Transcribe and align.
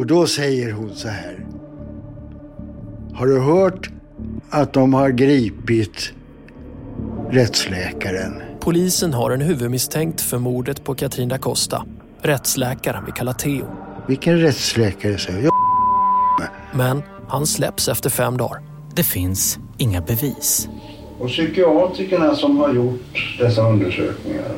Och 0.00 0.06
då 0.06 0.26
säger 0.26 0.72
hon 0.72 0.94
så 0.94 1.08
här. 1.08 1.46
Har 3.14 3.26
du 3.26 3.40
hört 3.40 3.90
att 4.50 4.72
de 4.72 4.94
har 4.94 5.10
gripit 5.10 6.12
rättsläkaren? 7.30 8.42
Polisen 8.60 9.14
har 9.14 9.30
en 9.30 9.40
huvudmisstänkt 9.40 10.20
för 10.20 10.38
mordet 10.38 10.84
på 10.84 10.94
Katrin 10.94 11.28
da 11.28 11.38
Costa. 11.38 11.86
Rättsläkaren 12.22 13.04
vi 13.06 13.12
kallar 13.12 13.32
Theo. 13.32 13.66
Vilken 14.08 14.38
rättsläkare, 14.38 15.18
säger 15.18 15.42
jag. 15.42 15.52
Men 16.74 17.02
han 17.28 17.46
släpps 17.46 17.88
efter 17.88 18.10
fem 18.10 18.36
dagar. 18.36 18.62
Det 18.94 19.04
finns 19.04 19.58
inga 19.78 20.00
bevis. 20.00 20.68
Och 21.18 21.28
psykiatrikerna 21.28 22.34
som 22.34 22.58
har 22.58 22.74
gjort 22.74 23.36
dessa 23.38 23.68
undersökningar. 23.68 24.56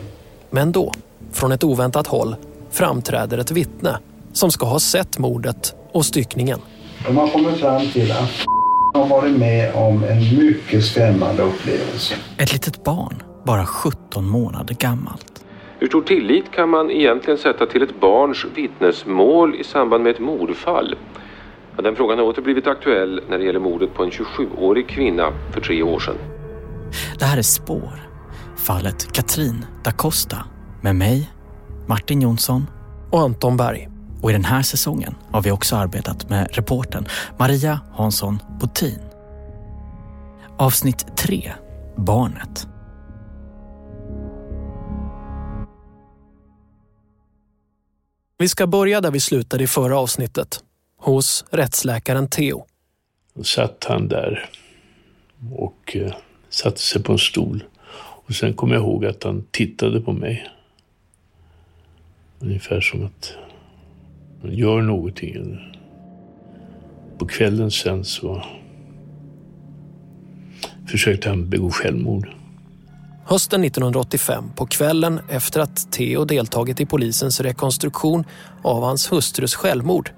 Men 0.51 0.73
då, 0.73 0.93
från 1.33 1.53
ett 1.53 1.65
oväntat 1.65 2.07
håll, 2.07 2.37
framträder 2.71 3.39
ett 3.39 3.51
vittne 3.51 3.99
som 4.33 4.51
ska 4.51 4.67
ha 4.67 4.79
sett 4.79 5.19
mordet 5.19 5.75
och 5.93 6.05
styckningen. 6.05 6.59
De 7.07 7.17
har 7.17 7.29
kommit 7.29 7.61
fram 7.61 7.87
till 7.87 8.13
att 8.13 8.47
har 8.95 9.07
varit 9.07 9.39
med 9.39 9.75
om 9.75 10.05
en 10.05 10.37
mycket 10.39 10.85
skrämmande 10.85 11.43
upplevelse. 11.43 12.15
Ett 12.39 12.53
litet 12.53 12.85
barn, 12.85 13.23
bara 13.47 13.67
17 13.67 14.25
månader 14.29 14.75
gammalt. 14.75 15.45
Hur 15.79 15.87
stor 15.87 16.03
tillit 16.03 16.53
kan 16.53 16.69
man 16.69 16.91
egentligen 16.91 17.39
sätta 17.39 17.67
till 17.67 17.83
ett 17.83 18.01
barns 18.01 18.47
vittnesmål 18.55 19.55
i 19.55 19.65
samband 19.65 20.05
med 20.05 20.11
ett 20.15 20.21
mordfall? 20.21 20.95
Ja, 21.77 21.83
den 21.83 21.97
frågan 21.97 22.19
har 22.19 22.25
åter 22.25 22.43
blivit 22.43 22.67
aktuell 22.67 23.21
när 23.29 23.39
det 23.39 23.45
gäller 23.45 23.61
mordet 23.61 23.95
på 23.95 24.03
en 24.03 24.11
27-årig 24.11 24.89
kvinna 24.89 25.33
för 25.53 25.61
tre 25.61 25.83
år 25.83 26.01
sedan. 26.01 26.17
Det 27.19 27.25
här 27.25 27.39
är 27.39 27.43
Spår. 27.43 28.09
Fallet 28.57 29.13
Katrin 29.13 29.67
da 29.85 29.93
Costa. 29.93 30.37
Med 30.81 30.97
mig, 30.97 31.31
Martin 31.87 32.23
Jonsson. 32.23 32.67
Och 33.11 33.21
Anton 33.21 33.57
Berg. 33.57 33.92
Och 34.23 34.31
i 34.31 34.33
den 34.33 34.45
här 34.45 34.63
säsongen 34.63 35.15
har 35.31 35.43
vi 35.43 35.51
också 35.51 35.77
arbetat 35.77 36.29
med 36.29 36.49
reporten 36.53 37.07
Maria 37.39 37.81
Hansson 37.93 38.39
Botin. 38.61 38.99
Avsnitt 40.59 41.17
3. 41.17 41.53
Barnet. 41.97 42.67
Vi 48.39 48.49
ska 48.49 48.67
börja 48.67 49.01
där 49.01 49.11
vi 49.11 49.21
slutade 49.21 49.65
i 49.65 49.67
förra 49.67 49.99
avsnittet. 49.99 50.65
Hos 50.99 51.45
rättsläkaren 51.51 52.29
Theo. 52.29 52.67
Då 53.35 53.45
satt 53.45 53.85
han 53.85 54.09
där 54.09 54.51
och 55.55 55.97
eh, 55.97 56.13
satte 56.49 56.81
sig 56.81 57.03
på 57.03 57.13
en 57.13 57.19
stol. 57.19 57.65
Och 58.25 58.35
sen 58.35 58.55
kom 58.55 58.71
jag 58.71 58.81
ihåg 58.81 59.07
att 59.07 59.25
han 59.25 59.47
tittade 59.51 60.01
på 60.01 60.13
mig. 60.13 60.51
Ungefär 62.39 62.81
som 62.81 63.07
att 63.07 63.35
gör 64.45 64.83
någonting. 64.83 65.59
På 67.19 67.27
kvällen 67.27 67.71
sen 67.71 68.05
så 68.05 68.43
försökte 70.87 71.29
han 71.29 71.49
begå 71.51 71.71
självmord. 71.71 72.29
Hösten 73.25 73.65
1985, 73.65 74.45
på 74.57 74.67
kvällen 74.67 75.21
efter 75.29 75.61
att 75.61 75.93
Theo 75.93 76.25
deltagit 76.25 76.81
i 76.81 76.87
polisens 76.87 77.41
rekonstruktion 77.41 78.25
av 78.63 78.83
hans 78.83 79.13
hustrus 79.13 79.55
självmord 79.55 80.11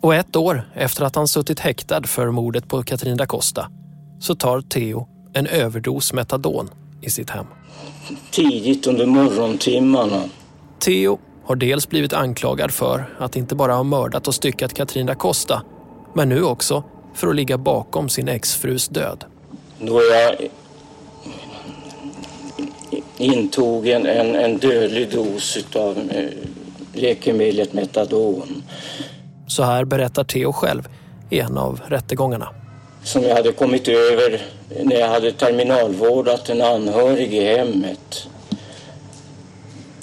och 0.00 0.14
ett 0.14 0.36
år 0.36 0.62
efter 0.74 1.04
att 1.04 1.16
han 1.16 1.28
suttit 1.28 1.60
häktad 1.60 2.02
för 2.02 2.30
mordet 2.30 2.68
på 2.68 2.82
Katrin 2.82 3.16
da 3.16 3.26
Costa 3.26 3.70
så 4.20 4.34
tar 4.34 4.60
Theo 4.60 5.08
en 5.32 5.46
överdos 5.46 6.12
metadon 6.12 6.70
i 7.00 7.10
sitt 7.10 7.30
hem. 7.30 7.46
Tidigt 8.30 8.86
under 8.86 9.06
morgontimmarna. 9.06 10.22
Theo 10.78 11.18
har 11.44 11.56
dels 11.56 11.88
blivit 11.88 12.12
anklagad 12.12 12.70
för 12.70 13.04
att 13.18 13.36
inte 13.36 13.54
bara 13.54 13.74
ha 13.74 13.82
mördat 13.82 14.28
och 14.28 14.34
styckat 14.34 14.74
Katrin 14.74 15.06
da 15.06 15.14
Costa 15.14 15.62
men 16.14 16.28
nu 16.28 16.42
också 16.42 16.84
för 17.14 17.28
att 17.28 17.36
ligga 17.36 17.58
bakom 17.58 18.08
sin 18.08 18.28
exfrus 18.28 18.88
död. 18.88 19.24
Då 19.78 20.00
jag 20.02 20.48
intog 23.16 23.88
en, 23.88 24.06
en, 24.06 24.34
en 24.34 24.58
dödlig 24.58 25.10
dos 25.10 25.58
av 25.74 25.98
eh, 26.10 26.24
läkemedlet 26.92 27.72
metadon. 27.72 28.62
Så 29.46 29.62
här 29.62 29.84
berättar 29.84 30.24
Theo 30.24 30.52
själv 30.52 30.88
i 31.30 31.40
en 31.40 31.58
av 31.58 31.80
rättegångarna. 31.86 32.48
Som 33.04 33.22
jag 33.22 33.34
hade 33.34 33.52
kommit 33.52 33.88
över 33.88 34.42
när 34.84 34.96
jag 34.96 35.08
hade 35.08 35.32
terminalvårdat 35.32 36.48
en 36.48 36.62
anhörig 36.62 37.34
i 37.34 37.44
hemmet. 37.56 38.28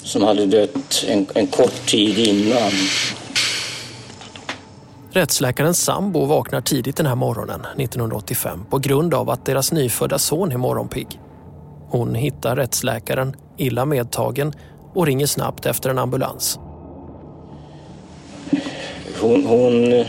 Som 0.02 0.22
hade 0.22 0.46
dött 0.46 1.04
en, 1.08 1.26
en 1.34 1.46
kort 1.46 1.86
tid 1.86 2.18
innan. 2.18 2.70
Rättsläkarens 5.12 5.84
sambo 5.84 6.24
vaknar 6.24 6.60
tidigt 6.60 6.96
den 6.96 7.06
här 7.06 7.14
morgonen 7.14 7.60
1985 7.60 8.64
på 8.70 8.78
grund 8.78 9.14
av 9.14 9.30
att 9.30 9.44
deras 9.44 9.72
nyfödda 9.72 10.18
son 10.18 10.52
är 10.52 10.56
morgonpigg. 10.56 11.20
Hon 11.88 12.14
hittar 12.14 12.56
rättsläkaren 12.56 13.36
illa 13.56 13.84
medtagen 13.84 14.52
och 14.94 15.06
ringer 15.06 15.26
snabbt 15.26 15.66
efter 15.66 15.90
en 15.90 15.98
ambulans. 15.98 16.58
Hon, 19.20 19.46
hon 19.46 20.04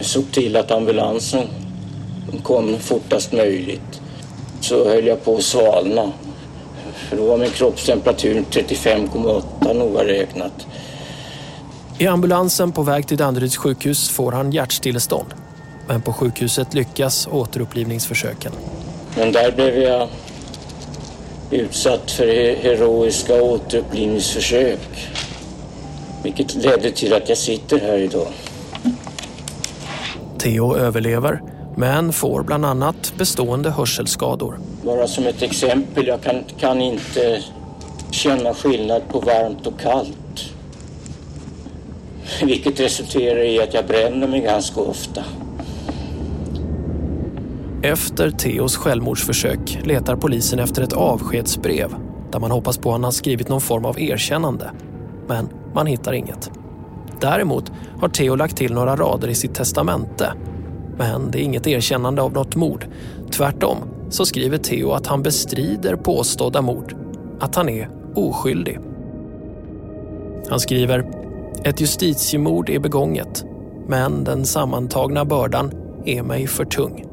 såg 0.00 0.32
till 0.32 0.56
att 0.56 0.70
ambulansen 0.70 1.46
kom 2.42 2.78
fortast 2.78 3.32
möjligt. 3.32 4.00
Så 4.60 4.88
höll 4.88 5.06
jag 5.06 5.24
på 5.24 5.36
att 5.36 5.42
svalna. 5.42 6.12
För 6.94 7.16
då 7.16 7.26
var 7.26 7.38
min 7.38 7.50
kroppstemperatur 7.50 8.44
35,8 8.50 9.74
noga 9.74 10.04
räknat. 10.04 10.66
I 11.98 12.06
ambulansen 12.06 12.72
på 12.72 12.82
väg 12.82 13.06
till 13.06 13.16
Danderyds 13.16 13.56
sjukhus 13.56 14.10
får 14.10 14.32
han 14.32 14.52
hjärtstillestånd. 14.52 15.34
Men 15.88 16.02
på 16.02 16.12
sjukhuset 16.12 16.74
lyckas 16.74 17.28
återupplivningsförsöken. 17.32 18.52
Men 19.16 19.32
där 19.32 19.52
blev 19.52 19.78
jag 19.78 20.08
utsatt 21.50 22.10
för 22.10 22.56
heroiska 22.62 23.42
återupplivningsförsök. 23.42 25.08
Vilket 26.22 26.54
ledde 26.54 26.90
till 26.90 27.14
att 27.14 27.28
jag 27.28 27.38
sitter 27.38 27.80
här 27.80 27.98
idag. 27.98 28.28
Theo 30.38 30.76
överlever, 30.76 31.42
men 31.76 32.12
får 32.12 32.42
bland 32.42 32.64
annat 32.64 33.12
bestående 33.18 33.70
hörselskador. 33.70 34.58
Bara 34.84 35.06
som 35.06 35.26
ett 35.26 35.42
exempel, 35.42 36.06
jag 36.06 36.22
kan, 36.22 36.44
kan 36.58 36.80
inte 36.80 37.42
känna 38.10 38.54
skillnad 38.54 39.02
på 39.08 39.20
varmt 39.20 39.66
och 39.66 39.80
kallt. 39.80 40.52
Vilket 42.42 42.80
resulterar 42.80 43.44
i 43.44 43.62
att 43.62 43.74
jag 43.74 43.86
bränner 43.86 44.28
mig 44.28 44.40
ganska 44.40 44.80
ofta. 44.80 45.24
Efter 47.82 48.30
Theos 48.30 48.76
självmordsförsök 48.76 49.78
letar 49.84 50.16
polisen 50.16 50.58
efter 50.58 50.82
ett 50.82 50.92
avskedsbrev 50.92 51.94
där 52.32 52.40
man 52.40 52.50
hoppas 52.50 52.78
på 52.78 52.88
att 52.88 52.94
han 52.94 53.04
har 53.04 53.10
skrivit 53.10 53.48
någon 53.48 53.60
form 53.60 53.84
av 53.84 54.00
erkännande. 54.00 54.70
Men 55.28 55.48
man 55.74 55.86
hittar 55.86 56.12
inget. 56.12 56.50
Däremot 57.20 57.72
har 58.00 58.08
Theo 58.08 58.36
lagt 58.36 58.56
till 58.56 58.74
några 58.74 58.96
rader 58.96 59.28
i 59.28 59.34
sitt 59.34 59.54
testamente. 59.54 60.32
Men 60.96 61.30
det 61.30 61.38
är 61.38 61.42
inget 61.42 61.66
erkännande 61.66 62.22
av 62.22 62.32
något 62.32 62.56
mord. 62.56 62.86
Tvärtom 63.30 63.78
så 64.10 64.26
skriver 64.26 64.58
Theo 64.58 64.90
att 64.90 65.06
han 65.06 65.22
bestrider 65.22 65.96
påstådda 65.96 66.62
mord. 66.62 66.94
Att 67.40 67.54
han 67.54 67.68
är 67.68 67.88
oskyldig. 68.14 68.78
Han 70.48 70.60
skriver 70.60 71.22
ett 71.64 71.80
justitiemord 71.80 72.70
är 72.70 72.78
begånget, 72.78 73.44
men 73.88 74.24
den 74.24 74.44
sammantagna 74.44 75.24
bördan 75.24 75.72
är 76.04 76.22
mig 76.22 76.46
för 76.46 76.64
tung. 76.64 77.04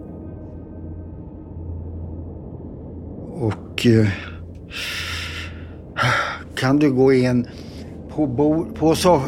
Och 3.40 3.86
eh, 3.86 4.08
kan 6.56 6.80
du 6.80 6.92
gå 6.92 7.14
in 7.14 7.48
på, 8.16 8.28
bord, 8.28 8.76
på 8.76 8.96
så, 8.96 9.22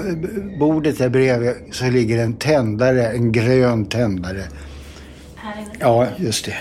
bordet 0.59 0.97
där 0.97 1.09
bredvid 1.09 1.53
så 1.71 1.89
ligger 1.89 2.23
en 2.23 2.33
tändare, 2.33 3.07
en 3.07 3.31
grön 3.31 3.85
tändare. 3.85 4.43
Ja, 5.79 6.07
just 6.17 6.45
det. 6.45 6.57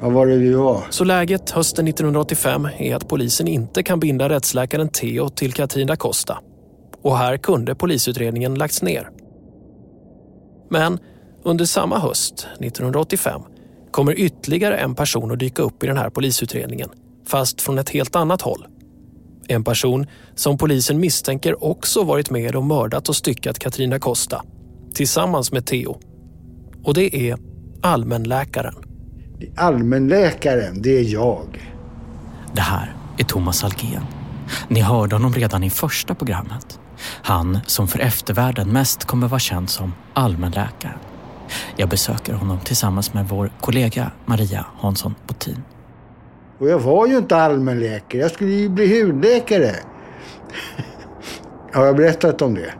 Vad 0.00 0.12
var 0.12 0.26
det 0.26 0.36
vi 0.36 0.52
var? 0.52 0.82
Så 0.90 1.04
läget 1.04 1.50
hösten 1.50 1.88
1985 1.88 2.68
är 2.78 2.94
att 2.94 3.08
polisen 3.08 3.48
inte 3.48 3.82
kan 3.82 4.00
binda 4.00 4.28
rättsläkaren 4.28 4.88
Theo 4.88 5.28
till 5.28 5.52
Katrin 5.52 5.86
da 5.86 5.96
Costa. 5.96 6.38
Och 7.02 7.18
här 7.18 7.36
kunde 7.36 7.74
polisutredningen 7.74 8.54
lagts 8.54 8.82
ner. 8.82 9.10
Men 10.70 10.98
under 11.44 11.64
samma 11.64 11.98
höst, 11.98 12.46
1985, 12.60 13.42
kommer 13.90 14.18
ytterligare 14.18 14.76
en 14.76 14.94
person 14.94 15.32
att 15.32 15.38
dyka 15.38 15.62
upp 15.62 15.84
i 15.84 15.86
den 15.86 15.96
här 15.96 16.10
polisutredningen, 16.10 16.90
fast 17.26 17.60
från 17.60 17.78
ett 17.78 17.90
helt 17.90 18.16
annat 18.16 18.42
håll. 18.42 18.66
En 19.48 19.64
person 19.64 20.06
som 20.34 20.58
polisen 20.58 21.00
misstänker 21.00 21.64
också 21.64 22.04
varit 22.04 22.30
med 22.30 22.56
och 22.56 22.64
mördat 22.64 23.08
och 23.08 23.16
styckat 23.16 23.58
Katrina 23.58 23.98
Costa 23.98 24.42
tillsammans 24.94 25.52
med 25.52 25.66
Theo. 25.66 26.00
Och 26.84 26.94
det 26.94 27.30
är 27.30 27.38
allmänläkaren. 27.82 28.74
Allmänläkaren, 29.56 30.82
det 30.82 30.98
är 30.98 31.12
jag. 31.12 31.72
Det 32.52 32.60
här 32.60 32.94
är 33.18 33.24
Thomas 33.24 33.64
Algén. 33.64 34.02
Ni 34.68 34.80
hörde 34.80 35.14
honom 35.14 35.34
redan 35.34 35.64
i 35.64 35.70
första 35.70 36.14
programmet. 36.14 36.80
Han 37.22 37.58
som 37.66 37.88
för 37.88 37.98
eftervärlden 37.98 38.72
mest 38.72 39.04
kommer 39.04 39.28
vara 39.28 39.40
känd 39.40 39.70
som 39.70 39.92
allmänläkaren. 40.14 40.98
Jag 41.76 41.88
besöker 41.88 42.32
honom 42.32 42.60
tillsammans 42.60 43.14
med 43.14 43.28
vår 43.28 43.50
kollega 43.60 44.10
Maria 44.26 44.66
Hansson 44.76 45.14
Botin. 45.26 45.62
Och 46.58 46.68
jag 46.68 46.78
var 46.78 47.06
ju 47.06 47.18
inte 47.18 47.36
allmänläkare, 47.36 48.22
jag 48.22 48.30
skulle 48.30 48.50
ju 48.50 48.68
bli 48.68 49.02
hudläkare. 49.02 49.74
Har 51.72 51.86
jag 51.86 51.96
berättat 51.96 52.42
om 52.42 52.54
det? 52.54 52.72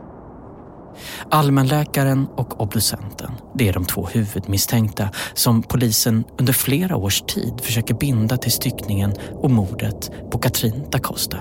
Allmänläkaren 1.31 2.27
och 2.35 2.61
obducenten, 2.61 3.31
det 3.55 3.67
är 3.67 3.73
de 3.73 3.85
två 3.85 4.07
huvudmisstänkta 4.07 5.09
som 5.33 5.63
polisen 5.63 6.23
under 6.37 6.53
flera 6.53 6.95
års 6.95 7.21
tid 7.21 7.53
försöker 7.61 7.93
binda 7.93 8.37
till 8.37 8.51
styckningen 8.51 9.13
och 9.33 9.51
mordet 9.51 10.11
på 10.31 10.37
Katrin 10.39 10.83
da 10.91 10.99
Costa. 10.99 11.37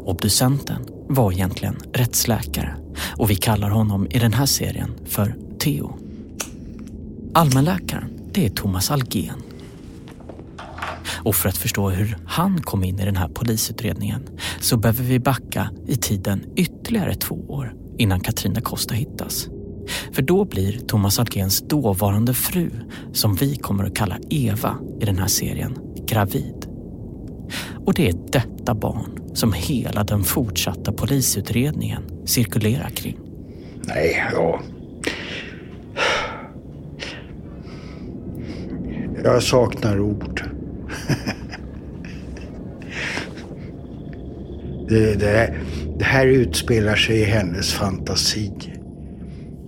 Obducenten 0.00 0.86
var 1.08 1.32
egentligen 1.32 1.76
rättsläkare 1.92 2.76
och 3.18 3.30
vi 3.30 3.36
kallar 3.36 3.70
honom 3.70 4.06
i 4.10 4.18
den 4.18 4.32
här 4.32 4.46
serien 4.46 4.90
för 5.06 5.34
Theo. 5.58 5.96
Allmänläkaren, 7.34 8.20
det 8.32 8.46
är 8.46 8.50
Thomas 8.50 8.90
Algen. 8.90 9.42
Och 11.24 11.34
för 11.34 11.48
att 11.48 11.56
förstå 11.56 11.90
hur 11.90 12.16
han 12.26 12.62
kom 12.62 12.84
in 12.84 13.00
i 13.00 13.04
den 13.04 13.16
här 13.16 13.28
polisutredningen 13.28 14.28
så 14.60 14.76
behöver 14.76 15.04
vi 15.04 15.18
backa 15.18 15.70
i 15.86 15.96
tiden 15.96 16.44
ytterligare 16.56 17.14
två 17.14 17.34
år 17.48 17.74
innan 17.98 18.20
Katrina 18.20 18.60
Costa 18.60 18.94
hittas. 18.94 19.48
För 20.12 20.22
då 20.22 20.44
blir 20.44 20.78
Thomas 20.78 21.18
Algens 21.18 21.68
dåvarande 21.68 22.34
fru, 22.34 22.70
som 23.12 23.34
vi 23.34 23.56
kommer 23.56 23.84
att 23.84 23.96
kalla 23.96 24.18
Eva 24.30 24.78
i 25.00 25.04
den 25.04 25.18
här 25.18 25.26
serien, 25.26 25.78
gravid. 26.06 26.66
Och 27.86 27.94
det 27.94 28.08
är 28.08 28.14
detta 28.32 28.74
barn 28.74 29.20
som 29.34 29.52
hela 29.52 30.04
den 30.04 30.24
fortsatta 30.24 30.92
polisutredningen 30.92 32.02
cirkulerar 32.26 32.90
kring. 32.90 33.18
Nej, 33.86 34.30
ja. 34.34 34.60
Jag 39.24 39.42
saknar 39.42 40.00
ord. 40.00 40.39
det, 44.88 45.14
det, 45.14 45.54
det 45.98 46.04
här 46.04 46.26
utspelar 46.26 46.96
sig 46.96 47.20
i 47.20 47.24
hennes 47.24 47.72
fantasi. 47.72 48.52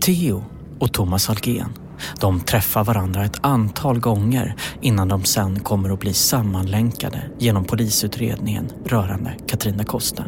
Theo 0.05 0.45
och 0.81 0.93
Thomas 0.93 1.31
Algen, 1.31 1.73
de 2.21 2.41
träffar 2.41 2.85
varandra 2.85 3.25
ett 3.25 3.39
antal 3.43 4.01
gånger 4.01 4.55
innan 4.81 5.09
de 5.09 5.25
sen 5.25 5.61
kommer 5.61 5.91
att 5.91 6.01
bli 6.01 6.13
sammanlänkade 6.13 7.23
genom 7.39 7.65
polisutredningen 7.65 8.71
rörande 8.87 9.35
Katrina 9.49 9.85
Costa. 9.85 10.25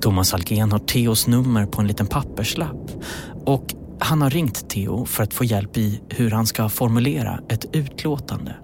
Thomas 0.00 0.34
Algen 0.34 0.72
har 0.72 0.78
Theos 0.78 1.26
nummer 1.26 1.66
på 1.66 1.80
en 1.80 1.86
liten 1.86 2.06
papperslapp 2.06 2.90
och 3.46 3.74
han 4.00 4.22
har 4.22 4.30
ringt 4.30 4.70
Theo 4.70 5.04
för 5.04 5.22
att 5.22 5.34
få 5.34 5.44
hjälp 5.44 5.76
i 5.76 6.00
hur 6.08 6.30
han 6.30 6.46
ska 6.46 6.68
formulera 6.68 7.40
ett 7.48 7.64
utlåtande. 7.72 8.54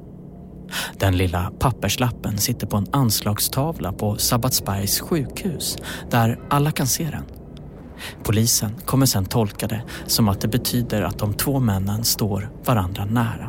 Den 0.99 1.17
lilla 1.17 1.53
papperslappen 1.59 2.39
sitter 2.39 2.67
på 2.67 2.77
en 2.77 2.87
anslagstavla 2.91 3.93
på 3.93 4.17
Sabbatsbergs 4.17 5.01
sjukhus 5.01 5.79
där 6.11 6.39
alla 6.51 6.71
kan 6.71 6.87
se 6.87 7.05
den. 7.05 7.25
Polisen 8.23 8.75
kommer 8.85 9.07
sen 9.07 9.25
tolka 9.25 9.67
det 9.67 9.83
som 10.07 10.29
att 10.29 10.41
det 10.41 10.49
betyder 10.49 11.03
att 11.03 11.19
de 11.19 11.35
två 11.35 11.61
männen 11.61 12.05
står 12.05 12.51
varandra 12.65 13.05
nära. 13.05 13.49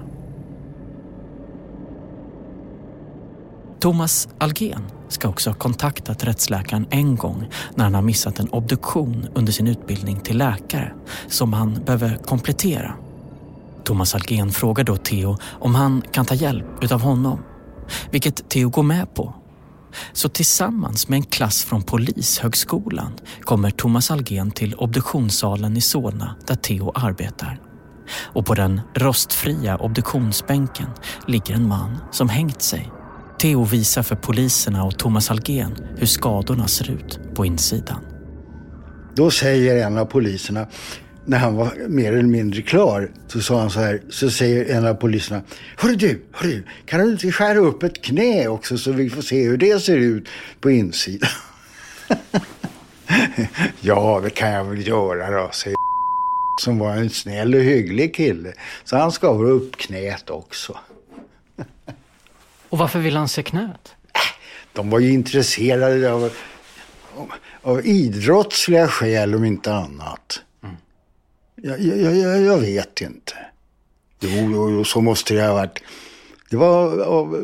Thomas 3.79 4.27
Algen 4.37 4.81
ska 5.07 5.27
också 5.27 5.49
ha 5.49 5.55
kontaktat 5.55 6.23
rättsläkaren 6.23 6.87
en 6.89 7.15
gång 7.15 7.49
när 7.75 7.83
han 7.83 7.95
har 7.95 8.01
missat 8.01 8.39
en 8.39 8.49
obduktion 8.49 9.27
under 9.33 9.53
sin 9.53 9.67
utbildning 9.67 10.19
till 10.19 10.37
läkare 10.37 10.93
som 11.27 11.53
han 11.53 11.73
behöver 11.85 12.17
komplettera. 12.25 12.95
Thomas 13.85 14.15
Algen 14.15 14.51
frågar 14.51 14.83
då 14.83 14.97
Theo 14.97 15.37
om 15.59 15.75
han 15.75 16.01
kan 16.11 16.25
ta 16.25 16.35
hjälp 16.35 16.65
utav 16.83 17.01
honom, 17.01 17.39
vilket 18.11 18.49
Theo 18.49 18.69
går 18.69 18.83
med 18.83 19.13
på. 19.13 19.35
Så 20.13 20.29
tillsammans 20.29 21.07
med 21.07 21.17
en 21.17 21.23
klass 21.23 21.63
från 21.63 21.83
Polishögskolan 21.83 23.11
kommer 23.41 23.69
Thomas 23.69 24.11
Algen 24.11 24.51
till 24.51 24.75
obduktionssalen 24.75 25.77
i 25.77 25.81
Solna 25.81 26.35
där 26.47 26.55
Theo 26.55 26.91
arbetar. 26.95 27.59
Och 28.33 28.45
på 28.45 28.53
den 28.53 28.81
rostfria 28.95 29.77
obduktionsbänken 29.77 30.87
ligger 31.27 31.53
en 31.53 31.67
man 31.67 31.97
som 32.11 32.29
hängt 32.29 32.61
sig. 32.61 32.91
Theo 33.39 33.63
visar 33.63 34.03
för 34.03 34.15
poliserna 34.15 34.83
och 34.83 34.97
Thomas 34.97 35.31
Algen 35.31 35.75
hur 35.97 36.07
skadorna 36.07 36.67
ser 36.67 36.91
ut 36.91 37.19
på 37.35 37.45
insidan. 37.45 38.05
Då 39.15 39.31
säger 39.31 39.85
en 39.85 39.97
av 39.97 40.05
poliserna, 40.05 40.67
när 41.25 41.37
han 41.37 41.55
var 41.55 41.87
mer 41.87 42.13
eller 42.13 42.23
mindre 42.23 42.61
klar, 42.61 43.11
så 43.27 43.41
sa 43.41 43.59
han 43.59 43.69
så 43.69 43.79
här, 43.79 44.01
så 44.09 44.29
säger 44.29 44.75
en 44.75 44.87
av 44.87 44.93
poliserna, 44.93 45.41
Hörru 45.77 45.95
du, 45.95 46.21
hörru 46.31 46.51
du, 46.51 46.63
kan 46.85 46.99
du 46.99 47.11
inte 47.11 47.31
skära 47.31 47.57
upp 47.57 47.83
ett 47.83 48.01
knä 48.01 48.47
också 48.47 48.77
så 48.77 48.91
vi 48.91 49.09
får 49.09 49.21
se 49.21 49.43
hur 49.43 49.57
det 49.57 49.79
ser 49.79 49.97
ut 49.97 50.27
på 50.59 50.71
insidan? 50.71 51.29
ja, 53.81 54.21
det 54.23 54.29
kan 54.29 54.49
jag 54.49 54.63
väl 54.63 54.87
göra 54.87 55.41
då, 55.41 55.49
säger 55.51 55.75
som 56.61 56.79
var 56.79 56.91
en 56.91 57.09
snäll 57.09 57.55
och 57.55 57.61
hygglig 57.61 58.15
kille. 58.15 58.53
Så 58.83 58.97
han 58.97 59.11
skar 59.11 59.43
upp 59.43 59.77
knät 59.77 60.29
också. 60.29 60.77
och 62.69 62.77
varför 62.77 62.99
vill 62.99 63.15
han 63.15 63.27
se 63.27 63.43
knät? 63.43 63.95
De 64.73 64.89
var 64.89 64.99
ju 64.99 65.11
intresserade 65.11 66.11
av, 66.11 66.23
av, 67.15 67.31
av 67.61 67.85
idrottsliga 67.85 68.87
skäl 68.87 69.35
om 69.35 69.45
inte 69.45 69.73
annat. 69.73 70.41
Jag, 71.55 71.81
jag, 71.81 72.15
jag, 72.17 72.41
jag 72.41 72.57
vet 72.57 73.01
inte. 73.01 73.33
Jo, 74.19 74.29
jo, 74.51 74.69
jo, 74.69 74.83
så 74.83 75.01
måste 75.01 75.33
det 75.33 75.41
ha 75.45 75.53
varit. 75.53 75.79
Det 76.49 76.57
var 76.57 76.99
av 76.99 77.35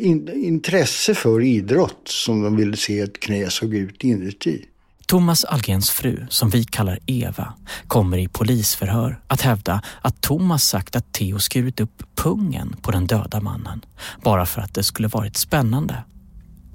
in, 0.00 0.28
intresse 0.34 1.14
för 1.14 1.42
idrott 1.42 2.00
som 2.04 2.42
de 2.42 2.56
ville 2.56 2.76
se 2.76 3.00
ett 3.00 3.20
knä 3.20 3.50
såg 3.50 3.74
ut 3.74 4.04
inuti. 4.04 4.64
Thomas 5.06 5.44
Algens 5.44 5.90
fru, 5.90 6.26
som 6.28 6.50
vi 6.50 6.64
kallar 6.64 6.98
Eva, 7.06 7.54
kommer 7.86 8.18
i 8.18 8.28
polisförhör 8.28 9.20
att 9.26 9.40
hävda 9.40 9.82
att 10.02 10.20
Thomas 10.20 10.64
sagt 10.64 10.96
att 10.96 11.12
Theo 11.12 11.38
skurit 11.38 11.80
upp 11.80 12.02
pungen 12.14 12.76
på 12.82 12.90
den 12.90 13.06
döda 13.06 13.40
mannen 13.40 13.80
bara 14.22 14.46
för 14.46 14.60
att 14.60 14.74
det 14.74 14.82
skulle 14.82 15.08
varit 15.08 15.36
spännande. 15.36 16.04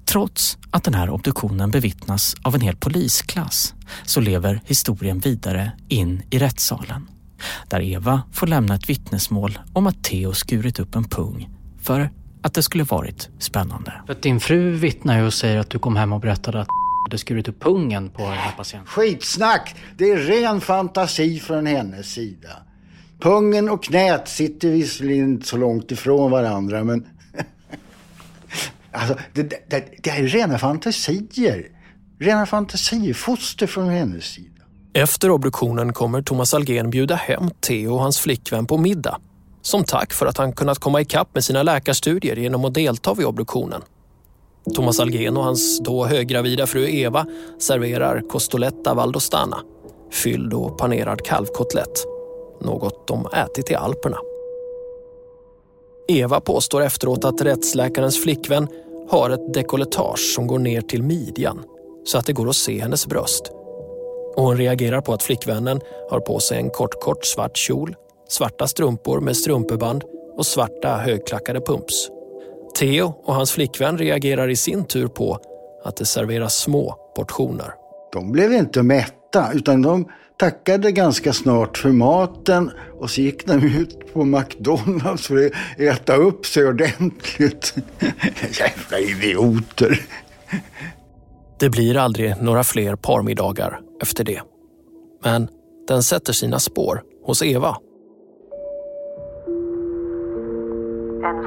Trots 0.05 0.57
att 0.71 0.83
den 0.83 0.93
här 0.93 1.09
obduktionen 1.09 1.71
bevittnas 1.71 2.35
av 2.41 2.55
en 2.55 2.61
hel 2.61 2.75
polisklass 2.75 3.73
så 4.05 4.21
lever 4.21 4.61
historien 4.65 5.19
vidare 5.19 5.71
in 5.87 6.21
i 6.29 6.39
rättssalen. 6.39 7.07
Där 7.69 7.81
Eva 7.81 8.21
får 8.33 8.47
lämna 8.47 8.75
ett 8.75 8.89
vittnesmål 8.89 9.59
om 9.73 9.87
att 9.87 10.03
Theo 10.03 10.33
skurit 10.33 10.79
upp 10.79 10.95
en 10.95 11.03
pung 11.03 11.49
för 11.81 12.09
att 12.41 12.53
det 12.53 12.63
skulle 12.63 12.83
varit 12.83 13.29
spännande. 13.39 13.93
För 14.07 14.15
din 14.21 14.39
fru 14.39 14.71
vittnar 14.71 15.19
ju 15.19 15.25
och 15.25 15.33
säger 15.33 15.57
att 15.57 15.69
du 15.69 15.79
kom 15.79 15.95
hem 15.95 16.13
och 16.13 16.21
berättade 16.21 16.61
att 16.61 16.67
du 17.11 17.17
skurit 17.17 17.47
upp 17.47 17.59
pungen 17.59 18.09
på 18.09 18.21
den 18.21 18.31
här 18.31 18.51
patienten. 18.51 18.87
Skitsnack! 18.87 19.75
Det 19.97 20.11
är 20.11 20.17
ren 20.17 20.61
fantasi 20.61 21.39
från 21.39 21.65
hennes 21.65 22.13
sida. 22.13 22.49
Pungen 23.19 23.69
och 23.69 23.83
knät 23.83 24.27
sitter 24.27 24.69
visserligen 24.69 25.25
inte 25.25 25.47
så 25.47 25.57
långt 25.57 25.91
ifrån 25.91 26.31
varandra 26.31 26.83
men 26.83 27.05
Alltså, 28.95 29.17
det, 29.33 29.43
det, 29.69 29.85
det 30.03 30.09
är 30.09 30.23
rena 30.23 30.57
fantasier. 30.57 31.65
Rena 32.19 32.45
fantasier, 32.45 33.13
foster 33.13 33.67
från 33.67 33.89
hennes 33.89 34.23
sida. 34.25 34.61
Efter 34.93 35.29
obduktionen 35.29 35.93
kommer 35.93 36.21
Thomas 36.21 36.53
Algen 36.53 36.89
bjuda 36.89 37.15
hem 37.15 37.49
Theo 37.61 37.93
och 37.93 38.01
hans 38.01 38.19
flickvän 38.19 38.67
på 38.67 38.77
middag. 38.77 39.17
Som 39.61 39.83
tack 39.83 40.13
för 40.13 40.25
att 40.25 40.37
han 40.37 40.53
kunnat 40.53 40.79
komma 40.79 41.01
ikapp 41.01 41.33
med 41.33 41.43
sina 41.43 41.63
läkarstudier 41.63 42.35
genom 42.35 42.65
att 42.65 42.73
delta 42.73 43.13
vid 43.13 43.25
obduktionen. 43.25 43.81
Thomas 44.75 44.99
Algen 44.99 45.37
och 45.37 45.43
hans 45.43 45.79
då 45.79 46.05
höggravida 46.05 46.67
fru 46.67 46.89
Eva 46.89 47.25
serverar 47.59 48.21
costoletta 48.29 48.93
valdostana, 48.93 49.57
fylld 50.11 50.53
och 50.53 50.77
panerad 50.77 51.25
kalvkotlett. 51.25 52.05
Något 52.61 53.07
de 53.07 53.27
ätit 53.33 53.71
i 53.71 53.75
Alperna. 53.75 54.17
Eva 56.07 56.39
påstår 56.41 56.81
efteråt 56.81 57.25
att 57.25 57.41
rättsläkarens 57.41 58.23
flickvän 58.23 58.67
har 59.09 59.29
ett 59.29 59.53
dekolletage 59.53 60.33
som 60.35 60.47
går 60.47 60.59
ner 60.59 60.81
till 60.81 61.03
midjan 61.03 61.63
så 62.05 62.17
att 62.17 62.25
det 62.25 62.33
går 62.33 62.49
att 62.49 62.55
se 62.55 62.81
hennes 62.81 63.07
bröst. 63.07 63.51
Och 64.35 64.43
hon 64.43 64.57
reagerar 64.57 65.01
på 65.01 65.13
att 65.13 65.23
flickvännen 65.23 65.81
har 66.09 66.19
på 66.19 66.39
sig 66.39 66.57
en 66.57 66.69
kort, 66.69 67.01
kort 67.01 67.25
svart 67.25 67.57
kjol, 67.57 67.95
svarta 68.29 68.67
strumpor 68.67 69.19
med 69.19 69.37
strumpeband 69.37 70.03
och 70.37 70.45
svarta 70.45 70.97
högklackade 70.97 71.61
pumps. 71.61 72.09
Theo 72.79 73.13
och 73.23 73.33
hans 73.33 73.51
flickvän 73.51 73.97
reagerar 73.97 74.49
i 74.49 74.55
sin 74.55 74.85
tur 74.85 75.07
på 75.07 75.39
att 75.83 75.97
det 75.97 76.05
serveras 76.05 76.55
små 76.55 76.95
portioner. 77.15 77.73
De 78.13 78.31
blev 78.31 78.53
inte 78.53 78.83
mätta 78.83 79.51
utan 79.53 79.81
de 79.81 80.05
tackade 80.37 80.91
ganska 80.91 81.33
snart 81.33 81.77
för 81.77 81.91
maten 81.91 82.71
och 82.99 83.09
så 83.09 83.21
gick 83.21 83.45
de 83.45 83.63
ut 83.63 84.13
på 84.13 84.25
McDonalds 84.25 85.27
för 85.27 85.45
att 85.45 85.51
äta 85.79 86.15
upp 86.15 86.45
sig 86.45 86.67
ordentligt. 86.67 87.75
Jävla 88.59 88.99
idioter. 88.99 90.01
Det 91.59 91.69
blir 91.69 91.97
aldrig 91.97 92.41
några 92.41 92.63
fler 92.63 92.95
parmiddagar 92.95 93.79
efter 94.01 94.23
det. 94.23 94.41
Men 95.23 95.47
den 95.87 96.03
sätter 96.03 96.33
sina 96.33 96.59
spår 96.59 97.01
hos 97.25 97.43
Eva. 97.43 97.77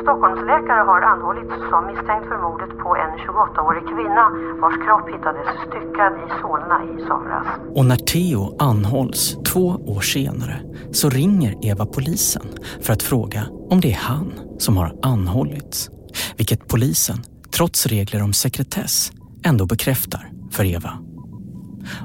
Stockholmsläkare 0.02 0.82
har 0.90 1.00
anhållits 1.12 1.54
som 1.70 1.86
misstänkt 1.86 2.26
för 2.30 2.38
mordet 2.46 2.72
på 2.82 2.96
en 3.02 3.12
28-årig 3.26 3.84
kvinna 3.92 4.24
vars 4.62 4.76
kropp 4.84 5.06
hittades 5.14 5.48
styckad 5.66 6.12
i 6.24 6.26
Solna 6.40 6.78
i 6.92 7.06
somras. 7.08 7.46
Och 7.74 7.84
när 7.84 7.96
Theo 7.96 8.56
anhålls 8.58 9.36
två 9.52 9.66
år 9.66 10.00
senare 10.00 10.56
så 10.92 11.10
ringer 11.10 11.66
Eva 11.66 11.86
polisen 11.86 12.46
för 12.80 12.92
att 12.92 13.02
fråga 13.02 13.46
om 13.70 13.80
det 13.80 13.92
är 13.92 13.98
han 13.98 14.32
som 14.58 14.76
har 14.76 14.98
anhållits. 15.02 15.90
Vilket 16.36 16.68
polisen, 16.68 17.18
trots 17.56 17.86
regler 17.86 18.22
om 18.22 18.32
sekretess, 18.32 19.12
ändå 19.44 19.66
bekräftar 19.66 20.30
för 20.52 20.64
Eva. 20.64 20.92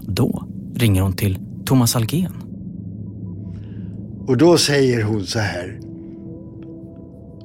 Då 0.02 0.44
ringer 0.76 1.02
hon 1.02 1.16
till 1.16 1.40
Thomas 1.66 1.96
Algen. 1.96 2.34
Och 4.28 4.38
då 4.38 4.58
säger 4.58 5.04
hon 5.04 5.24
så 5.24 5.40
här. 5.40 5.80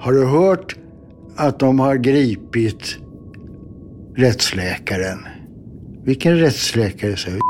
Har 0.01 0.13
du 0.13 0.25
hört 0.25 0.77
att 1.37 1.59
de 1.59 1.79
har 1.79 1.97
gripit 1.97 2.99
rättsläkaren? 4.17 5.19
Vilken 6.05 6.39
rättsläkare, 6.39 7.17
säger 7.17 7.41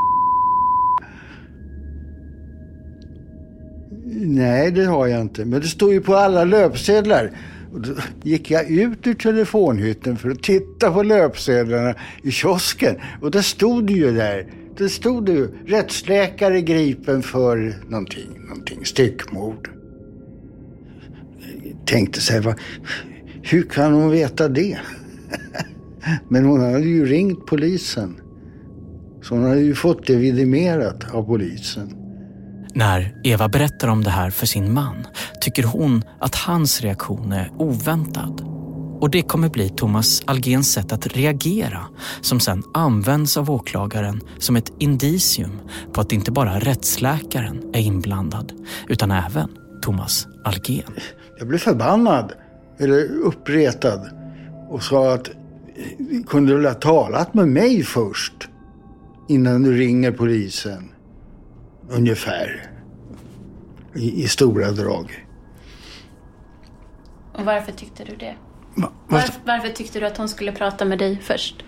Nej, 4.21 4.71
det 4.71 4.85
har 4.85 5.07
jag 5.07 5.21
inte. 5.21 5.45
Men 5.45 5.61
det 5.61 5.67
står 5.67 5.93
ju 5.93 6.01
på 6.01 6.15
alla 6.15 6.45
löpsedlar. 6.45 7.31
Och 7.73 7.81
då 7.81 7.95
gick 8.23 8.51
jag 8.51 8.71
ut 8.71 9.07
ur 9.07 9.15
telefonhytten 9.15 10.17
för 10.17 10.31
att 10.31 10.43
titta 10.43 10.93
på 10.93 11.03
löpsedlarna 11.03 11.95
i 12.23 12.31
kiosken. 12.31 12.97
Och 13.21 13.31
det 13.31 13.43
stod 13.43 13.87
det 13.87 13.93
ju 13.93 14.15
där. 14.15 14.47
Det 14.79 14.89
stod 14.89 15.27
det 15.27 15.33
ju. 15.33 15.49
Rättsläkare 15.67 16.61
gripen 16.61 17.23
för 17.23 17.75
någonting, 17.89 18.29
någonting. 18.49 18.85
Styckmord. 18.85 19.78
Tänkte 21.85 22.21
så 22.21 22.33
här, 22.33 22.55
hur 23.43 23.63
kan 23.63 23.93
hon 23.93 24.11
veta 24.11 24.49
det? 24.49 24.79
Men 26.29 26.45
hon 26.45 26.61
hade 26.61 26.85
ju 26.85 27.07
ringt 27.07 27.47
polisen. 27.47 28.21
Så 29.23 29.35
hon 29.35 29.45
hade 29.45 29.61
ju 29.61 29.75
fått 29.75 30.07
det 30.07 30.17
vidimerat 30.17 31.15
av 31.15 31.23
polisen. 31.23 31.95
När 32.75 33.21
Eva 33.25 33.49
berättar 33.49 33.89
om 33.89 34.05
det 34.05 34.11
här 34.11 34.31
för 34.31 34.47
sin 34.47 34.73
man 34.73 35.07
tycker 35.41 35.63
hon 35.63 36.03
att 36.21 36.35
hans 36.35 36.81
reaktion 36.81 37.33
är 37.33 37.53
oväntad. 37.59 38.45
Och 39.01 39.11
det 39.11 39.23
kommer 39.23 39.49
bli 39.49 39.69
Thomas 39.69 40.23
Algens 40.27 40.73
sätt 40.73 40.93
att 40.93 41.07
reagera 41.07 41.87
som 42.21 42.41
sen 42.41 42.63
används 42.75 43.37
av 43.37 43.51
åklagaren 43.51 44.21
som 44.39 44.57
ett 44.57 44.73
indicium 44.79 45.61
på 45.93 46.01
att 46.01 46.13
inte 46.13 46.33
bara 46.33 46.59
rättsläkaren 46.59 47.63
är 47.75 47.81
inblandad 47.81 48.53
utan 48.89 49.11
även 49.11 49.49
Thomas 49.89 50.27
Algen. 50.45 50.95
Jag 51.39 51.49
blev 51.49 51.59
förbannad, 51.59 52.33
eller 52.79 53.17
uppretad 53.17 54.11
och 54.69 54.83
sa 54.83 55.15
att 55.15 55.31
kunde 56.27 56.59
du 56.61 56.69
ha 56.69 56.75
talat 56.75 57.35
med 57.35 57.49
mig 57.49 57.83
först 57.83 58.49
innan 59.29 59.63
du 59.63 59.77
ringer 59.77 60.13
polisen? 60.13 60.93
Ungefär. 61.91 62.71
I, 63.95 64.23
i 64.23 64.29
stora 64.29 64.71
drag. 64.71 65.27
Och 67.35 67.45
varför 67.45 67.73
tyckte 67.73 68.05
du 68.05 68.17
det? 68.17 68.37
Va, 68.75 68.93
varför, 69.07 69.35
varför, 69.45 69.69
tyckte 69.69 70.01
du 70.01 70.07
att 70.07 70.17
hon 70.17 70.29
skulle 70.29 70.53
prata 70.53 70.85
med 70.85 70.99
dig 70.99 71.21
först? 71.23 71.65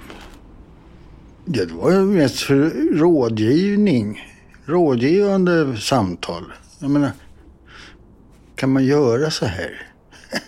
Ja, 1.44 1.64
det 1.64 1.72
var 1.72 1.90
ju 1.90 1.98
mest 1.98 2.40
för 2.40 2.70
rådgivning. 2.98 4.20
Rådgivande 4.64 5.76
samtal. 5.76 6.52
Jag 6.78 6.90
menar, 6.90 7.10
kan 8.60 8.72
man 8.72 8.84
göra 8.84 9.30
så 9.30 9.46
här? 9.46 9.86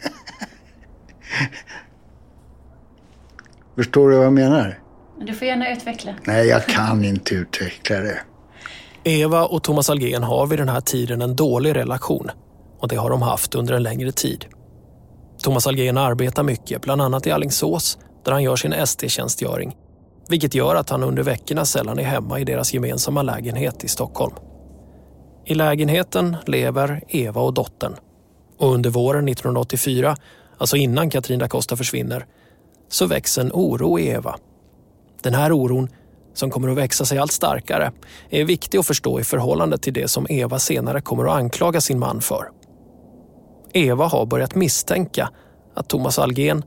Förstår 3.77 4.11
du 4.11 4.17
vad 4.17 4.27
jag 4.27 4.33
menar? 4.33 4.79
Du 5.21 5.35
får 5.35 5.49
gärna 5.49 5.73
utveckla. 5.73 6.15
Nej, 6.25 6.47
jag 6.47 6.67
kan 6.67 7.05
inte 7.05 7.35
utveckla 7.35 7.97
det. 7.97 8.21
Eva 9.05 9.45
och 9.45 9.63
Thomas 9.63 9.91
Algen 9.91 10.23
har 10.23 10.47
vid 10.47 10.59
den 10.59 10.69
här 10.69 10.81
tiden 10.81 11.23
en 11.23 11.37
dålig 11.37 11.77
relation 11.77 12.31
och 12.79 12.89
det 12.89 12.97
har 12.97 13.11
de 13.11 13.23
haft 13.23 13.55
under 13.55 13.75
en 13.75 13.83
längre 13.83 14.13
tid. 14.13 14.47
Thomas 15.43 15.67
Algen 15.67 15.99
arbetar 15.99 16.43
mycket, 16.43 16.83
bland 16.83 17.03
annat 17.03 17.27
i 17.27 17.31
Allingsås 17.31 17.99
där 18.25 18.33
han 18.33 18.43
gör 18.43 18.57
sin 18.57 18.73
ST-tjänstgöring. 18.73 19.77
Vilket 20.29 20.55
gör 20.55 20.75
att 20.75 20.91
han 20.91 21.03
under 21.03 21.23
veckorna 21.23 21.65
sällan 21.65 21.99
är 21.99 22.05
hemma 22.05 22.41
i 22.41 22.45
deras 22.45 22.75
gemensamma 22.75 23.23
lägenhet 23.23 23.85
i 23.85 23.89
Stockholm. 23.89 24.35
I 25.45 25.55
lägenheten 25.55 26.37
lever 26.47 27.05
Eva 27.09 27.41
och 27.41 27.55
dottern. 27.55 27.97
Och 28.59 28.75
under 28.75 28.91
våren 28.91 29.29
1984, 29.29 30.17
alltså 30.59 30.77
innan 30.77 31.11
Katrin 31.11 31.39
da 31.39 31.49
Costa 31.49 31.77
försvinner, 31.77 32.27
så 32.89 33.07
väcks 33.07 33.39
en 33.39 33.53
oro 33.53 33.99
i 33.99 34.09
Eva. 34.09 34.37
Den 35.23 35.35
här 35.35 35.53
oron, 35.53 35.89
som 36.35 36.51
kommer 36.51 36.69
att 36.69 36.77
växa 36.77 37.05
sig 37.05 37.19
allt 37.19 37.33
starkare, 37.33 37.93
är 38.31 38.45
viktig 38.45 38.79
att 38.79 38.87
förstå 38.87 39.21
i 39.21 39.25
förhållande 39.25 39.79
till 39.79 39.93
det 39.93 40.09
som 40.09 40.27
Eva 40.29 40.59
senare 40.59 41.01
kommer 41.01 41.25
att 41.25 41.37
anklaga 41.37 41.81
sin 41.81 41.99
man 41.99 42.21
för. 42.21 42.49
Eva 43.73 44.07
har 44.07 44.27
börjat 44.27 44.55
misstänka 44.55 45.31
att 45.75 45.89
Thomas 45.89 46.19
Algen 46.19 46.65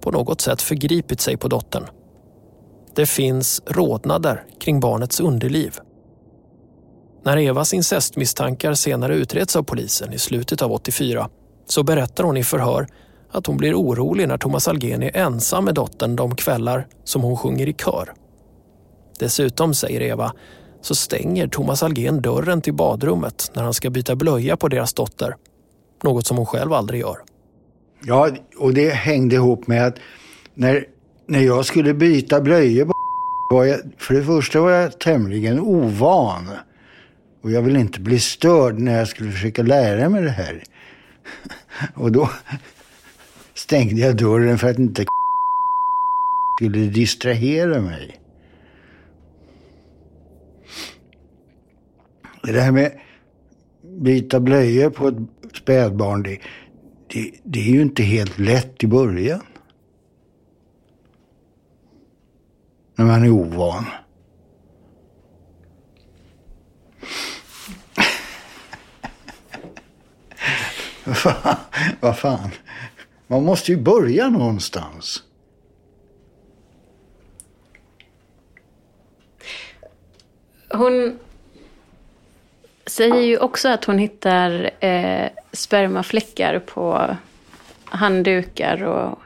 på 0.00 0.10
något 0.10 0.40
sätt 0.40 0.62
förgripit 0.62 1.20
sig 1.20 1.36
på 1.36 1.48
dottern. 1.48 1.84
Det 2.94 3.06
finns 3.06 3.62
rodnader 3.66 4.44
kring 4.60 4.80
barnets 4.80 5.20
underliv. 5.20 5.78
När 7.26 7.36
Evas 7.36 7.74
incestmisstankar 7.74 8.74
senare 8.74 9.14
utreds 9.14 9.56
av 9.56 9.62
polisen 9.62 10.12
i 10.12 10.18
slutet 10.18 10.62
av 10.62 10.72
84 10.72 11.28
så 11.66 11.82
berättar 11.82 12.24
hon 12.24 12.36
i 12.36 12.44
förhör 12.44 12.86
att 13.30 13.46
hon 13.46 13.56
blir 13.56 13.74
orolig 13.74 14.28
när 14.28 14.38
Thomas 14.38 14.68
Algen 14.68 15.02
är 15.02 15.16
ensam 15.16 15.64
med 15.64 15.74
dottern 15.74 16.16
de 16.16 16.36
kvällar 16.36 16.86
som 17.04 17.22
hon 17.22 17.36
sjunger 17.36 17.68
i 17.68 17.72
kör. 17.72 18.12
Dessutom, 19.18 19.74
säger 19.74 20.02
Eva, 20.02 20.32
så 20.80 20.94
stänger 20.94 21.48
Thomas 21.48 21.82
Algen 21.82 22.22
dörren 22.22 22.62
till 22.62 22.74
badrummet 22.74 23.50
när 23.54 23.62
han 23.62 23.74
ska 23.74 23.90
byta 23.90 24.16
blöja 24.16 24.56
på 24.56 24.68
deras 24.68 24.94
dotter. 24.94 25.36
Något 26.02 26.26
som 26.26 26.36
hon 26.36 26.46
själv 26.46 26.72
aldrig 26.72 27.00
gör. 27.00 27.16
Ja, 28.02 28.30
och 28.58 28.74
det 28.74 28.90
hängde 28.90 29.34
ihop 29.36 29.66
med 29.66 29.86
att 29.86 29.96
när, 30.54 30.84
när 31.26 31.40
jag 31.40 31.66
skulle 31.66 31.94
byta 31.94 32.40
blöjor 32.40 32.84
på 32.84 32.92
var 33.54 33.64
jag, 33.64 33.80
för 33.98 34.14
det 34.14 34.22
första 34.22 34.60
var 34.60 34.70
jag 34.70 34.98
tämligen 34.98 35.60
ovan. 35.60 36.50
Och 37.46 37.52
jag 37.52 37.62
ville 37.62 37.80
inte 37.80 38.00
bli 38.00 38.20
störd 38.20 38.78
när 38.78 38.98
jag 38.98 39.08
skulle 39.08 39.32
försöka 39.32 39.62
lära 39.62 40.08
mig 40.08 40.22
det 40.22 40.30
här. 40.30 40.62
Och 41.94 42.12
då 42.12 42.30
stängde 43.54 44.00
jag 44.00 44.16
dörren 44.16 44.58
för 44.58 44.70
att 44.70 44.78
inte 44.78 45.04
skulle 46.56 46.78
distrahera 46.78 47.80
mig. 47.80 48.20
Det 52.42 52.60
här 52.60 52.72
med 52.72 53.00
byta 53.82 54.40
blöjor 54.40 54.90
på 54.90 55.08
ett 55.08 55.16
spädbarn, 55.56 56.22
det, 56.22 56.38
det, 57.06 57.32
det 57.42 57.60
är 57.60 57.72
ju 57.72 57.82
inte 57.82 58.02
helt 58.02 58.38
lätt 58.38 58.84
i 58.84 58.86
början. 58.86 59.42
När 62.94 63.04
man 63.04 63.24
är 63.24 63.30
ovan. 63.30 63.84
Vad 72.00 72.18
fan. 72.18 72.50
Man 73.26 73.44
måste 73.44 73.72
ju 73.72 73.78
börja 73.78 74.28
någonstans. 74.28 75.22
Hon 80.68 81.18
säger 82.86 83.20
ju 83.20 83.38
också 83.38 83.68
att 83.68 83.84
hon 83.84 83.98
hittar 83.98 84.70
eh, 84.80 85.28
spermafläckar 85.52 86.58
på 86.58 87.16
handdukar 87.84 88.82
och 88.82 89.18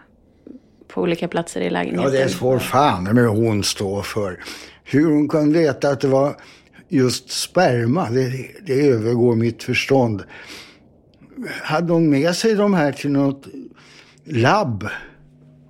på 0.89 1.03
olika 1.03 1.29
platser 1.29 1.61
i 1.61 1.71
lägenheten. 1.71 2.15
Ja, 2.15 2.25
det 2.25 2.29
får 2.29 2.59
fan 2.59 3.05
med 3.05 3.29
hon 3.29 3.65
stå 3.65 4.03
för. 4.03 4.45
Hur 4.85 5.11
hon 5.11 5.29
kunde 5.29 5.59
veta 5.59 5.89
att 5.91 6.01
det 6.01 6.09
var 6.09 6.37
just 6.89 7.31
sperma, 7.31 8.11
det, 8.11 8.47
det 8.67 8.89
övergår 8.89 9.35
mitt 9.35 9.63
förstånd. 9.63 10.23
Hade 11.63 11.93
hon 11.93 12.11
med 12.11 12.37
sig 12.37 12.55
de 12.55 12.75
här 12.75 12.93
till 12.93 13.11
något 13.11 13.47
labb 14.25 14.89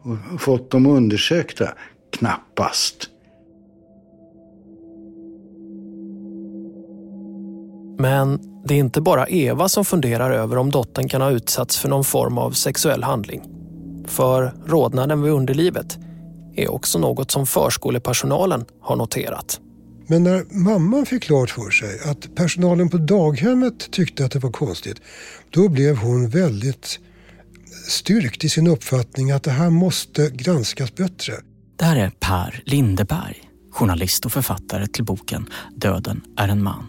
och 0.03 0.41
fått 0.41 0.71
dem 0.71 0.87
undersökta? 0.87 1.75
Knappast. 2.13 3.11
Men 7.99 8.39
det 8.65 8.75
är 8.75 8.79
inte 8.79 9.01
bara 9.01 9.29
Eva 9.29 9.69
som 9.69 9.85
funderar 9.85 10.31
över 10.31 10.59
om 10.59 10.71
dottern 10.71 11.09
kan 11.09 11.21
ha 11.21 11.31
utsatts 11.31 11.79
för 11.79 11.89
någon 11.89 12.05
form 12.05 12.39
av 12.39 12.51
sexuell 12.51 13.03
handling. 13.03 13.43
För 14.07 14.55
rodnaden 14.67 15.23
vid 15.23 15.33
underlivet 15.33 15.99
är 16.57 16.73
också 16.73 16.99
något 16.99 17.31
som 17.31 17.47
förskolepersonalen 17.47 18.65
har 18.81 18.97
noterat. 18.97 19.61
Men 20.07 20.23
när 20.23 20.65
mamman 20.65 21.07
fick 21.07 21.23
klart 21.23 21.51
för 21.51 21.71
sig 21.71 22.11
att 22.11 22.35
personalen 22.35 22.89
på 22.89 22.97
daghemmet 22.97 23.91
tyckte 23.91 24.25
att 24.25 24.33
det 24.33 24.39
var 24.39 24.51
konstigt, 24.51 25.01
då 25.51 25.69
blev 25.69 25.97
hon 25.97 26.29
väldigt 26.29 26.99
styrkt 27.89 28.45
i 28.45 28.49
sin 28.49 28.67
uppfattning 28.67 29.31
att 29.31 29.43
det 29.43 29.51
här 29.51 29.71
måste 29.71 30.31
granskas 30.31 30.95
bättre. 30.95 31.33
Det 31.77 31.85
här 31.85 31.97
är 31.97 32.11
Per 32.21 32.63
Lindeberg, 32.67 33.37
journalist 33.71 34.27
och 34.27 34.33
författare 34.33 34.87
till 34.87 35.05
boken 35.05 35.49
Döden 35.77 36.21
är 36.37 36.49
en 36.49 36.63
man. 36.63 36.87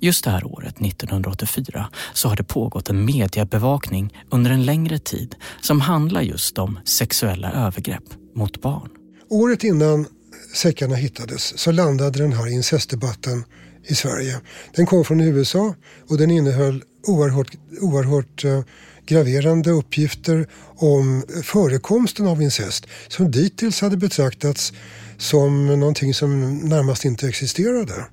Just 0.00 0.24
det 0.24 0.30
här 0.30 0.44
året, 0.46 0.80
1984, 0.80 1.90
så 2.14 2.28
har 2.28 2.36
det 2.36 2.44
pågått 2.44 2.88
en 2.88 3.04
mediebevakning 3.04 4.18
under 4.30 4.50
en 4.50 4.64
längre 4.64 4.98
tid 4.98 5.34
som 5.60 5.80
handlar 5.80 6.22
just 6.22 6.58
om 6.58 6.78
sexuella 6.84 7.52
övergrepp 7.52 8.04
mot 8.34 8.60
barn. 8.60 8.88
Året 9.28 9.64
innan 9.64 10.06
säckarna 10.54 10.94
hittades 10.94 11.58
så 11.58 11.72
landade 11.72 12.18
den 12.18 12.32
här 12.32 12.46
incestdebatten 12.46 13.44
i 13.84 13.94
Sverige. 13.94 14.40
Den 14.76 14.86
kom 14.86 15.04
från 15.04 15.20
USA 15.20 15.74
och 16.08 16.18
den 16.18 16.30
innehöll 16.30 16.82
oerhört, 17.08 17.56
oerhört 17.80 18.44
uh, 18.44 18.60
graverande 19.06 19.70
uppgifter 19.70 20.46
om 20.76 21.24
förekomsten 21.42 22.26
av 22.26 22.42
incest 22.42 22.86
som 23.08 23.30
dittills 23.30 23.80
hade 23.80 23.96
betraktats 23.96 24.72
som 25.18 25.66
någonting 25.66 26.14
som 26.14 26.58
närmast 26.58 27.04
inte 27.04 27.28
existerade. 27.28 28.06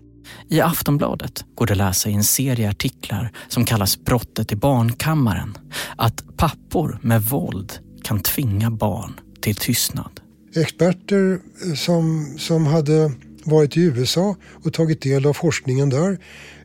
I 0.49 0.61
Aftonbladet 0.61 1.45
går 1.55 1.65
det 1.65 1.73
att 1.73 1.77
läsa 1.77 2.09
i 2.09 2.13
en 2.13 2.23
serie 2.23 2.69
artiklar 2.69 3.31
som 3.47 3.65
kallas 3.65 4.03
Brottet 4.03 4.51
i 4.51 4.55
barnkammaren 4.55 5.57
att 5.97 6.37
pappor 6.37 6.99
med 7.01 7.23
våld 7.23 7.73
kan 8.03 8.19
tvinga 8.19 8.71
barn 8.71 9.19
till 9.41 9.55
tystnad. 9.55 10.19
Experter 10.55 11.39
som, 11.75 12.35
som 12.37 12.65
hade 12.65 13.11
varit 13.43 13.77
i 13.77 13.81
USA 13.81 14.35
och 14.63 14.73
tagit 14.73 15.01
del 15.01 15.25
av 15.25 15.33
forskningen 15.33 15.89
där 15.89 16.11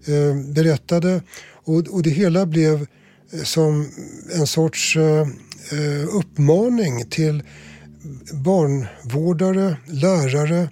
eh, 0.05 0.53
berättade 0.55 1.23
och, 1.71 1.89
och 1.89 2.03
det 2.03 2.11
hela 2.11 2.47
blev 2.47 2.87
eh, 3.33 3.43
som 3.43 3.89
en 4.35 4.47
sorts 4.47 4.97
eh, 4.97 5.21
eh, 5.73 6.17
uppmaning 6.17 7.05
till 7.11 7.43
barnvårdare, 8.33 9.77
lärare, 9.87 10.69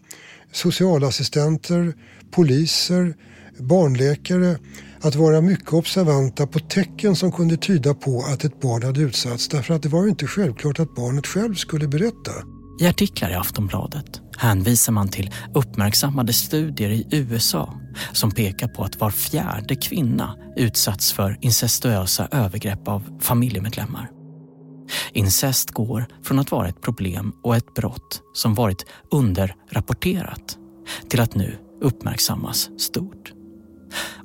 socialassistenter, 0.52 1.94
poliser, 2.30 3.14
barnläkare 3.58 4.58
att 5.00 5.14
vara 5.14 5.40
mycket 5.40 5.72
observanta 5.72 6.46
på 6.46 6.58
tecken 6.58 7.16
som 7.16 7.32
kunde 7.32 7.56
tyda 7.56 7.94
på 7.94 8.24
att 8.32 8.44
ett 8.44 8.60
barn 8.60 8.82
hade 8.82 9.00
utsatts 9.00 9.48
därför 9.48 9.74
att 9.74 9.82
det 9.82 9.88
var 9.88 10.02
ju 10.02 10.08
inte 10.08 10.26
självklart 10.26 10.80
att 10.80 10.94
barnet 10.94 11.26
själv 11.26 11.54
skulle 11.54 11.88
berätta. 11.88 12.32
I 12.80 12.86
artiklar 12.86 13.30
i 13.30 13.34
Aftonbladet 13.34 14.20
hänvisar 14.38 14.92
man 14.92 15.09
till 15.09 15.30
uppmärksammade 15.54 16.33
studier 16.33 16.90
i 16.90 17.07
USA 17.11 17.75
som 18.12 18.30
pekar 18.30 18.68
på 18.68 18.85
att 18.85 19.00
var 19.00 19.11
fjärde 19.11 19.76
kvinna 19.76 20.37
utsatts 20.57 21.12
för 21.12 21.38
incestuösa 21.40 22.28
övergrepp 22.30 22.88
av 22.88 23.18
familjemedlemmar. 23.21 24.11
Incest 25.12 25.71
går 25.71 26.07
från 26.25 26.38
att 26.38 26.50
vara 26.50 26.68
ett 26.68 26.80
problem 26.80 27.33
och 27.42 27.57
ett 27.57 27.75
brott 27.75 28.23
som 28.35 28.54
varit 28.54 28.87
underrapporterat 29.11 30.59
till 31.09 31.21
att 31.21 31.35
nu 31.35 31.59
uppmärksammas 31.80 32.71
stort. 32.78 33.33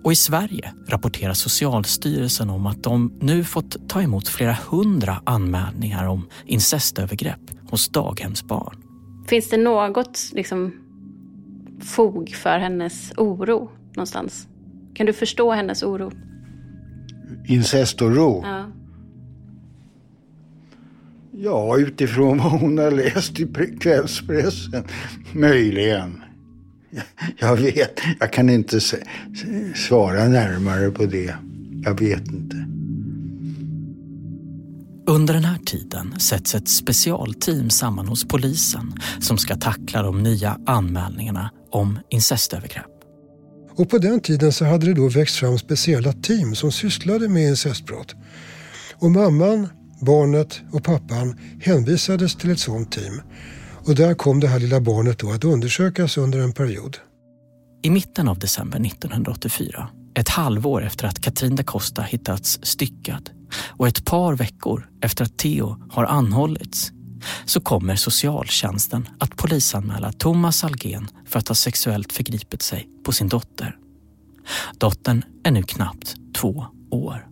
Och 0.03 0.11
i 0.11 0.15
Sverige 0.15 0.73
rapporterar 0.87 1.33
Socialstyrelsen 1.33 2.49
om 2.49 2.65
att 2.65 2.83
de 2.83 3.13
nu 3.21 3.43
fått 3.43 3.89
ta 3.89 4.01
emot 4.01 4.27
flera 4.27 4.57
hundra 4.69 5.21
anmälningar 5.25 6.07
om 6.07 6.27
incestövergrepp 6.45 7.39
hos 7.69 7.89
daghemsbarn. 7.89 8.82
Finns 9.27 9.49
det 9.49 9.57
något 9.57 10.19
liksom, 10.33 10.73
fog 11.81 12.29
för 12.29 12.59
hennes 12.59 13.13
oro 13.17 13.69
någonstans? 13.95 14.47
Kan 14.93 15.05
du 15.05 15.13
förstå 15.13 15.51
hennes 15.51 15.83
oro? 15.83 16.11
Incestoro? 17.47 18.41
Ja. 18.45 18.65
Ja, 21.35 21.77
utifrån 21.77 22.37
vad 22.37 22.51
hon 22.51 22.77
har 22.77 22.91
läst 22.91 23.39
i 23.39 23.47
kvällspressen. 23.79 24.83
Möjligen. 25.33 26.23
Jag 27.37 27.55
vet, 27.55 27.99
jag 28.19 28.33
kan 28.33 28.49
inte 28.49 28.79
svara 29.75 30.27
närmare 30.27 30.91
på 30.91 31.05
det. 31.05 31.35
Jag 31.83 31.99
vet 31.99 32.27
inte. 32.27 32.52
Under 35.07 35.33
den 35.33 35.45
här 35.45 35.57
tiden 35.57 36.19
sätts 36.19 36.55
ett 36.55 36.67
specialteam 36.67 37.69
samman 37.69 38.07
hos 38.07 38.27
polisen 38.27 38.93
som 39.19 39.37
ska 39.37 39.55
tackla 39.55 40.03
de 40.03 40.23
nya 40.23 40.59
anmälningarna 40.65 41.51
om 41.71 41.99
incestövergrepp. 42.09 42.85
Och 43.75 43.89
på 43.89 43.97
den 43.97 44.19
tiden 44.19 44.53
så 44.53 44.65
hade 44.65 44.85
det 44.85 44.93
då 44.93 45.09
växt 45.09 45.35
fram 45.35 45.57
speciella 45.57 46.13
team 46.13 46.55
som 46.55 46.71
sysslade 46.71 47.29
med 47.29 47.49
incestbrott. 47.49 48.15
Och 48.95 49.11
mamman, 49.11 49.67
barnet 50.01 50.61
och 50.71 50.83
pappan 50.83 51.39
hänvisades 51.61 52.35
till 52.35 52.51
ett 52.51 52.59
sådant 52.59 52.91
team. 52.91 53.21
Och 53.85 53.95
där 53.95 54.13
kom 54.13 54.39
det 54.39 54.47
här 54.47 54.59
lilla 54.59 54.81
barnet 54.81 55.19
då 55.19 55.31
att 55.31 55.43
undersökas 55.43 56.17
under 56.17 56.39
en 56.39 56.53
period. 56.53 56.97
I 57.81 57.89
mitten 57.89 58.27
av 58.27 58.39
december 58.39 58.85
1984, 58.85 59.89
ett 60.15 60.29
halvår 60.29 60.83
efter 60.83 61.07
att 61.07 61.21
Katrin 61.21 61.55
da 61.55 61.63
Costa 61.63 62.01
hittats 62.01 62.59
styckad 62.63 63.29
och 63.67 63.87
ett 63.87 64.05
par 64.05 64.35
veckor 64.35 64.89
efter 65.01 65.25
att 65.25 65.37
Theo 65.37 65.77
har 65.91 66.05
anhållits 66.05 66.91
så 67.45 67.61
kommer 67.61 67.95
socialtjänsten 67.95 69.09
att 69.19 69.37
polisanmäla 69.37 70.11
Thomas 70.11 70.63
Algen 70.63 71.07
för 71.25 71.39
att 71.39 71.47
ha 71.47 71.55
sexuellt 71.55 72.13
förgripit 72.13 72.61
sig 72.61 72.89
på 73.05 73.11
sin 73.11 73.27
dotter. 73.27 73.77
Dottern 74.77 75.23
är 75.43 75.51
nu 75.51 75.63
knappt 75.63 76.15
två 76.35 76.65
år. 76.91 77.27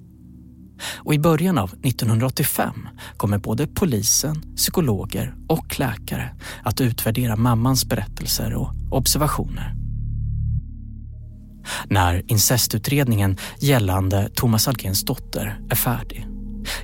Och 0.96 1.13
i 1.13 1.20
början 1.20 1.58
av 1.58 1.74
1985 1.84 2.88
kommer 3.17 3.38
både 3.38 3.67
polisen, 3.67 4.41
psykologer 4.56 5.36
och 5.48 5.80
läkare 5.80 6.36
att 6.63 6.82
utvärdera 6.82 7.36
mammans 7.36 7.86
berättelser 7.86 8.54
och 8.54 8.74
observationer. 8.91 9.81
När 11.88 12.23
incestutredningen 12.27 13.38
gällande 13.60 14.29
Thomas 14.36 14.67
Algens 14.67 15.03
dotter 15.03 15.60
är 15.69 15.75
färdig 15.75 16.27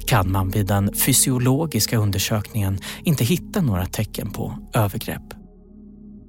kan 0.06 0.32
man 0.32 0.50
vid 0.50 0.66
den 0.66 0.94
fysiologiska 0.94 1.98
undersökningen 1.98 2.80
inte 3.04 3.24
hitta 3.24 3.62
några 3.62 3.86
tecken 3.86 4.32
på 4.32 4.58
övergrepp. 4.74 5.34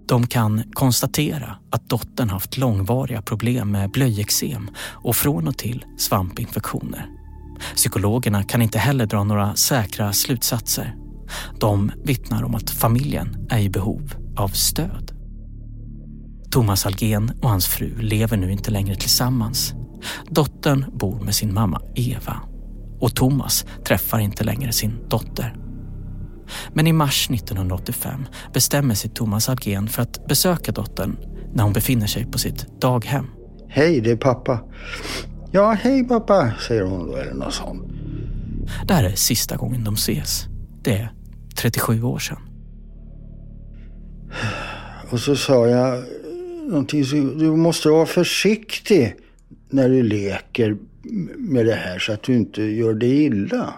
De 0.09 0.27
kan 0.27 0.63
konstatera 0.73 1.57
att 1.71 1.89
dottern 1.89 2.31
haft 2.31 2.57
långvariga 2.57 3.23
problem 3.23 3.71
med 3.71 3.91
blöjeksem 3.91 4.71
och 4.79 5.17
från 5.17 5.49
och 5.49 5.59
till 5.59 5.85
svampinfektioner. 5.99 7.07
Psykologerna 7.77 8.43
kan 8.43 8.63
inte 8.63 8.79
heller 8.79 9.07
dra 9.07 9.25
några 9.25 9.55
säkra 9.55 10.13
slutsatser. 10.13 10.95
De 11.61 11.93
vittnar 12.05 12.43
om 12.43 12.55
att 12.55 12.71
familjen 12.71 13.47
är 13.51 13.59
i 13.59 13.71
behov 13.71 14.15
av 14.37 14.49
stöd. 14.49 15.08
Thomas 16.51 16.87
Algen 16.87 17.33
och 17.43 17.51
hans 17.51 17.67
fru 17.67 18.01
lever 18.01 18.37
nu 18.37 18.53
inte 18.53 18.71
längre 18.71 18.97
tillsammans. 18.97 19.75
Dottern 20.29 20.85
bor 20.93 21.21
med 21.21 21.35
sin 21.35 21.55
mamma 21.55 21.83
Eva 21.95 22.37
och 23.01 23.15
Thomas 23.15 23.67
träffar 23.85 24.19
inte 24.19 24.45
längre 24.45 24.73
sin 24.73 25.09
dotter. 25.09 25.57
Men 26.73 26.87
i 26.87 26.93
mars 26.93 27.31
1985 27.31 28.27
bestämmer 28.53 28.95
sig 28.95 29.11
Thomas 29.11 29.49
Algen 29.49 29.89
för 29.89 30.03
att 30.03 30.27
besöka 30.29 30.73
dottern 30.73 31.17
när 31.53 31.65
hon 31.65 31.73
befinner 31.73 32.07
sig 32.07 32.27
på 32.27 32.39
sitt 32.39 32.81
daghem. 32.81 33.27
Hej, 33.69 34.01
det 34.01 34.11
är 34.11 34.17
pappa. 34.17 34.61
Ja, 35.51 35.77
hej 35.81 36.05
pappa, 36.05 36.53
säger 36.69 36.83
hon 36.83 37.07
då 37.07 37.17
eller 37.17 37.35
något 37.35 37.55
sånt. 37.55 37.83
Det 38.85 38.95
här 38.95 39.05
är 39.05 39.15
sista 39.15 39.57
gången 39.57 39.85
de 39.85 39.95
ses. 39.95 40.47
Det 40.83 40.93
är 40.93 41.13
37 41.57 42.03
år 42.03 42.19
sedan. 42.19 42.39
Och 45.11 45.21
så 45.21 45.37
sa 45.37 45.67
jag 45.67 46.05
någonting 46.69 47.05
så 47.05 47.17
du 47.17 47.57
måste 47.57 47.89
vara 47.89 48.07
försiktig 48.07 49.17
när 49.69 49.89
du 49.89 50.03
leker 50.03 50.77
med 51.37 51.67
det 51.67 51.75
här 51.75 51.99
så 51.99 52.13
att 52.13 52.23
du 52.23 52.37
inte 52.37 52.63
gör 52.63 52.95
dig 52.95 53.25
illa. 53.25 53.75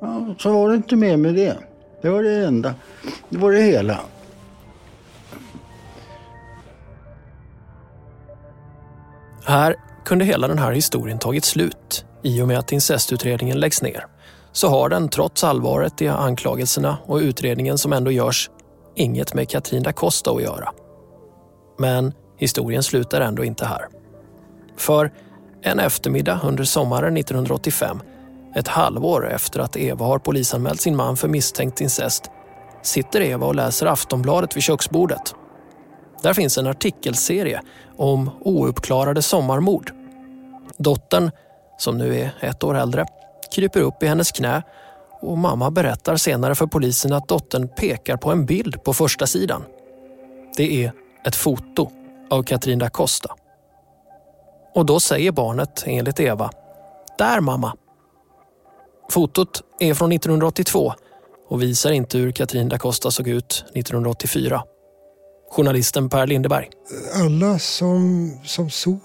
Ja, 0.00 0.34
så 0.38 0.52
var 0.52 0.68
det 0.68 0.74
inte 0.74 0.96
mer 0.96 1.16
med 1.16 1.34
det. 1.34 1.56
Det 2.02 2.10
var 2.10 2.22
det 2.22 2.46
enda. 2.46 2.74
Det 3.28 3.38
var 3.38 3.52
det 3.52 3.62
hela. 3.62 4.00
Här 9.44 9.76
kunde 10.04 10.24
hela 10.24 10.48
den 10.48 10.58
här 10.58 10.72
historien 10.72 11.18
tagit 11.18 11.44
slut 11.44 12.04
i 12.22 12.42
och 12.42 12.48
med 12.48 12.58
att 12.58 12.72
incestutredningen 12.72 13.60
läggs 13.60 13.82
ner. 13.82 14.06
Så 14.52 14.68
har 14.68 14.88
den, 14.88 15.08
trots 15.08 15.44
allvaret 15.44 16.02
i 16.02 16.08
anklagelserna 16.08 16.98
och 17.06 17.16
utredningen 17.16 17.78
som 17.78 17.92
ändå 17.92 18.10
görs, 18.10 18.50
inget 18.94 19.34
med 19.34 19.48
Katrin 19.48 19.82
da 19.82 19.92
Costa 19.92 20.30
att 20.30 20.42
göra. 20.42 20.72
Men 21.82 22.12
historien 22.36 22.82
slutar 22.82 23.20
ändå 23.20 23.44
inte 23.44 23.64
här. 23.64 23.86
För 24.76 25.12
en 25.62 25.80
eftermiddag 25.80 26.40
under 26.44 26.64
sommaren 26.64 27.16
1985, 27.16 28.00
ett 28.54 28.68
halvår 28.68 29.30
efter 29.30 29.60
att 29.60 29.76
Eva 29.76 30.06
har 30.06 30.18
polisanmält 30.18 30.80
sin 30.80 30.96
man 30.96 31.16
för 31.16 31.28
misstänkt 31.28 31.80
incest, 31.80 32.30
sitter 32.82 33.20
Eva 33.20 33.46
och 33.46 33.54
läser 33.54 33.86
Aftonbladet 33.86 34.56
vid 34.56 34.62
köksbordet. 34.62 35.34
Där 36.22 36.34
finns 36.34 36.58
en 36.58 36.66
artikelserie 36.66 37.60
om 37.96 38.30
ouppklarade 38.40 39.22
sommarmord. 39.22 39.92
Dottern, 40.76 41.30
som 41.78 41.98
nu 41.98 42.18
är 42.18 42.34
ett 42.40 42.64
år 42.64 42.76
äldre, 42.76 43.06
kryper 43.54 43.80
upp 43.80 44.02
i 44.02 44.06
hennes 44.06 44.32
knä 44.32 44.62
och 45.20 45.38
mamma 45.38 45.70
berättar 45.70 46.16
senare 46.16 46.54
för 46.54 46.66
polisen 46.66 47.12
att 47.12 47.28
dottern 47.28 47.68
pekar 47.68 48.16
på 48.16 48.30
en 48.30 48.46
bild 48.46 48.84
på 48.84 48.94
första 48.94 49.26
sidan. 49.26 49.64
Det 50.56 50.84
är 50.84 50.92
ett 51.26 51.36
foto 51.36 51.90
av 52.30 52.42
Katrin 52.42 52.78
da 52.78 52.90
Costa. 52.90 53.34
Och 54.74 54.86
då 54.86 55.00
säger 55.00 55.32
barnet, 55.32 55.84
enligt 55.86 56.20
Eva, 56.20 56.50
“Där 57.18 57.40
mamma!” 57.40 57.76
Fotot 59.10 59.62
är 59.80 59.94
från 59.94 60.12
1982 60.12 60.94
och 61.48 61.62
visar 61.62 61.92
inte 61.92 62.18
hur 62.18 62.32
Katrin 62.32 62.68
da 62.68 62.78
Costa 62.78 63.10
såg 63.10 63.28
ut 63.28 63.64
1984. 63.74 64.62
Journalisten 65.50 66.08
Per 66.08 66.26
Lindeberg. 66.26 66.70
Alla 67.14 67.58
som, 67.58 68.30
som 68.44 68.70
såg 68.70 69.00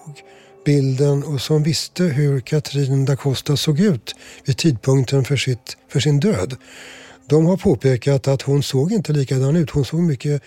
bilden 0.65 1.23
och 1.23 1.41
som 1.41 1.63
visste 1.63 2.03
hur 2.03 2.39
Katrin 2.39 3.05
da 3.05 3.15
Costa 3.15 3.57
såg 3.57 3.79
ut 3.79 4.15
vid 4.45 4.57
tidpunkten 4.57 5.25
för, 5.25 5.37
sitt, 5.37 5.77
för 5.89 5.99
sin 5.99 6.19
död. 6.19 6.55
De 7.25 7.45
har 7.45 7.57
påpekat 7.57 8.27
att 8.27 8.41
hon 8.41 8.63
såg 8.63 8.91
inte 8.91 9.13
likadan 9.13 9.55
ut. 9.55 9.69
Hon, 9.69 9.85
såg 9.85 9.99
mycket, 9.99 10.41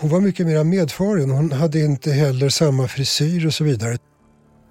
hon 0.00 0.10
var 0.10 0.20
mycket 0.20 0.46
mer 0.46 0.64
medfaren. 0.64 1.30
Hon 1.30 1.52
hade 1.52 1.80
inte 1.80 2.10
heller 2.10 2.48
samma 2.48 2.88
frisyr 2.88 3.46
och 3.46 3.54
så 3.54 3.64
vidare. 3.64 3.98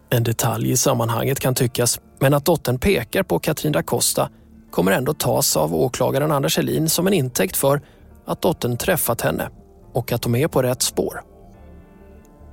En 0.10 0.24
detalj 0.24 0.72
i 0.72 0.78
sammanhanget 0.78 1.40
kan 1.40 1.56
tyckas, 1.56 2.00
men 2.20 2.34
att 2.34 2.46
dottern 2.46 2.80
pekar 2.80 3.24
på 3.24 3.40
Katrin 3.40 3.72
da 3.72 3.84
Costa 3.84 4.30
kommer 4.72 4.92
ändå 4.92 5.14
tas 5.14 5.58
av 5.58 5.76
åklagaren 5.76 6.32
Anders 6.32 6.58
Helin 6.58 6.90
som 6.90 7.08
en 7.08 7.14
intäkt 7.14 7.58
för 7.58 7.82
att 8.26 8.42
dottern 8.42 8.78
träffat 8.78 9.22
henne 9.22 9.50
och 9.94 10.12
att 10.12 10.22
de 10.22 10.36
är 10.36 10.48
på 10.48 10.62
rätt 10.62 10.82
spår. 10.82 11.22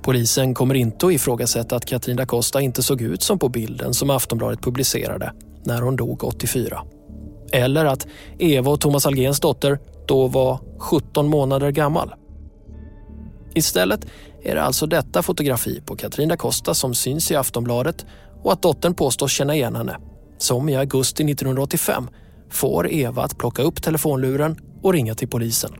Polisen 0.01 0.53
kommer 0.53 0.75
inte 0.75 1.07
att 1.07 1.13
ifrågasätta 1.13 1.75
att 1.75 1.85
Katrin 1.85 2.17
da 2.17 2.25
Costa 2.25 2.61
inte 2.61 2.83
såg 2.83 3.01
ut 3.01 3.23
som 3.23 3.39
på 3.39 3.49
bilden 3.49 3.93
som 3.93 4.09
Aftonbladet 4.09 4.61
publicerade 4.61 5.33
när 5.63 5.81
hon 5.81 5.95
dog 5.95 6.23
84. 6.23 6.81
Eller 7.51 7.85
att 7.85 8.07
Eva 8.39 8.71
och 8.71 8.81
Thomas 8.81 9.05
Algens 9.05 9.39
dotter 9.39 9.79
då 10.05 10.27
var 10.27 10.59
17 10.79 11.27
månader 11.27 11.71
gammal. 11.71 12.13
Istället 13.55 14.05
är 14.43 14.55
det 14.55 14.63
alltså 14.63 14.85
detta 14.85 15.23
fotografi 15.23 15.81
på 15.85 15.95
Katrin 15.95 16.29
da 16.29 16.37
Costa 16.37 16.73
som 16.73 16.93
syns 16.93 17.31
i 17.31 17.35
Aftonbladet 17.35 18.05
och 18.43 18.53
att 18.53 18.61
dottern 18.61 18.93
påstås 18.93 19.31
känna 19.31 19.55
igen 19.55 19.75
henne, 19.75 19.97
som 20.37 20.69
i 20.69 20.75
augusti 20.75 21.23
1985 21.23 22.07
får 22.49 22.91
Eva 22.91 23.23
att 23.23 23.37
plocka 23.37 23.61
upp 23.61 23.83
telefonluren 23.83 24.57
och 24.81 24.93
ringa 24.93 25.15
till 25.15 25.27
polisen. 25.27 25.71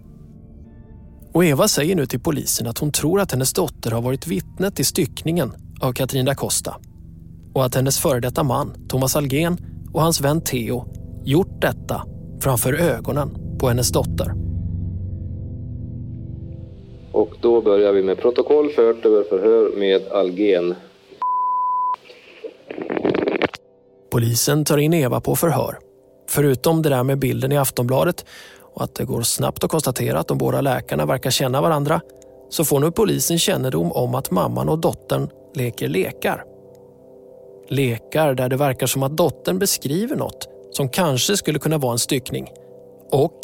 Och 1.33 1.45
Eva 1.45 1.67
säger 1.67 1.95
nu 1.95 2.05
till 2.05 2.19
polisen 2.19 2.67
att 2.67 2.77
hon 2.77 2.91
tror 2.91 3.21
att 3.21 3.31
hennes 3.31 3.53
dotter 3.53 3.91
har 3.91 4.01
varit 4.01 4.27
vittne 4.27 4.71
till 4.71 4.85
styckningen 4.85 5.51
av 5.81 5.93
Katrin 5.93 6.25
da 6.25 6.35
Costa 6.35 6.75
och 7.53 7.65
att 7.65 7.75
hennes 7.75 7.99
före 7.99 8.19
detta 8.19 8.43
man, 8.43 8.87
Thomas 8.87 9.15
Algen 9.15 9.57
och 9.93 10.01
hans 10.01 10.21
vän 10.21 10.41
Theo 10.41 10.85
gjort 11.25 11.61
detta 11.61 12.03
framför 12.41 12.73
ögonen 12.73 13.57
på 13.59 13.67
hennes 13.67 13.89
dotter. 13.89 14.52
Och 17.13 17.29
då 17.41 17.61
börjar 17.61 17.93
vi 17.93 18.03
med 18.03 18.17
protokoll 18.17 18.69
fört 18.69 19.05
över 19.05 19.23
förhör 19.23 19.77
med 19.77 20.11
Algen. 20.11 20.75
Polisen 24.11 24.65
tar 24.65 24.77
in 24.77 24.93
Eva 24.93 25.21
på 25.21 25.35
förhör. 25.35 25.79
Förutom 26.29 26.81
det 26.81 26.89
där 26.89 27.03
med 27.03 27.19
bilden 27.19 27.51
i 27.51 27.57
Aftonbladet 27.57 28.25
och 28.73 28.83
att 28.83 28.95
det 28.95 29.05
går 29.05 29.21
snabbt 29.21 29.63
att 29.63 29.71
konstatera 29.71 30.19
att 30.19 30.27
de 30.27 30.37
båda 30.37 30.61
läkarna 30.61 31.05
verkar 31.05 31.31
känna 31.31 31.61
varandra 31.61 32.01
så 32.49 32.65
får 32.65 32.79
nu 32.79 32.91
polisen 32.91 33.39
kännedom 33.39 33.91
om 33.91 34.15
att 34.15 34.31
mamman 34.31 34.69
och 34.69 34.79
dottern 34.79 35.29
leker 35.55 35.87
lekar. 35.87 36.43
Lekar 37.67 38.33
där 38.33 38.49
det 38.49 38.57
verkar 38.57 38.87
som 38.87 39.03
att 39.03 39.17
dottern 39.17 39.59
beskriver 39.59 40.15
något 40.15 40.47
som 40.71 40.89
kanske 40.89 41.37
skulle 41.37 41.59
kunna 41.59 41.77
vara 41.77 41.91
en 41.91 41.99
styckning. 41.99 42.51
Och, 43.11 43.39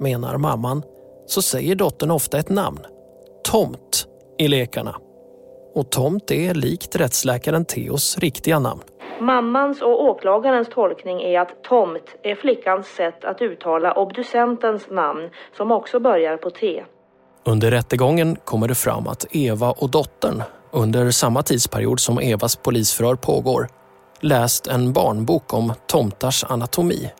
menar 0.00 0.36
mamman, 0.36 0.82
så 1.26 1.42
säger 1.42 1.74
dottern 1.74 2.10
ofta 2.10 2.38
ett 2.38 2.48
namn. 2.48 2.80
Tomt 3.50 4.06
i 4.38 4.48
lekarna. 4.48 4.96
Och 5.74 5.90
Tomt 5.90 6.30
är 6.30 6.54
likt 6.54 6.96
rättsläkaren 6.96 7.64
Theos 7.64 8.18
riktiga 8.18 8.58
namn. 8.58 8.80
Mammans 9.20 9.82
och 9.82 10.04
åklagarens 10.04 10.68
tolkning 10.68 11.22
är 11.22 11.40
att 11.40 11.62
Tomt 11.62 12.16
är 12.22 12.34
flickans 12.34 12.86
sätt 12.86 13.24
att 13.24 13.42
uttala 13.42 13.92
obducentens 13.92 14.90
namn 14.90 15.30
som 15.56 15.72
också 15.72 16.00
börjar 16.00 16.36
på 16.36 16.50
T. 16.50 16.84
Under 17.46 17.70
rättegången 17.70 18.36
kommer 18.44 18.68
det 18.68 18.74
fram 18.74 19.06
att 19.06 19.26
Eva 19.30 19.70
och 19.70 19.90
dottern 19.90 20.42
under 20.72 21.10
samma 21.10 21.42
tidsperiod 21.42 22.00
som 22.00 22.18
Evas 22.18 22.56
polisförhör 22.56 23.14
pågår 23.14 23.68
läst 24.20 24.66
en 24.66 24.92
barnbok 24.92 25.54
om 25.54 25.72
tomtars 25.86 26.44
anatomi. 26.44 27.10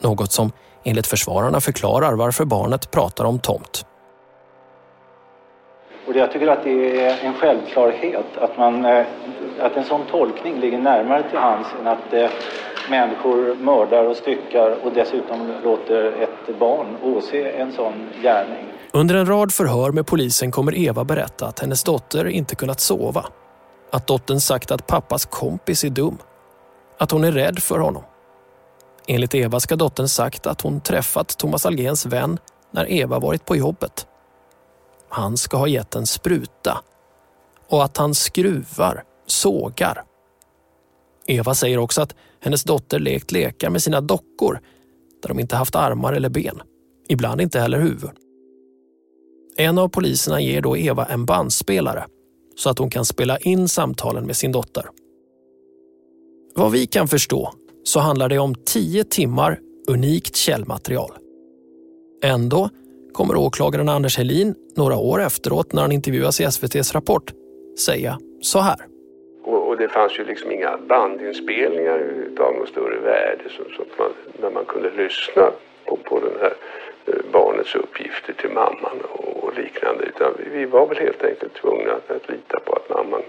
Något 0.00 0.32
som 0.32 0.52
enligt 0.84 1.06
försvararna 1.06 1.60
förklarar 1.60 2.12
varför 2.12 2.44
barnet 2.44 2.90
pratar 2.90 3.24
om 3.24 3.38
tomt. 3.38 3.86
Och 6.06 6.16
jag 6.16 6.32
tycker 6.32 6.46
att 6.46 6.64
det 6.64 7.06
är 7.06 7.24
en 7.24 7.34
självklarhet 7.34 8.36
att, 8.36 8.58
man, 8.58 8.84
eh, 8.84 9.06
att 9.60 9.76
en 9.76 9.84
sån 9.84 10.00
tolkning 10.10 10.60
ligger 10.60 10.78
närmare 10.78 11.22
till 11.30 11.38
hands 11.38 11.68
än 11.80 11.86
att 11.86 12.12
eh, 12.12 12.30
människor 12.90 13.54
mördar 13.54 14.04
och 14.04 14.16
styckar 14.16 14.76
och 14.84 14.92
dessutom 14.92 15.52
låter 15.64 16.22
ett 16.22 16.58
barn 16.58 16.86
åse 17.02 17.50
en 17.50 17.72
sån 17.72 18.08
gärning. 18.22 18.64
Under 18.92 19.14
en 19.14 19.26
rad 19.26 19.52
förhör 19.52 19.92
med 19.92 20.06
polisen 20.06 20.50
kommer 20.50 20.78
Eva 20.78 21.04
berätta 21.04 21.46
att 21.46 21.60
hennes 21.60 21.84
dotter 21.84 22.28
inte 22.28 22.54
kunnat 22.54 22.80
sova. 22.80 23.26
Att 23.92 24.06
dottern 24.06 24.40
sagt 24.40 24.70
att 24.70 24.86
pappas 24.86 25.26
kompis 25.26 25.84
är 25.84 25.90
dum. 25.90 26.18
Att 26.98 27.10
hon 27.10 27.24
är 27.24 27.32
rädd 27.32 27.58
för 27.58 27.78
honom. 27.78 28.02
Enligt 29.06 29.34
Eva 29.34 29.60
ska 29.60 29.76
dottern 29.76 30.08
sagt 30.08 30.46
att 30.46 30.60
hon 30.60 30.80
träffat 30.80 31.38
Thomas 31.38 31.66
Algens 31.66 32.06
vän 32.06 32.38
när 32.70 32.92
Eva 32.92 33.18
varit 33.18 33.44
på 33.44 33.56
jobbet. 33.56 34.06
Han 35.08 35.36
ska 35.36 35.56
ha 35.56 35.68
gett 35.68 35.94
en 35.94 36.06
spruta 36.06 36.78
och 37.68 37.84
att 37.84 37.96
han 37.96 38.14
skruvar, 38.14 39.04
sågar. 39.26 40.04
Eva 41.26 41.54
säger 41.54 41.78
också 41.78 42.02
att 42.02 42.14
hennes 42.40 42.64
dotter 42.64 42.98
lekt 42.98 43.32
lekar 43.32 43.70
med 43.70 43.82
sina 43.82 44.00
dockor 44.00 44.60
där 45.22 45.28
de 45.28 45.38
inte 45.38 45.56
haft 45.56 45.74
armar 45.74 46.12
eller 46.12 46.28
ben, 46.28 46.62
ibland 47.08 47.40
inte 47.40 47.60
heller 47.60 47.80
huvud. 47.80 48.10
En 49.56 49.78
av 49.78 49.88
poliserna 49.88 50.40
ger 50.40 50.60
då 50.60 50.76
Eva 50.76 51.06
en 51.06 51.26
bandspelare 51.26 52.06
så 52.56 52.70
att 52.70 52.78
hon 52.78 52.90
kan 52.90 53.04
spela 53.04 53.38
in 53.38 53.68
samtalen 53.68 54.26
med 54.26 54.36
sin 54.36 54.52
dotter. 54.52 54.86
Vad 56.54 56.72
vi 56.72 56.86
kan 56.86 57.08
förstå 57.08 57.52
så 57.84 58.00
handlar 58.00 58.28
det 58.28 58.38
om 58.38 58.54
tio 58.54 59.04
timmar 59.04 59.60
unikt 59.88 60.36
källmaterial. 60.36 61.12
Ändå 62.22 62.70
kommer 63.16 63.36
åklagaren 63.36 63.88
Anders 63.88 64.18
Helin 64.18 64.54
några 64.76 64.96
år 64.96 65.22
efteråt 65.22 65.72
när 65.72 65.82
han 65.82 65.92
intervjuas 65.92 66.40
i 66.40 66.44
SVTs 66.44 66.94
Rapport 66.94 67.32
säga 67.86 68.18
så 68.40 68.58
här. 68.58 68.76
Och, 69.44 69.68
och 69.68 69.76
det 69.76 69.88
fanns 69.88 70.18
ju 70.18 70.24
liksom 70.24 70.52
inga 70.52 70.78
bandinspelningar 70.88 71.98
av 72.40 72.54
något 72.54 72.68
större 72.68 72.98
värde 73.00 73.44
så, 73.56 73.62
så 73.76 73.82
att 73.82 73.98
man, 73.98 74.10
när 74.42 74.50
man 74.50 74.64
kunde 74.64 74.90
lyssna 74.90 75.50
på, 75.84 75.96
på 75.96 76.20
den 76.20 76.36
här 76.40 76.54
eh, 77.06 77.32
barnets 77.32 77.74
uppgifter 77.74 78.32
till 78.32 78.50
mamman 78.50 78.98
och, 79.12 79.52
liknande. 79.56 80.04
Utan 80.04 80.32
vi, 80.38 80.58
vi, 80.58 80.64
var 80.64 80.86
väl 80.86 80.98
helt 80.98 81.24
enkelt 81.24 81.54
tvungna 81.54 81.92
att, 81.92 82.10
att 82.10 82.28
lita 82.28 82.60
på 82.60 82.72
att 82.72 82.90
mamman 82.90 83.22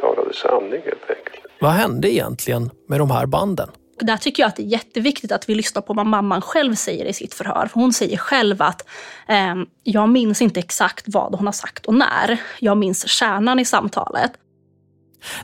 talade 0.00 0.34
sanning 0.34 0.80
helt 0.84 1.10
enkelt. 1.16 1.46
Vad 1.60 1.70
hände 1.70 2.10
egentligen 2.10 2.70
med 2.88 3.00
de 3.00 3.10
här 3.10 3.26
banden? 3.26 3.68
Där 4.02 4.16
tycker 4.16 4.42
jag 4.42 4.48
att 4.48 4.56
det 4.56 4.62
är 4.62 4.66
jätteviktigt 4.66 5.32
att 5.32 5.48
vi 5.48 5.54
lyssnar 5.54 5.82
på 5.82 5.94
vad 5.94 6.06
mamman 6.06 6.40
själv 6.40 6.74
säger 6.74 7.04
i 7.04 7.12
sitt 7.12 7.34
förhör. 7.34 7.66
För 7.66 7.80
hon 7.80 7.92
säger 7.92 8.16
själv 8.16 8.62
att 8.62 8.88
eh, 9.28 9.54
jag 9.82 10.08
minns 10.08 10.42
inte 10.42 10.60
exakt 10.60 11.04
vad 11.06 11.34
hon 11.34 11.46
har 11.46 11.52
sagt 11.52 11.86
och 11.86 11.94
när. 11.94 12.40
Jag 12.60 12.78
minns 12.78 13.08
kärnan 13.08 13.58
i 13.58 13.64
samtalet. 13.64 14.32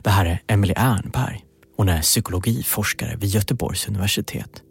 Det 0.03 0.09
här 0.09 0.25
är 0.25 0.41
Emelie 0.47 0.75
Ernberg. 0.77 1.45
Hon 1.77 1.89
är 1.89 2.01
psykologiforskare 2.01 3.15
vid 3.15 3.29
Göteborgs 3.29 3.87
universitet. 3.87 4.63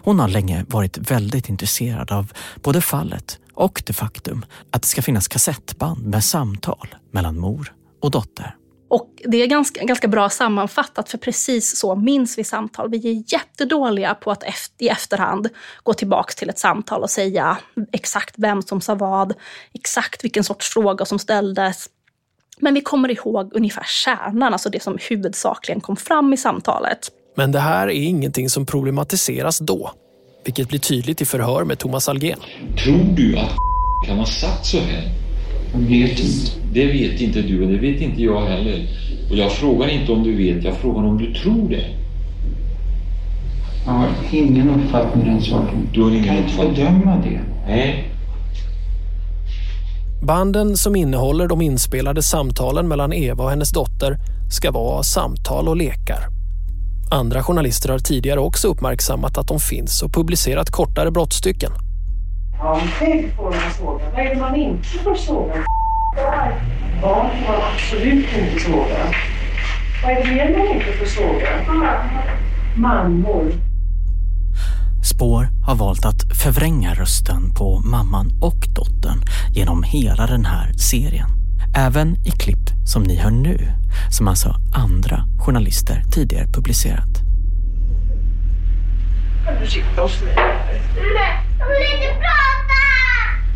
Hon 0.00 0.20
har 0.20 0.28
länge 0.28 0.64
varit 0.68 0.98
väldigt 1.10 1.48
intresserad 1.48 2.12
av 2.12 2.32
både 2.62 2.80
fallet 2.80 3.38
och 3.54 3.82
det 3.86 3.92
faktum 3.92 4.44
att 4.72 4.82
det 4.82 4.88
ska 4.88 5.02
finnas 5.02 5.28
kassettband 5.28 6.06
med 6.06 6.24
samtal 6.24 6.94
mellan 7.10 7.38
mor 7.38 7.74
och 8.02 8.10
dotter. 8.10 8.57
Och 8.88 9.22
det 9.24 9.42
är 9.42 9.46
ganska, 9.46 9.84
ganska 9.84 10.08
bra 10.08 10.30
sammanfattat, 10.30 11.10
för 11.10 11.18
precis 11.18 11.76
så 11.78 11.94
minns 11.94 12.38
vi 12.38 12.44
samtal. 12.44 12.90
Vi 12.90 13.10
är 13.10 13.32
jättedåliga 13.32 14.14
på 14.14 14.30
att 14.30 14.42
efter, 14.42 14.84
i 14.84 14.88
efterhand 14.88 15.48
gå 15.82 15.94
tillbaka 15.94 16.32
till 16.32 16.48
ett 16.50 16.58
samtal 16.58 17.02
och 17.02 17.10
säga 17.10 17.58
exakt 17.92 18.34
vem 18.38 18.62
som 18.62 18.80
sa 18.80 18.94
vad, 18.94 19.34
exakt 19.74 20.24
vilken 20.24 20.44
sorts 20.44 20.68
fråga 20.68 21.04
som 21.04 21.18
ställdes. 21.18 21.88
Men 22.60 22.74
vi 22.74 22.80
kommer 22.80 23.10
ihåg 23.10 23.50
ungefär 23.54 23.84
kärnan, 23.86 24.52
alltså 24.52 24.70
det 24.70 24.82
som 24.82 24.98
huvudsakligen 25.10 25.80
kom 25.80 25.96
fram 25.96 26.32
i 26.32 26.36
samtalet. 26.36 27.10
Men 27.34 27.52
det 27.52 27.60
här 27.60 27.86
är 27.86 28.02
ingenting 28.02 28.50
som 28.50 28.66
problematiseras 28.66 29.58
då. 29.58 29.92
vilket 30.44 30.68
blir 30.68 30.78
tydligt 30.78 31.22
i 31.22 31.24
förhör 31.24 31.64
med 31.64 31.78
Thomas 31.78 32.08
Algen. 32.08 32.40
Tror 32.84 33.16
du 33.16 33.36
att 33.38 33.56
kan 34.06 34.18
ha 34.18 34.26
sagt 34.26 34.66
så 34.66 34.78
här? 34.78 35.27
Jag 35.72 35.80
vet 35.80 36.20
inte. 36.20 36.50
Det 36.72 36.86
vet 36.86 37.20
inte 37.20 37.42
du 37.42 37.62
och 37.62 37.68
det 37.68 37.78
vet 37.78 38.00
inte 38.00 38.22
jag 38.22 38.40
heller. 38.40 38.86
Och 39.30 39.36
jag 39.36 39.52
frågar 39.52 39.88
inte 39.88 40.12
om 40.12 40.22
du 40.22 40.36
vet, 40.36 40.64
jag 40.64 40.76
frågar 40.76 41.02
om 41.02 41.18
du 41.18 41.34
tror 41.34 41.68
det. 41.68 41.84
Jag 43.84 43.92
har 43.92 44.08
ingen 44.30 44.70
uppfattning 44.70 45.26
i 45.26 45.30
den 45.30 45.42
saken. 45.42 45.88
Du 45.92 46.02
har 46.02 46.10
ingen 46.10 46.24
kan 46.24 46.36
inte 46.36 46.56
bedöma 46.56 47.16
det. 47.16 47.40
Nej. 47.66 48.04
Banden 50.22 50.76
som 50.76 50.96
innehåller 50.96 51.46
de 51.46 51.62
inspelade 51.62 52.22
samtalen 52.22 52.88
mellan 52.88 53.12
Eva 53.12 53.44
och 53.44 53.50
hennes 53.50 53.70
dotter 53.70 54.16
ska 54.50 54.70
vara 54.70 55.02
samtal 55.02 55.68
och 55.68 55.76
lekar. 55.76 56.26
Andra 57.10 57.42
journalister 57.42 57.88
har 57.88 57.98
tidigare 57.98 58.40
också 58.40 58.68
uppmärksammat 58.68 59.38
att 59.38 59.48
de 59.48 59.60
finns 59.60 60.02
och 60.02 60.12
publicerat 60.12 60.70
kortare 60.70 61.10
brottstycken. 61.10 61.70
Ja, 62.60 62.80
själv 62.98 63.36
får 63.36 63.50
man 63.50 63.70
såga. 63.78 64.04
Vad 64.14 64.26
är 64.26 64.34
det 64.34 64.40
man 64.40 64.54
inte 64.54 64.88
får 64.88 65.14
såga? 65.14 65.54
Barn 67.02 67.30
får 67.30 67.52
man 67.52 67.60
absolut 67.72 68.26
inte 68.38 68.60
såga. 68.60 69.14
Vad 70.02 70.12
är 70.12 70.24
det 70.24 70.34
mer 70.34 70.58
man 70.58 70.76
inte 70.76 70.92
får 70.92 71.06
såga? 71.06 71.50
Mammor. 72.76 73.52
Spår 75.04 75.48
har 75.66 75.74
valt 75.74 76.04
att 76.04 76.38
förvränga 76.42 76.94
rösten 76.94 77.54
på 77.54 77.80
mamman 77.80 78.32
och 78.40 78.68
dottern 78.74 79.22
genom 79.54 79.82
hela 79.82 80.26
den 80.26 80.44
här 80.44 80.72
serien. 80.72 81.28
Även 81.76 82.16
i 82.26 82.30
klipp 82.30 82.70
som 82.84 83.02
ni 83.02 83.16
hör 83.16 83.30
nu, 83.30 83.72
som 84.10 84.28
alltså 84.28 84.54
andra 84.74 85.24
journalister 85.38 86.02
tidigare 86.12 86.46
publicerat. 86.46 87.18
Kan 89.46 89.60
du 89.60 89.66
sitta 89.66 90.02
hos 90.02 90.22
mig? 90.22 90.34
Jag 91.58 91.68
vill 91.68 91.94
inte 91.94 92.20
prata! 92.20 92.82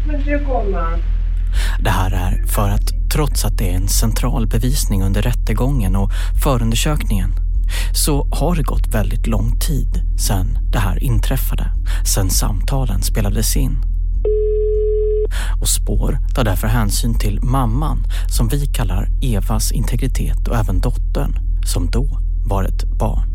Men 0.07 0.23
du 0.25 0.39
gumman. 0.39 1.03
Det 1.81 1.91
här 1.91 2.11
är 2.11 2.47
för 2.47 2.69
att 2.69 3.11
trots 3.13 3.45
att 3.45 3.59
det 3.59 3.71
är 3.71 3.75
en 3.75 3.89
central 3.89 4.47
bevisning 4.47 5.03
under 5.03 5.23
rättegången 5.23 5.97
och 5.97 6.11
förundersökningen 6.43 7.35
så 7.95 8.29
har 8.33 8.57
det 8.57 8.63
gått 8.63 8.95
väldigt 8.95 9.27
lång 9.27 9.61
tid 9.61 10.03
sedan 10.19 10.59
det 10.73 10.79
här 10.79 11.03
inträffade, 11.03 11.73
sedan 12.15 12.31
samtalen 12.31 13.03
spelades 13.03 13.57
in. 13.57 13.77
Och 15.61 15.69
Spår 15.69 16.19
tar 16.35 16.45
därför 16.45 16.67
hänsyn 16.67 17.19
till 17.19 17.41
mamman 17.43 18.05
som 18.37 18.49
vi 18.49 18.67
kallar 18.67 19.09
Evas 19.23 19.73
integritet 19.73 20.49
och 20.49 20.57
även 20.57 20.81
dottern 20.81 21.39
som 21.67 21.91
då 21.91 22.21
var 22.47 22.65
ett 22.65 22.85
barn. 22.99 23.29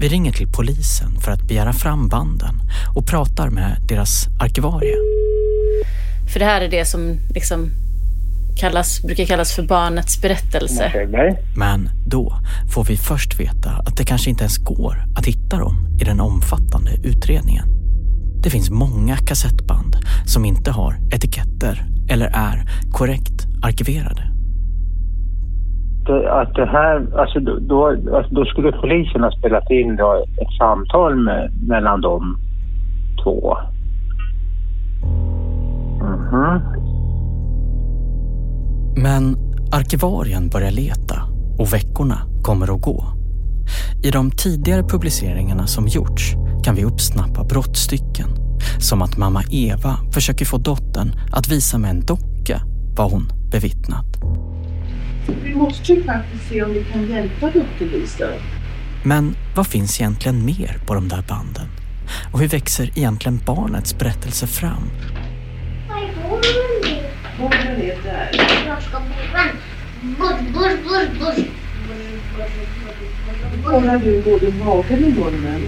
Vi 0.00 0.08
ringer 0.08 0.32
till 0.32 0.48
polisen 0.48 1.20
för 1.20 1.32
att 1.32 1.48
begära 1.48 1.72
fram 1.72 2.08
banden 2.08 2.62
och 2.94 3.06
pratar 3.06 3.50
med 3.50 3.76
deras 3.88 4.26
arkivarie. 4.40 4.94
För 6.32 6.40
det 6.40 6.44
här 6.44 6.60
är 6.60 6.68
det 6.68 6.84
som 6.84 7.18
liksom 7.34 7.70
kallas, 8.56 9.02
brukar 9.02 9.24
kallas 9.24 9.52
för 9.52 9.62
barnets 9.62 10.22
berättelse. 10.22 10.92
Men 11.56 11.90
då 12.06 12.36
får 12.74 12.84
vi 12.84 12.96
först 12.96 13.40
veta 13.40 13.70
att 13.70 13.96
det 13.96 14.04
kanske 14.04 14.30
inte 14.30 14.42
ens 14.42 14.58
går 14.58 15.04
att 15.16 15.26
hitta 15.26 15.58
dem 15.58 15.98
i 16.00 16.04
den 16.04 16.20
omfattande 16.20 16.90
utredningen. 17.04 17.68
Det 18.42 18.50
finns 18.50 18.70
många 18.70 19.16
kassettband 19.16 19.96
som 20.26 20.44
inte 20.44 20.70
har 20.70 20.96
etiketter 21.12 21.86
eller 22.08 22.26
är 22.26 22.70
korrekt 22.92 23.46
arkiverade. 23.62 24.39
Att 26.30 26.54
det 26.54 26.66
här, 26.66 27.06
alltså 27.18 27.40
då, 27.40 27.86
alltså 28.16 28.34
då 28.34 28.44
skulle 28.44 28.72
polisen 28.72 29.22
ha 29.22 29.30
spelat 29.30 29.70
in 29.70 29.96
då 29.96 30.24
ett 30.42 30.52
samtal 30.58 31.16
med, 31.16 31.52
mellan 31.68 32.00
de 32.00 32.36
två. 33.24 33.56
Mhm. 36.02 36.60
Men 38.96 39.36
arkivarien 39.72 40.48
börjar 40.48 40.70
leta 40.70 41.16
och 41.58 41.74
veckorna 41.74 42.18
kommer 42.42 42.74
att 42.74 42.82
gå. 42.82 43.04
I 44.02 44.10
de 44.10 44.30
tidigare 44.30 44.82
publiceringarna 44.82 45.66
som 45.66 45.86
gjorts 45.86 46.34
kan 46.64 46.74
vi 46.74 46.84
uppsnappa 46.84 47.44
brottstycken. 47.44 48.28
Som 48.78 49.02
att 49.02 49.16
mamma 49.16 49.42
Eva 49.50 49.96
försöker 50.14 50.44
få 50.44 50.56
dottern 50.56 51.12
att 51.32 51.48
visa 51.48 51.78
med 51.78 51.90
en 51.90 52.00
docka 52.00 52.60
vad 52.96 53.10
hon 53.10 53.28
bevittnat. 53.50 54.06
Vi 55.44 55.54
måste 55.54 55.92
ju 55.92 56.04
faktiskt 56.04 56.48
se 56.48 56.62
om 56.62 56.72
vi 56.72 56.84
kan 56.84 57.10
hjälpa 57.10 57.46
dotter-Lisa. 57.46 58.28
Men 59.04 59.36
vad 59.56 59.66
finns 59.66 60.00
egentligen 60.00 60.44
mer 60.44 60.78
på 60.86 60.94
de 60.94 61.08
där 61.08 61.24
banden? 61.28 61.66
Och 62.32 62.40
hur 62.40 62.48
växer 62.48 62.98
egentligen 62.98 63.40
barnets 63.46 63.98
berättelse 63.98 64.46
fram? 64.46 64.90
Bollen 67.38 67.82
är 67.82 68.02
där. 68.04 68.30
Jag 68.66 68.82
ska 68.82 68.98
borren. 68.98 69.56
Borr, 70.18 70.52
borr, 70.52 70.76
borr, 70.84 71.18
borr. 71.20 71.44
Borrar 73.64 73.98
du 73.98 74.22
både 74.22 74.52
magen 74.64 75.04
och 75.04 75.32
munnen? 75.32 75.62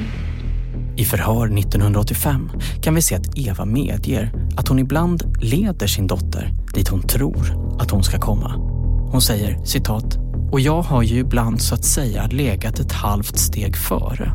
I 0.96 1.04
förhör 1.04 1.58
1985 1.58 2.50
kan 2.82 2.94
vi 2.94 3.02
se 3.02 3.14
att 3.14 3.38
Eva 3.38 3.64
medger 3.64 4.32
att 4.56 4.68
hon 4.68 4.78
ibland 4.78 5.36
leder 5.40 5.86
sin 5.86 6.06
dotter 6.06 6.50
dit 6.74 6.88
hon 6.88 7.02
tror 7.02 7.76
att 7.80 7.90
hon 7.90 8.02
ska 8.02 8.18
komma. 8.18 8.71
Hon 9.12 9.22
säger 9.22 9.64
citat 9.64 10.18
och 10.53 10.61
jag 10.61 10.83
har 10.83 11.03
ju 11.03 11.18
ibland 11.18 11.62
så 11.62 11.75
att 11.75 11.85
säga 11.85 12.27
legat 12.27 12.79
ett 12.79 12.92
halvt 12.92 13.38
steg 13.38 13.77
före 13.77 14.33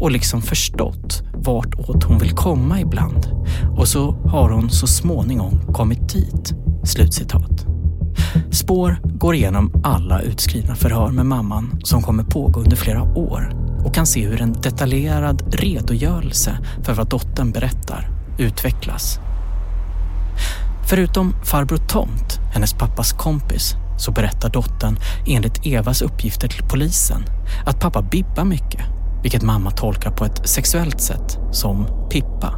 och 0.00 0.10
liksom 0.10 0.42
förstått 0.42 1.22
vartåt 1.34 2.04
hon 2.04 2.18
vill 2.18 2.30
komma 2.30 2.80
ibland 2.80 3.26
och 3.76 3.88
så 3.88 4.12
har 4.12 4.50
hon 4.50 4.70
så 4.70 4.86
småningom 4.86 5.60
kommit 5.72 6.08
dit. 6.08 6.52
Slutcitat. 6.84 7.66
Spår 8.50 8.96
går 9.04 9.34
igenom 9.34 9.72
alla 9.84 10.20
utskrivna 10.20 10.74
förhör 10.74 11.10
med 11.10 11.26
mamman 11.26 11.80
som 11.84 12.02
kommer 12.02 12.24
pågå 12.24 12.60
under 12.60 12.76
flera 12.76 13.02
år 13.02 13.52
och 13.84 13.94
kan 13.94 14.06
se 14.06 14.26
hur 14.26 14.42
en 14.42 14.52
detaljerad 14.52 15.54
redogörelse 15.54 16.58
för 16.82 16.94
vad 16.94 17.08
dottern 17.08 17.50
berättar 17.50 18.08
utvecklas. 18.38 19.18
Förutom 20.88 21.34
farbror 21.44 21.76
Tomt, 21.76 22.40
hennes 22.54 22.72
pappas 22.72 23.12
kompis, 23.12 23.76
så 24.02 24.12
berättar 24.12 24.48
dottern 24.48 24.98
enligt 25.26 25.66
Evas 25.66 26.02
uppgifter 26.02 26.48
till 26.48 26.64
polisen 26.64 27.24
att 27.66 27.80
pappa 27.80 28.02
bibbar 28.02 28.44
mycket, 28.44 28.80
vilket 29.22 29.42
mamma 29.42 29.70
tolkar 29.70 30.10
på 30.10 30.24
ett 30.24 30.48
sexuellt 30.48 31.00
sätt 31.00 31.38
som 31.50 31.86
pippa. 32.10 32.54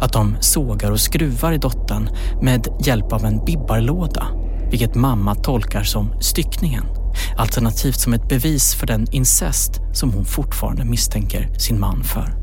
Att 0.00 0.12
de 0.12 0.36
sågar 0.40 0.90
och 0.90 1.00
skruvar 1.00 1.52
i 1.52 1.58
dottern 1.58 2.08
med 2.42 2.68
hjälp 2.80 3.12
av 3.12 3.24
en 3.24 3.44
bibbarlåda, 3.44 4.26
vilket 4.70 4.94
mamma 4.94 5.34
tolkar 5.34 5.82
som 5.82 6.20
styckningen. 6.20 6.84
Alternativt 7.36 8.00
som 8.00 8.12
ett 8.12 8.28
bevis 8.28 8.74
för 8.74 8.86
den 8.86 9.06
incest 9.12 9.80
som 9.92 10.12
hon 10.12 10.24
fortfarande 10.24 10.84
misstänker 10.84 11.58
sin 11.58 11.80
man 11.80 12.04
för. 12.04 12.34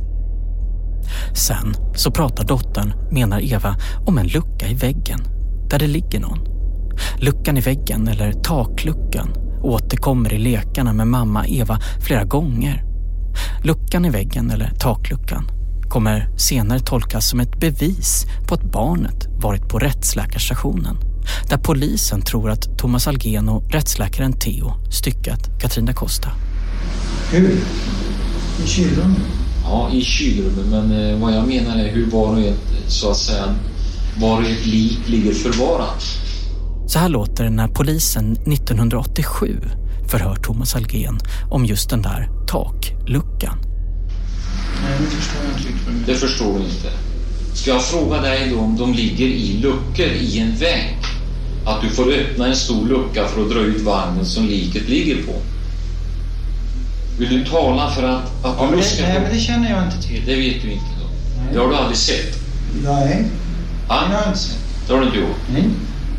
Sen 1.33 1.75
så 1.95 2.11
pratar 2.11 2.43
dottern, 2.43 2.93
menar 3.11 3.53
Eva, 3.53 3.75
om 4.05 4.17
en 4.17 4.27
lucka 4.27 4.67
i 4.67 4.73
väggen 4.73 5.19
där 5.69 5.79
det 5.79 5.87
ligger 5.87 6.19
någon. 6.19 6.54
Luckan 7.19 7.57
i 7.57 7.61
väggen, 7.61 8.07
eller 8.07 8.31
takluckan, 8.31 9.29
återkommer 9.61 10.33
i 10.33 10.37
lekarna 10.37 10.93
med 10.93 11.07
mamma 11.07 11.47
Eva 11.47 11.79
flera 12.07 12.23
gånger. 12.23 12.83
Luckan 13.63 14.05
i 14.05 14.09
väggen, 14.09 14.51
eller 14.51 14.69
takluckan, 14.79 15.47
kommer 15.89 16.37
senare 16.37 16.79
tolkas 16.79 17.29
som 17.29 17.39
ett 17.39 17.59
bevis 17.59 18.25
på 18.47 18.55
att 18.55 18.71
barnet 18.71 19.27
varit 19.41 19.69
på 19.69 19.79
rättsläkarstationen 19.79 20.97
där 21.49 21.57
polisen 21.57 22.21
tror 22.21 22.49
att 22.49 22.77
Thomas 22.77 23.07
Algen 23.07 23.49
och 23.49 23.71
rättsläkaren 23.71 24.33
Theo 24.33 24.73
styckat 24.91 25.59
Katrina 25.61 25.93
Costa. 25.93 26.29
Hur? 27.31 27.59
I 28.63 28.67
kylrummet? 28.67 29.21
Ja, 29.63 29.89
i 29.93 30.01
kylrummet. 30.01 30.65
Men 30.65 30.91
eh, 30.91 31.19
vad 31.19 31.33
jag 31.33 31.47
menar 31.47 31.77
är 31.77 31.91
hur 31.91 32.05
var 32.05 32.27
och 32.27 32.39
ett, 32.39 32.73
så 32.87 33.11
att 33.11 33.17
säga, 33.17 33.55
var 34.17 34.37
och 34.37 34.47
ett 34.47 34.65
lik 34.65 34.99
ligger 35.05 35.33
förvarat. 35.33 36.03
Så 36.87 36.99
här 36.99 37.09
låter 37.09 37.43
det 37.43 37.49
när 37.49 37.67
polisen 37.67 38.31
1987 38.31 39.59
förhör 40.07 40.35
Thomas 40.35 40.75
Algen 40.75 41.19
om 41.51 41.65
just 41.65 41.89
den 41.89 42.01
där 42.01 42.29
takluckan. 42.47 43.57
Nej, 44.83 44.99
det 44.99 45.05
förstår 45.05 45.41
jag 45.51 45.59
inte. 45.61 46.11
Det 46.11 46.17
förstår 46.17 46.59
du 46.59 46.65
inte. 46.65 46.89
Ska 47.53 47.71
jag 47.71 47.83
fråga 47.83 48.21
dig 48.21 48.49
då 48.49 48.59
om 48.59 48.77
de 48.77 48.93
ligger 48.93 49.25
i 49.25 49.57
luckor 49.57 50.05
i 50.05 50.39
en 50.39 50.55
vägg? 50.55 50.97
Att 51.65 51.81
du 51.81 51.89
får 51.89 52.11
öppna 52.13 52.47
en 52.47 52.55
stor 52.55 52.87
lucka 52.87 53.27
för 53.27 53.41
att 53.41 53.49
dra 53.49 53.59
ut 53.59 53.81
vagnen 53.81 54.25
som 54.25 54.45
liket 54.45 54.89
ligger 54.89 55.15
på? 55.15 55.33
Vill 57.19 57.29
du 57.29 57.45
tala 57.45 57.91
för 57.91 58.03
att, 58.03 58.45
att 58.45 58.55
Ja, 58.59 58.67
du 58.71 58.75
luskar 58.77 59.07
det, 59.07 59.13
nej, 59.13 59.21
men 59.21 59.33
det 59.33 59.39
känner 59.39 59.69
jag 59.69 59.83
inte 59.85 60.07
till. 60.07 60.21
Det 60.25 60.35
vet 60.35 60.61
du 60.61 60.71
inte 60.71 60.85
då. 61.01 61.07
Det 61.53 61.59
har 61.59 61.67
du 61.69 61.75
aldrig 61.75 61.97
sett? 61.97 62.35
Nej, 62.83 63.25
det 63.87 63.93
har 63.93 64.13
jag 64.13 64.27
inte 64.27 64.39
sett. 64.39 64.59
Det 64.87 64.93
har 64.93 64.99
du 64.99 65.05
inte 65.05 65.17
gjort? 65.17 65.37
Nej. 65.53 65.63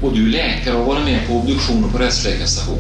Och 0.03 0.13
du 0.15 0.27
är 0.27 0.31
läkare 0.31 0.75
och 0.75 0.85
har 0.85 0.95
varit 0.95 1.05
med 1.05 1.27
på 1.29 1.35
obduktioner 1.35 1.89
på 1.89 1.99
rättsläkarstation? 1.99 2.79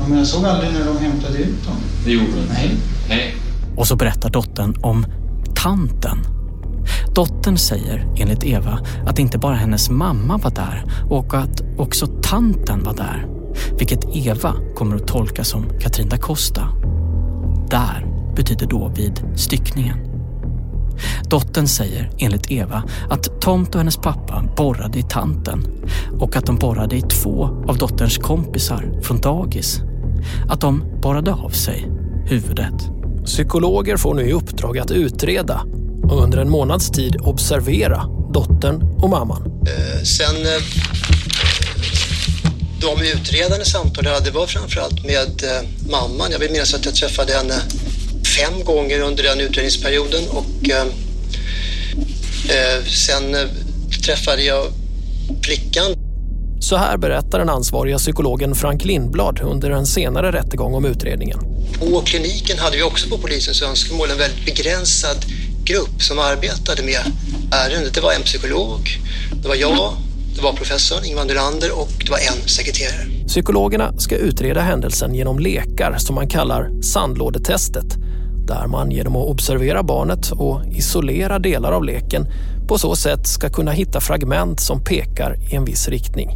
Ja, 0.00 0.08
men 0.08 0.18
jag 0.18 0.26
såg 0.26 0.44
aldrig 0.44 0.72
när 0.72 0.84
de 0.84 0.98
hämtade 0.98 1.38
ut 1.38 1.64
dem. 1.66 1.76
Det 2.04 2.10
gjorde 2.10 2.26
du 2.26 2.40
inte? 2.40 2.52
Nej. 2.52 2.76
Nej. 3.08 3.34
Och 3.76 3.86
så 3.86 3.96
berättar 3.96 4.30
dottern 4.30 4.76
om 4.82 5.06
tanten. 5.54 6.18
Dottern 7.14 7.58
säger 7.58 8.06
enligt 8.16 8.44
Eva 8.44 8.78
att 9.06 9.18
inte 9.18 9.38
bara 9.38 9.54
hennes 9.54 9.90
mamma 9.90 10.36
var 10.36 10.50
där 10.50 10.84
och 11.10 11.34
att 11.34 11.60
också 11.78 12.06
tanten 12.06 12.82
var 12.82 12.94
där. 12.94 13.26
Vilket 13.78 14.16
Eva 14.16 14.54
kommer 14.74 14.96
att 14.96 15.06
tolka 15.06 15.44
som 15.44 15.78
Katrin 15.80 16.08
da 16.08 16.16
Costa. 16.16 16.68
Där 17.70 18.06
betyder 18.36 18.66
då 18.66 18.92
vid 18.96 19.22
styckningen. 19.36 20.07
Dottern 21.30 21.68
säger 21.68 22.10
enligt 22.18 22.50
Eva 22.50 22.82
att 23.10 23.40
Tomt 23.40 23.74
och 23.74 23.80
hennes 23.80 23.96
pappa 23.96 24.44
borrade 24.56 24.98
i 24.98 25.02
tanten 25.02 25.66
och 26.20 26.36
att 26.36 26.46
de 26.46 26.56
borrade 26.56 26.96
i 26.96 27.02
två 27.02 27.64
av 27.68 27.78
dotterns 27.78 28.18
kompisar 28.18 29.00
från 29.02 29.20
dagis. 29.20 29.80
Att 30.48 30.60
de 30.60 31.00
borrade 31.02 31.32
av 31.32 31.50
sig 31.50 31.88
huvudet. 32.26 32.74
Psykologer 33.24 33.96
får 33.96 34.14
nu 34.14 34.28
i 34.28 34.32
uppdrag 34.32 34.78
att 34.78 34.90
utreda 34.90 35.64
och 36.02 36.22
under 36.22 36.38
en 36.38 36.50
månads 36.50 36.90
tid 36.90 37.16
observera 37.20 38.04
dottern 38.32 38.82
och 39.02 39.10
mamman. 39.10 39.42
Eh, 39.42 40.02
sen 40.02 40.36
eh, 40.36 40.62
de 42.80 43.02
utredande 43.06 43.64
samtal 43.64 44.04
jag 44.04 44.14
hade 44.14 44.30
var 44.30 44.46
framförallt 44.46 45.04
med 45.04 45.42
eh, 45.42 45.90
mamman. 45.90 46.30
Jag 46.30 46.38
vill 46.38 46.50
minnas 46.50 46.74
att 46.74 46.84
jag 46.84 46.94
träffade 46.94 47.32
henne 47.32 47.54
fem 48.38 48.64
gånger 48.64 49.00
under 49.00 49.22
den 49.22 49.40
utredningsperioden 49.40 50.28
och 50.28 50.70
eh, 50.70 50.82
eh, 52.56 52.84
sen 52.84 53.34
eh, 53.34 53.40
träffade 54.04 54.42
jag 54.42 54.66
flickan. 55.42 55.94
Så 56.60 56.76
här 56.76 56.96
berättar 56.96 57.38
den 57.38 57.48
ansvariga 57.48 57.98
psykologen 57.98 58.54
Frank 58.54 58.84
Lindblad 58.84 59.40
under 59.40 59.70
en 59.70 59.86
senare 59.86 60.32
rättegång 60.32 60.74
om 60.74 60.84
utredningen. 60.84 61.38
På 61.78 62.00
kliniken 62.00 62.58
hade 62.58 62.76
vi 62.76 62.82
också 62.82 63.08
på 63.08 63.18
polisens 63.18 63.62
önskemål 63.62 64.10
en 64.10 64.18
väldigt 64.18 64.44
begränsad 64.44 65.16
grupp 65.64 66.02
som 66.02 66.18
arbetade 66.18 66.82
med 66.82 67.00
ärendet. 67.52 67.94
Det 67.94 68.00
var 68.00 68.12
en 68.12 68.22
psykolog, 68.22 68.80
det 69.42 69.48
var 69.48 69.54
jag, 69.54 69.92
det 70.36 70.42
var 70.42 70.52
professorn 70.52 71.04
Ingvar 71.04 71.24
Nylander 71.24 71.80
och 71.80 71.92
det 72.04 72.10
var 72.10 72.18
en 72.18 72.48
sekreterare. 72.48 73.06
Psykologerna 73.26 73.98
ska 73.98 74.16
utreda 74.16 74.60
händelsen 74.60 75.14
genom 75.14 75.38
lekar 75.38 75.96
som 75.98 76.14
man 76.14 76.28
kallar 76.28 76.82
sandlådetestet 76.82 78.07
där 78.48 78.66
man 78.66 78.90
genom 78.90 79.16
att 79.16 79.28
observera 79.28 79.82
barnet 79.82 80.30
och 80.30 80.60
isolera 80.70 81.38
delar 81.38 81.72
av 81.72 81.84
leken 81.84 82.26
på 82.68 82.78
så 82.78 82.96
sätt 82.96 83.26
ska 83.26 83.48
kunna 83.48 83.70
hitta 83.70 84.00
fragment 84.00 84.60
som 84.60 84.84
pekar 84.84 85.36
i 85.52 85.56
en 85.56 85.64
viss 85.64 85.88
riktning. 85.88 86.30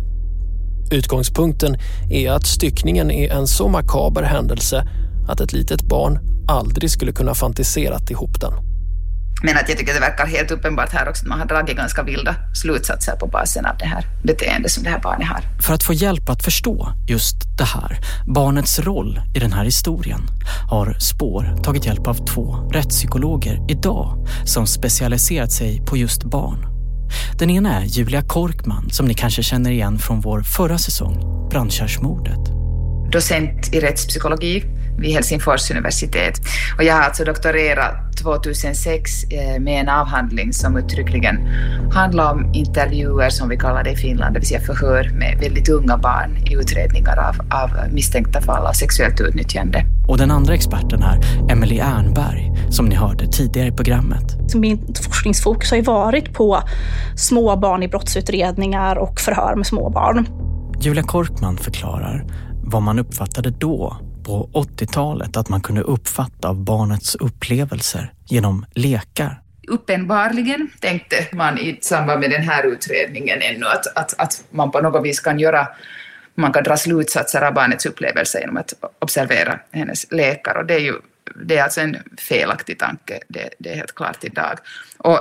Utgångspunkten 0.91 1.77
är 2.11 2.31
att 2.31 2.47
styckningen 2.47 3.11
är 3.11 3.33
en 3.33 3.47
så 3.47 3.69
makaber 3.69 4.23
händelse 4.23 4.87
att 5.29 5.41
ett 5.41 5.53
litet 5.53 5.83
barn 5.83 6.19
aldrig 6.49 6.91
skulle 6.91 7.13
kunna 7.13 7.35
fantiserat 7.35 8.11
ihop 8.11 8.41
den. 8.41 8.72
Men 9.43 9.57
att 9.57 9.69
jag 9.69 9.79
tycker 9.79 9.95
det 9.95 10.01
verkar 10.01 10.27
helt 10.27 10.51
uppenbart 10.51 10.93
här 10.93 11.09
också 11.09 11.23
att 11.23 11.29
man 11.29 11.39
har 11.39 11.47
dragit 11.47 11.77
ganska 11.77 12.03
vilda 12.03 12.35
slutsatser 12.55 13.17
på 13.17 13.27
basen 13.27 13.67
av 13.67 13.77
det 13.79 13.85
här 13.85 14.05
beteendet 14.25 14.71
som 14.71 14.85
det 14.85 14.91
här 14.91 15.01
barnet 15.01 15.29
har. 15.29 15.41
För 15.63 15.75
att 15.75 15.83
få 15.83 15.93
hjälp 15.93 16.29
att 16.29 16.43
förstå 16.45 16.93
just 17.09 17.37
det 17.59 17.65
här, 17.65 17.99
barnets 18.27 18.79
roll 18.79 19.21
i 19.35 19.39
den 19.39 19.53
här 19.53 19.65
historien, 19.65 20.21
har 20.71 20.97
Spår 20.99 21.63
tagit 21.65 21.87
hjälp 21.87 22.07
av 22.07 22.15
två 22.15 22.71
rättspsykologer 22.73 23.71
idag 23.71 24.27
som 24.45 24.67
specialiserat 24.67 25.53
sig 25.53 25.83
på 25.87 25.97
just 25.97 26.25
barn. 26.25 26.67
Den 27.39 27.51
ena 27.51 27.81
är 27.81 27.85
Julia 27.85 28.23
Korkman 28.23 28.91
som 28.91 29.07
ni 29.07 29.15
kanske 29.15 29.43
känner 29.43 29.71
igen 29.71 29.99
från 29.99 30.21
vår 30.21 30.43
förra 30.43 30.79
säsong, 30.79 31.49
Brandkärrsmordet. 31.51 32.41
Docent 33.13 33.75
i 33.75 33.81
rättspsykologi 33.81 34.65
vid 34.99 35.15
Helsingfors 35.15 35.71
universitet. 35.71 36.41
Och 36.79 36.85
jag 36.85 36.95
har 36.95 37.03
alltså 37.03 37.25
doktorerat 37.25 38.17
2006 38.23 39.25
eh, 39.25 39.61
med 39.61 39.81
en 39.81 39.89
avhandling 39.89 40.53
som 40.53 40.77
uttryckligen 40.77 41.37
handlar 41.93 42.33
om 42.33 42.55
intervjuer, 42.55 43.31
som 43.31 43.49
vi 43.49 43.57
kallar 43.57 43.85
det 43.85 43.91
i 43.91 43.97
Finland, 43.97 44.35
det 44.35 44.41
vill 44.41 44.49
säga 44.49 44.61
förhör 44.61 45.11
med 45.15 45.39
väldigt 45.41 45.69
unga 45.69 45.99
barn 45.99 46.37
i 46.37 46.55
utredningar 46.55 47.17
av, 47.17 47.63
av 47.63 47.93
misstänkta 47.93 48.41
fall 48.41 48.67
av 48.67 48.73
sexuellt 48.73 49.21
utnyttjande. 49.21 49.85
Och 50.09 50.19
den 50.19 50.31
andra 50.31 50.55
experten 50.55 51.03
är 51.03 51.21
Emily 51.51 51.79
Ernberg, 51.79 52.53
som 52.71 52.87
ni 52.87 52.95
hörde 52.95 53.27
tidigare 53.27 53.69
i 53.69 53.73
programmet. 53.73 54.55
Min 54.55 54.95
forskningsfokus 55.11 55.71
har 55.71 55.77
ju 55.77 55.83
varit 55.83 56.35
på 56.35 56.63
små 57.17 57.57
barn 57.57 57.83
i 57.83 57.89
brottsutredningar 57.89 58.97
och 58.97 59.21
förhör 59.21 59.57
med 59.57 59.67
små 59.67 59.91
barn. 59.91 60.27
Julia 60.81 61.03
Korkman 61.03 61.57
förklarar 61.57 62.25
vad 62.65 62.83
man 62.83 62.99
uppfattade 62.99 63.51
då 63.51 63.97
på 64.25 64.51
80-talet 64.53 65.37
att 65.37 65.49
man 65.49 65.61
kunde 65.61 65.81
uppfatta 65.83 66.49
av 66.49 66.65
barnets 66.65 67.15
upplevelser 67.15 68.13
genom 68.27 68.67
lekar. 68.75 69.41
Uppenbarligen 69.69 70.71
tänkte 70.81 71.17
man 71.33 71.59
i 71.59 71.79
samband 71.81 72.21
med 72.21 72.31
den 72.31 72.43
här 72.43 72.67
utredningen 72.67 73.39
ännu 73.43 73.67
att, 73.67 73.97
att, 73.97 74.21
att 74.21 74.45
man 74.51 74.71
på 74.71 74.81
något 74.81 75.05
vis 75.05 75.21
kan 75.21 75.39
göra 75.39 75.69
man 76.35 76.53
kan 76.53 76.65
dra 76.65 76.77
slutsatser 76.77 77.43
av 77.43 77.55
barnets 77.55 77.87
upplevelser 77.87 78.41
genom 78.41 78.57
att 78.57 78.73
observera 78.99 79.59
hennes 79.71 80.13
lekar. 80.13 80.59
Och 80.59 80.67
det 80.67 80.75
är 80.75 80.79
ju 80.79 80.95
det 81.35 81.59
är 81.59 81.63
alltså 81.63 81.81
en 81.81 81.97
felaktig 82.19 82.79
tanke, 82.79 83.21
det, 83.29 83.49
det 83.59 83.73
är 83.73 83.77
helt 83.77 83.95
klart 83.95 84.25
idag. 84.25 84.59
Och 84.99 85.21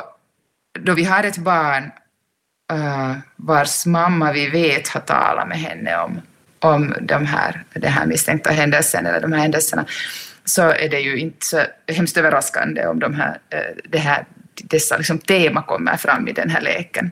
då 0.80 0.94
vi 0.94 1.04
har 1.04 1.24
ett 1.24 1.38
barn 1.38 1.92
uh, 2.74 3.18
vars 3.36 3.86
mamma 3.86 4.32
vi 4.32 4.50
vet 4.50 4.88
har 4.88 5.02
talat 5.02 5.48
med 5.48 5.60
henne 5.60 5.98
om 5.98 6.22
om 6.62 6.96
de 7.02 7.26
här, 7.26 7.64
den 7.74 7.92
här 7.92 8.06
misstänkta 8.06 8.50
händelsen 8.50 9.06
eller 9.06 9.22
de 9.22 9.34
här 9.34 9.40
händelserna 9.40 9.86
så 10.46 10.62
är 10.62 10.90
det 10.90 11.00
ju 11.00 11.18
inte 11.18 11.46
så 11.46 11.62
hemskt 11.88 12.18
överraskande 12.18 12.88
om 12.88 13.00
de 13.00 13.14
här, 13.14 13.38
eh, 13.50 13.76
det 13.90 13.98
här, 13.98 14.26
dessa 14.64 14.98
liksom 14.98 15.20
tema 15.20 15.62
kommer 15.62 15.98
fram 15.98 16.28
i 16.28 16.32
den 16.32 16.50
här 16.50 16.62
leken. 16.62 17.12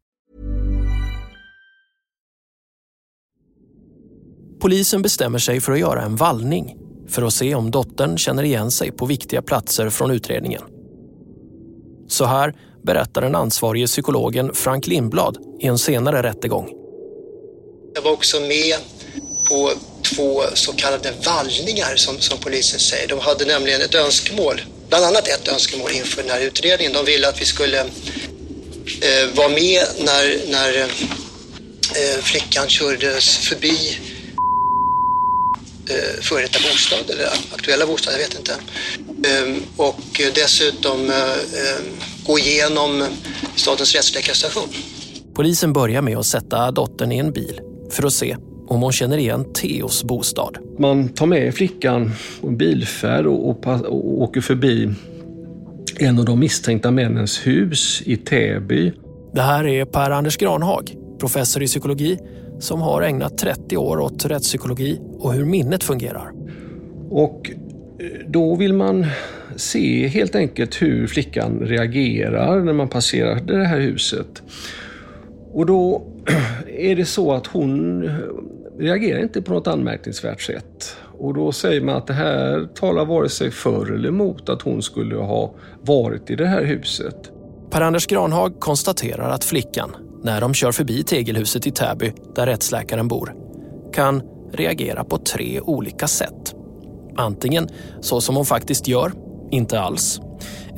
Polisen 4.61 5.01
bestämmer 5.01 5.39
sig 5.39 5.61
för 5.61 5.71
att 5.71 5.79
göra 5.79 6.01
en 6.01 6.15
vallning 6.15 6.75
för 7.09 7.21
att 7.21 7.33
se 7.33 7.55
om 7.55 7.71
dottern 7.71 8.17
känner 8.17 8.43
igen 8.43 8.71
sig 8.71 8.91
på 8.91 9.05
viktiga 9.05 9.41
platser 9.41 9.89
från 9.89 10.11
utredningen. 10.11 10.61
Så 12.07 12.25
här 12.25 12.55
berättar 12.83 13.21
den 13.21 13.35
ansvarige 13.35 13.87
psykologen 13.87 14.53
Frank 14.53 14.87
Lindblad 14.87 15.37
i 15.59 15.67
en 15.67 15.77
senare 15.77 16.23
rättegång. 16.23 16.69
Jag 17.95 18.01
var 18.01 18.11
också 18.11 18.39
med 18.39 18.75
på 19.49 19.71
två 20.15 20.41
så 20.53 20.73
kallade 20.73 21.13
vallningar 21.25 21.95
som, 21.95 22.19
som 22.19 22.37
polisen 22.39 22.79
säger. 22.79 23.07
De 23.07 23.19
hade 23.19 23.45
nämligen 23.45 23.81
ett 23.81 23.95
önskemål, 23.95 24.61
bland 24.89 25.05
annat 25.05 25.27
ett 25.27 25.47
önskemål 25.47 25.91
inför 25.91 26.21
den 26.21 26.31
här 26.31 26.41
utredningen. 26.41 26.93
De 26.93 27.05
ville 27.05 27.29
att 27.29 27.41
vi 27.41 27.45
skulle 27.45 27.79
eh, 27.79 29.27
vara 29.35 29.49
med 29.49 29.83
när, 29.99 30.51
när 30.51 30.79
eh, 30.79 32.21
flickan 32.21 32.67
kördes 32.67 33.37
förbi 33.37 33.97
eh, 35.89 36.21
före 36.21 36.41
detta 36.41 36.59
bostad 36.59 37.09
eller 37.09 37.27
aktuella 37.53 37.85
bostad, 37.85 38.13
jag 38.13 38.19
vet 38.19 38.37
inte. 38.39 38.51
Eh, 39.29 39.63
och 39.77 40.21
dessutom 40.35 41.09
eh, 41.09 41.15
eh, 41.15 41.81
gå 42.25 42.39
igenom 42.39 43.07
Statens 43.55 43.95
rättsläkarstation. 43.95 44.67
Polisen 45.33 45.73
börjar 45.73 46.01
med 46.01 46.17
att 46.17 46.25
sätta 46.25 46.71
dottern 46.71 47.11
i 47.11 47.17
en 47.17 47.31
bil 47.31 47.61
för 47.91 48.05
att 48.05 48.13
se 48.13 48.37
om 48.67 48.81
hon 48.81 48.91
känner 48.91 49.17
igen 49.17 49.53
Theos 49.53 50.03
bostad. 50.03 50.57
Man 50.79 51.09
tar 51.09 51.25
med 51.25 51.55
flickan 51.55 52.11
på 52.41 52.47
en 52.47 52.57
bilfärd 52.57 53.25
och, 53.25 53.49
och, 53.49 53.67
och 53.67 54.21
åker 54.21 54.41
förbi 54.41 54.89
en 55.99 56.19
av 56.19 56.25
de 56.25 56.39
misstänkta 56.39 56.91
männens 56.91 57.47
hus 57.47 58.01
i 58.05 58.17
Täby. 58.17 58.93
Det 59.33 59.41
här 59.41 59.67
är 59.67 59.85
Per-Anders 59.85 60.37
Granhag, 60.37 60.95
professor 61.19 61.63
i 61.63 61.67
psykologi 61.67 62.19
som 62.61 62.81
har 62.81 63.01
ägnat 63.01 63.37
30 63.37 63.77
år 63.77 63.99
åt 63.99 64.25
rättspsykologi 64.25 64.99
och 65.19 65.33
hur 65.33 65.45
minnet 65.45 65.83
fungerar. 65.83 66.31
Och 67.09 67.51
eh, 67.99 68.07
då 68.27 68.55
vill 68.55 68.73
man 68.73 69.05
se 69.55 70.07
helt 70.07 70.35
enkelt 70.35 70.81
hur 70.81 71.07
flickan 71.07 71.59
reagerar 71.59 72.59
när 72.59 72.73
man 72.73 72.87
passerar 72.87 73.35
det 73.35 73.65
här 73.65 73.79
huset. 73.79 74.43
Och 75.53 75.65
då 75.65 76.01
är 76.67 76.95
det 76.95 77.05
så 77.05 77.33
att 77.33 77.47
hon 77.47 78.09
reagerar 78.79 79.19
inte 79.19 79.41
på 79.41 79.53
något 79.53 79.67
anmärkningsvärt 79.67 80.41
sätt. 80.41 80.95
Och 81.17 81.33
då 81.33 81.51
säger 81.51 81.81
man 81.81 81.95
att 81.95 82.07
det 82.07 82.13
här 82.13 82.67
talar 82.75 83.05
vare 83.05 83.29
sig 83.29 83.51
för 83.51 83.91
eller 83.91 84.09
emot 84.09 84.49
att 84.49 84.61
hon 84.61 84.81
skulle 84.81 85.15
ha 85.15 85.53
varit 85.81 86.29
i 86.29 86.35
det 86.35 86.47
här 86.47 86.63
huset. 86.63 87.31
Per-Anders 87.69 88.07
Granhag 88.07 88.59
konstaterar 88.59 89.29
att 89.29 89.43
flickan, 89.43 89.91
när 90.23 90.41
de 90.41 90.53
kör 90.53 90.71
förbi 90.71 91.03
tegelhuset 91.03 91.67
i 91.67 91.71
Täby, 91.71 92.13
där 92.35 92.45
rättsläkaren 92.45 93.07
bor, 93.07 93.35
kan 93.93 94.21
reagera 94.53 95.03
på 95.03 95.17
tre 95.17 95.59
olika 95.61 96.07
sätt. 96.07 96.55
Antingen 97.15 97.67
så 98.01 98.21
som 98.21 98.35
hon 98.35 98.45
faktiskt 98.45 98.87
gör, 98.87 99.11
inte 99.51 99.79
alls. 99.79 100.21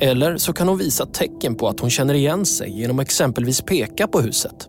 Eller 0.00 0.36
så 0.36 0.52
kan 0.52 0.68
hon 0.68 0.78
visa 0.78 1.06
tecken 1.06 1.54
på 1.54 1.68
att 1.68 1.80
hon 1.80 1.90
känner 1.90 2.14
igen 2.14 2.46
sig 2.46 2.80
genom 2.80 3.00
exempelvis 3.00 3.60
peka 3.60 4.06
på 4.06 4.20
huset. 4.20 4.68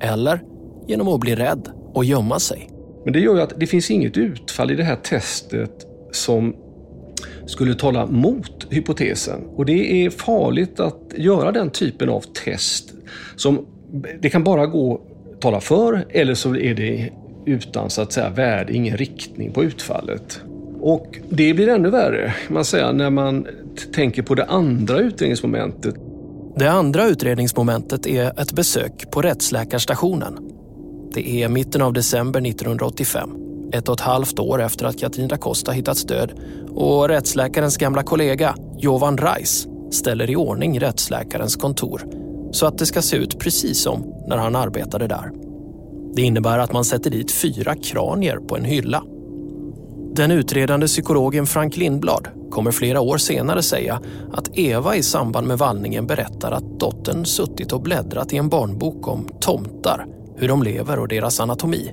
Eller 0.00 0.42
genom 0.88 1.08
att 1.08 1.20
bli 1.20 1.36
rädd 1.36 1.68
och 1.94 2.04
gömma 2.04 2.38
sig. 2.38 2.70
Men 3.04 3.12
det 3.12 3.20
gör 3.20 3.34
ju 3.34 3.42
att 3.42 3.60
det 3.60 3.66
finns 3.66 3.90
inget 3.90 4.16
utfall 4.16 4.70
i 4.70 4.74
det 4.74 4.84
här 4.84 4.96
testet 4.96 5.86
som 6.12 6.56
skulle 7.46 7.74
tala 7.74 8.06
mot 8.06 8.66
hypotesen. 8.70 9.46
Och 9.56 9.66
det 9.66 10.04
är 10.06 10.10
farligt 10.10 10.80
att 10.80 11.12
göra 11.16 11.52
den 11.52 11.70
typen 11.70 12.08
av 12.08 12.20
test. 12.20 12.92
Som, 13.36 13.66
det 14.20 14.30
kan 14.30 14.44
bara 14.44 14.66
gå 14.66 14.94
att 14.94 15.40
tala 15.40 15.60
för 15.60 16.06
eller 16.10 16.34
så 16.34 16.56
är 16.56 16.74
det 16.74 17.10
utan 17.46 17.90
så 17.90 18.02
att 18.02 18.12
säga 18.12 18.30
värde, 18.30 18.72
ingen 18.72 18.96
riktning 18.96 19.52
på 19.52 19.64
utfallet. 19.64 20.40
Och 20.80 21.18
det 21.28 21.54
blir 21.54 21.68
ännu 21.68 21.90
värre 21.90 22.34
man 22.48 22.64
säger, 22.64 22.92
när 22.92 23.10
man 23.10 23.46
tänker 23.94 24.22
på 24.22 24.34
det 24.34 24.44
andra 24.44 24.98
utredningsmomentet. 24.98 25.94
Det 26.56 26.70
andra 26.70 27.06
utredningsmomentet 27.06 28.06
är 28.06 28.40
ett 28.40 28.52
besök 28.52 29.10
på 29.10 29.22
rättsläkarstationen. 29.22 30.38
Det 31.14 31.42
är 31.42 31.48
mitten 31.48 31.82
av 31.82 31.92
december 31.92 32.40
1985, 32.40 33.30
ett 33.72 33.88
och 33.88 33.94
ett 33.94 34.00
halvt 34.00 34.38
år 34.38 34.62
efter 34.62 34.86
att 34.86 34.98
Katrin 34.98 35.28
da 35.28 35.36
Costa 35.36 35.72
hittats 35.72 36.04
död 36.04 36.32
och 36.68 37.08
rättsläkarens 37.08 37.76
gamla 37.76 38.02
kollega 38.02 38.54
Jovan 38.78 39.18
Reis 39.18 39.68
ställer 39.90 40.30
i 40.30 40.36
ordning 40.36 40.80
rättsläkarens 40.80 41.56
kontor 41.56 42.19
så 42.50 42.66
att 42.66 42.78
det 42.78 42.86
ska 42.86 43.02
se 43.02 43.16
ut 43.16 43.38
precis 43.38 43.82
som 43.82 44.14
när 44.26 44.36
han 44.36 44.56
arbetade 44.56 45.06
där. 45.06 45.30
Det 46.14 46.22
innebär 46.22 46.58
att 46.58 46.72
man 46.72 46.84
sätter 46.84 47.10
dit 47.10 47.32
fyra 47.32 47.74
kranier 47.74 48.36
på 48.36 48.56
en 48.56 48.64
hylla 48.64 49.02
den 50.12 50.30
utredande 50.30 50.86
psykologen 50.86 51.46
Frank 51.46 51.76
Lindblad 51.76 52.28
kommer 52.50 52.70
flera 52.70 53.00
år 53.00 53.18
senare 53.18 53.62
säga 53.62 54.00
att 54.32 54.58
Eva 54.58 54.96
i 54.96 55.02
samband 55.02 55.46
med 55.46 55.58
vallningen 55.58 56.06
berättar 56.06 56.52
att 56.52 56.80
dottern 56.80 57.24
suttit 57.24 57.72
och 57.72 57.82
bläddrat 57.82 58.32
i 58.32 58.36
en 58.36 58.48
barnbok 58.48 59.08
om 59.08 59.28
tomtar, 59.40 60.06
hur 60.36 60.48
de 60.48 60.62
lever 60.62 60.98
och 60.98 61.08
deras 61.08 61.40
anatomi. 61.40 61.92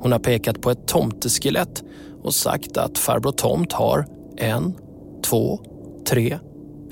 Hon 0.00 0.12
har 0.12 0.18
pekat 0.18 0.60
på 0.60 0.70
ett 0.70 0.86
tomteskelett 0.86 1.82
och 2.22 2.34
sagt 2.34 2.76
att 2.76 2.98
farbror 2.98 3.32
Tomt 3.32 3.72
har 3.72 4.06
en, 4.36 4.74
två, 5.24 5.60
tre, 6.08 6.38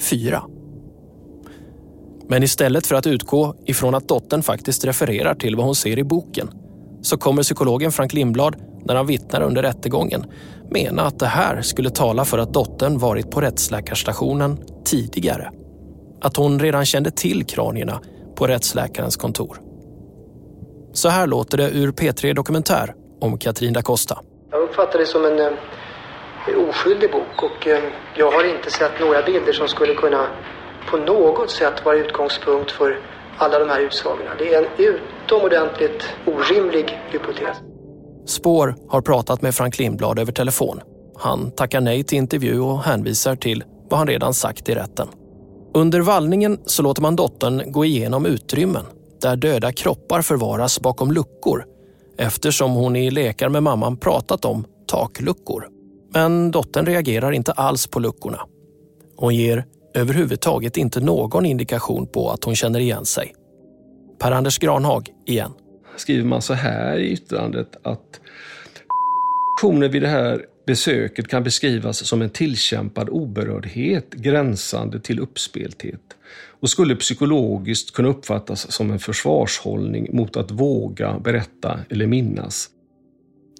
fyra. 0.00 0.42
Men 2.28 2.42
istället 2.42 2.86
för 2.86 2.94
att 2.94 3.06
utgå 3.06 3.54
ifrån 3.66 3.94
att 3.94 4.08
dottern 4.08 4.42
faktiskt 4.42 4.84
refererar 4.84 5.34
till 5.34 5.56
vad 5.56 5.64
hon 5.66 5.74
ser 5.74 5.98
i 5.98 6.04
boken 6.04 6.50
så 7.02 7.16
kommer 7.16 7.42
psykologen 7.42 7.92
Frank 7.92 8.12
Lindblad 8.12 8.56
när 8.84 8.94
han 8.94 9.06
vittnar 9.06 9.42
under 9.42 9.62
rättegången 9.62 10.24
mena 10.70 11.02
att 11.02 11.18
det 11.18 11.26
här 11.26 11.62
skulle 11.62 11.90
tala 11.90 12.24
för 12.24 12.38
att 12.38 12.52
dottern 12.52 12.98
varit 12.98 13.30
på 13.30 13.40
rättsläkarstationen 13.40 14.58
tidigare. 14.84 15.50
Att 16.20 16.36
hon 16.36 16.60
redan 16.60 16.84
kände 16.86 17.10
till 17.10 17.44
kranierna 17.44 18.00
på 18.36 18.46
rättsläkarens 18.46 19.16
kontor. 19.16 19.60
Så 20.92 21.08
här 21.08 21.26
låter 21.26 21.58
det 21.58 21.70
ur 21.70 21.92
P3 21.92 22.34
Dokumentär 22.34 22.94
om 23.20 23.38
Katrin 23.38 23.72
da 23.72 23.82
Costa. 23.82 24.18
Jag 24.50 24.62
uppfattar 24.62 24.98
det 24.98 25.06
som 25.06 25.24
en 25.24 25.40
eh, 25.40 26.68
oskyldig 26.68 27.10
bok 27.12 27.42
och 27.42 27.66
eh, 27.66 27.82
jag 28.16 28.30
har 28.30 28.56
inte 28.56 28.70
sett 28.70 29.00
några 29.00 29.22
bilder 29.22 29.52
som 29.52 29.68
skulle 29.68 29.94
kunna 29.94 30.26
på 30.90 30.96
något 30.96 31.50
sätt 31.50 31.84
vara 31.84 31.96
utgångspunkt 31.96 32.70
för 32.70 32.98
alla 33.38 33.58
de 33.58 33.68
här 33.68 33.80
utsagorna. 33.80 34.30
Det 34.38 34.54
är 34.54 34.62
en 34.62 34.68
utomordentligt 34.78 36.02
orimlig 36.26 37.00
hypotes. 37.10 37.56
Spår 38.26 38.74
har 38.88 39.00
pratat 39.00 39.42
med 39.42 39.54
Frank 39.54 39.78
Lindblad 39.78 40.18
över 40.18 40.32
telefon. 40.32 40.80
Han 41.16 41.50
tackar 41.50 41.80
nej 41.80 42.04
till 42.04 42.18
intervju 42.18 42.60
och 42.60 42.78
hänvisar 42.82 43.36
till 43.36 43.64
vad 43.90 43.98
han 43.98 44.08
redan 44.08 44.34
sagt 44.34 44.68
i 44.68 44.74
rätten. 44.74 45.08
Under 45.74 46.00
vallningen 46.00 46.58
så 46.64 46.82
låter 46.82 47.02
man 47.02 47.16
dottern 47.16 47.72
gå 47.72 47.84
igenom 47.84 48.26
utrymmen 48.26 48.84
där 49.22 49.36
döda 49.36 49.72
kroppar 49.72 50.22
förvaras 50.22 50.80
bakom 50.80 51.12
luckor 51.12 51.64
eftersom 52.18 52.72
hon 52.72 52.96
i 52.96 53.10
lekar 53.10 53.48
med 53.48 53.62
mamman 53.62 53.96
pratat 53.96 54.44
om 54.44 54.64
takluckor. 54.86 55.68
Men 56.14 56.50
dottern 56.50 56.86
reagerar 56.86 57.32
inte 57.32 57.52
alls 57.52 57.86
på 57.86 58.00
luckorna. 58.00 58.40
Hon 59.16 59.34
ger 59.34 59.64
överhuvudtaget 59.94 60.76
inte 60.76 61.00
någon 61.00 61.46
indikation 61.46 62.06
på 62.06 62.30
att 62.30 62.44
hon 62.44 62.56
känner 62.56 62.80
igen 62.80 63.04
sig. 63.04 63.34
Per-Anders 64.18 64.58
Granhag 64.58 65.08
igen 65.26 65.52
skriver 66.00 66.24
man 66.24 66.42
så 66.42 66.54
här 66.54 66.98
i 66.98 67.12
yttrandet 67.12 67.76
att 67.82 68.20
aktioner 69.56 69.88
vid 69.88 70.02
det 70.02 70.08
här 70.08 70.44
besöket 70.66 71.28
kan 71.28 71.44
beskrivas 71.44 72.06
som 72.06 72.22
en 72.22 72.30
tillkämpad 72.30 73.08
oberördhet 73.08 74.10
gränsande 74.12 75.00
till 75.00 75.20
uppspelthet 75.20 76.00
och 76.60 76.70
skulle 76.70 76.96
psykologiskt 76.96 77.92
kunna 77.92 78.08
uppfattas 78.08 78.72
som 78.72 78.90
en 78.90 78.98
försvarshållning 78.98 80.16
mot 80.16 80.36
att 80.36 80.50
våga 80.50 81.18
berätta 81.18 81.80
eller 81.90 82.06
minnas. 82.06 82.68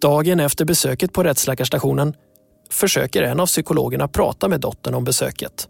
Dagen 0.01 0.41
efter 0.41 0.65
besöket 0.65 1.13
på 1.13 1.23
rättsläkarstationen 1.23 2.15
försöker 2.71 3.23
en 3.23 3.41
av 3.41 3.47
psykologerna 3.47 4.09
prata 4.09 4.49
med 4.49 4.61
dottern 4.61 4.95
om 4.95 5.05
besöket. 5.05 5.69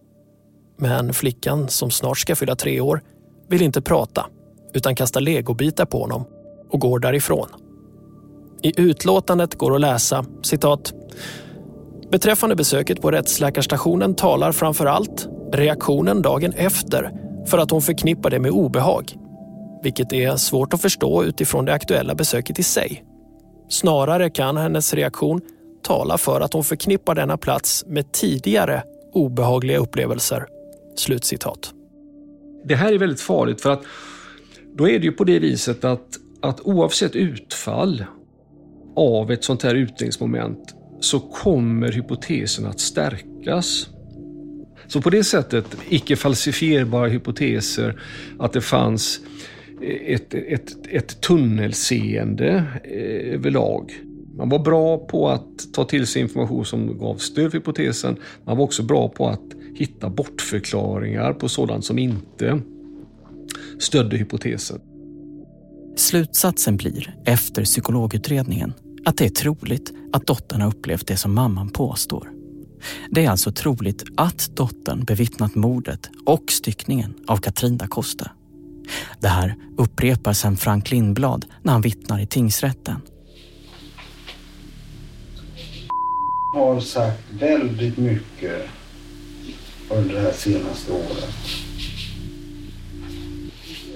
Men 0.78 1.12
flickan, 1.12 1.68
som 1.68 1.90
snart 1.90 2.18
ska 2.18 2.36
fylla 2.36 2.56
tre 2.56 2.80
år, 2.80 3.00
vill 3.48 3.62
inte 3.62 3.82
prata 3.82 4.26
utan 4.74 4.94
kastar 4.94 5.20
legobitar 5.20 5.84
på 5.84 6.00
honom 6.00 6.24
och 6.70 6.80
går 6.80 6.98
därifrån. 6.98 7.48
I 8.62 8.80
utlåtandet 8.80 9.54
går 9.54 9.74
att 9.74 9.80
läsa 9.80 10.24
citat 10.42 10.92
Beträffande 12.10 12.56
besöket 12.56 13.02
på 13.02 13.10
rättsläkarstationen 13.10 14.14
talar 14.14 14.52
framför 14.52 14.86
allt 14.86 15.28
reaktionen 15.52 16.22
dagen 16.22 16.52
efter 16.52 17.12
för 17.46 17.58
att 17.58 17.70
hon 17.70 17.82
förknippar 17.82 18.30
det 18.30 18.38
med 18.38 18.50
obehag. 18.50 19.14
vilket 19.82 20.12
är 20.12 20.36
svårt 20.36 20.74
att 20.74 20.82
förstå 20.82 21.24
utifrån 21.24 21.64
det 21.64 21.72
aktuella 21.72 22.14
besöket 22.14 22.58
i 22.58 22.62
sig. 22.62 23.04
Snarare 23.68 24.30
kan 24.30 24.56
hennes 24.56 24.94
reaktion 24.94 25.40
tala 25.82 26.18
för 26.18 26.40
att 26.40 26.52
hon 26.52 26.64
förknippar 26.64 27.14
denna 27.14 27.36
plats 27.36 27.84
med 27.86 28.12
tidigare 28.12 28.82
obehagliga 29.12 29.78
upplevelser. 29.78 30.46
Slutcitat. 30.98 31.72
Det 32.64 32.74
här 32.74 32.92
är 32.92 32.98
väldigt 32.98 33.20
farligt 33.20 33.60
för 33.60 33.70
att 33.70 33.82
då 34.76 34.88
är 34.88 34.98
det 34.98 35.04
ju 35.04 35.12
på 35.12 35.24
det 35.24 35.38
viset 35.38 35.84
att, 35.84 36.18
att 36.40 36.60
oavsett 36.60 37.16
utfall 37.16 38.04
av 38.96 39.30
ett 39.30 39.44
sånt 39.44 39.62
här 39.62 39.74
utredningsmoment 39.74 40.74
så 41.00 41.20
kommer 41.20 41.92
hypotesen 41.92 42.66
att 42.66 42.80
stärkas. 42.80 43.88
Så 44.86 45.00
på 45.00 45.10
det 45.10 45.24
sättet, 45.24 45.76
icke 45.88 46.16
falsifierbara 46.16 47.08
hypoteser, 47.08 48.00
att 48.38 48.52
det 48.52 48.60
fanns 48.60 49.20
ett, 50.06 50.34
ett, 50.34 50.76
ett 50.90 51.20
tunnelseende 51.20 52.64
eh, 52.84 53.34
överlag. 53.34 53.92
Man 54.36 54.48
var 54.48 54.58
bra 54.58 54.98
på 54.98 55.28
att 55.28 55.72
ta 55.74 55.84
till 55.84 56.06
sig 56.06 56.22
information 56.22 56.64
som 56.64 56.98
gav 56.98 57.16
stöd 57.16 57.50
för 57.50 57.58
hypotesen. 57.58 58.16
Man 58.44 58.56
var 58.56 58.64
också 58.64 58.82
bra 58.82 59.08
på 59.08 59.28
att 59.28 59.57
hitta 59.78 60.10
bortförklaringar 60.10 61.32
på 61.32 61.48
sådant 61.48 61.84
som 61.84 61.98
inte 61.98 62.60
stödde 63.78 64.16
hypotesen. 64.16 64.80
Slutsatsen 65.96 66.76
blir, 66.76 67.14
efter 67.24 67.64
psykologutredningen, 67.64 68.72
att 69.04 69.16
det 69.16 69.24
är 69.24 69.28
troligt 69.28 69.92
att 70.12 70.26
dottern 70.26 70.60
har 70.60 70.68
upplevt 70.68 71.06
det 71.06 71.16
som 71.16 71.34
mamman 71.34 71.70
påstår. 71.70 72.30
Det 73.10 73.24
är 73.24 73.30
alltså 73.30 73.52
troligt 73.52 74.04
att 74.16 74.56
dottern 74.56 75.04
bevittnat 75.04 75.54
mordet 75.54 76.10
och 76.26 76.44
styckningen 76.48 77.14
av 77.26 77.36
Katrin 77.36 77.76
da 77.76 77.86
Costa. 77.86 78.30
Det 79.20 79.28
här 79.28 79.56
upprepar 79.76 80.32
sen 80.32 80.56
Frank 80.56 80.90
Lindblad 80.90 81.46
när 81.62 81.72
han 81.72 81.82
vittnar 81.82 82.20
i 82.20 82.26
tingsrätten. 82.26 83.00
har 86.54 86.80
sagt 86.80 87.22
väldigt 87.30 87.96
mycket 87.96 88.68
under 89.90 90.14
det 90.14 90.20
här 90.20 90.32
senaste 90.32 90.92
året. 90.92 91.34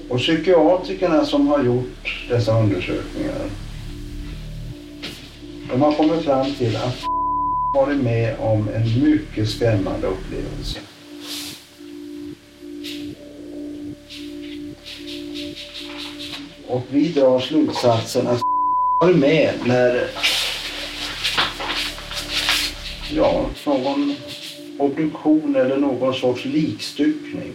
Och 0.09 0.19
psykiatrikerna 0.19 1.25
som 1.25 1.49
har 1.49 1.65
gjort 1.65 2.27
dessa 2.29 2.61
undersökningar 2.61 3.51
de 5.73 5.83
har 5.83 5.93
kommit 5.93 6.25
fram 6.25 6.55
till 6.55 6.77
att 6.77 6.97
varit 7.75 7.99
med 7.99 8.37
om 8.39 8.69
en 8.69 9.03
mycket 9.05 9.49
skrämmande 9.49 10.07
upplevelse. 10.07 10.79
Och 16.67 16.83
vi 16.91 17.09
drar 17.09 17.41
slutsatsen 17.41 18.27
att 18.27 18.41
varit 19.01 19.17
med 19.17 19.55
när 19.67 20.11
ja, 23.11 23.47
någon 23.67 24.15
obduktion 24.79 25.57
eller 25.57 25.77
någon 25.77 26.15
sorts 26.15 26.45
likstyckning. 26.45 27.53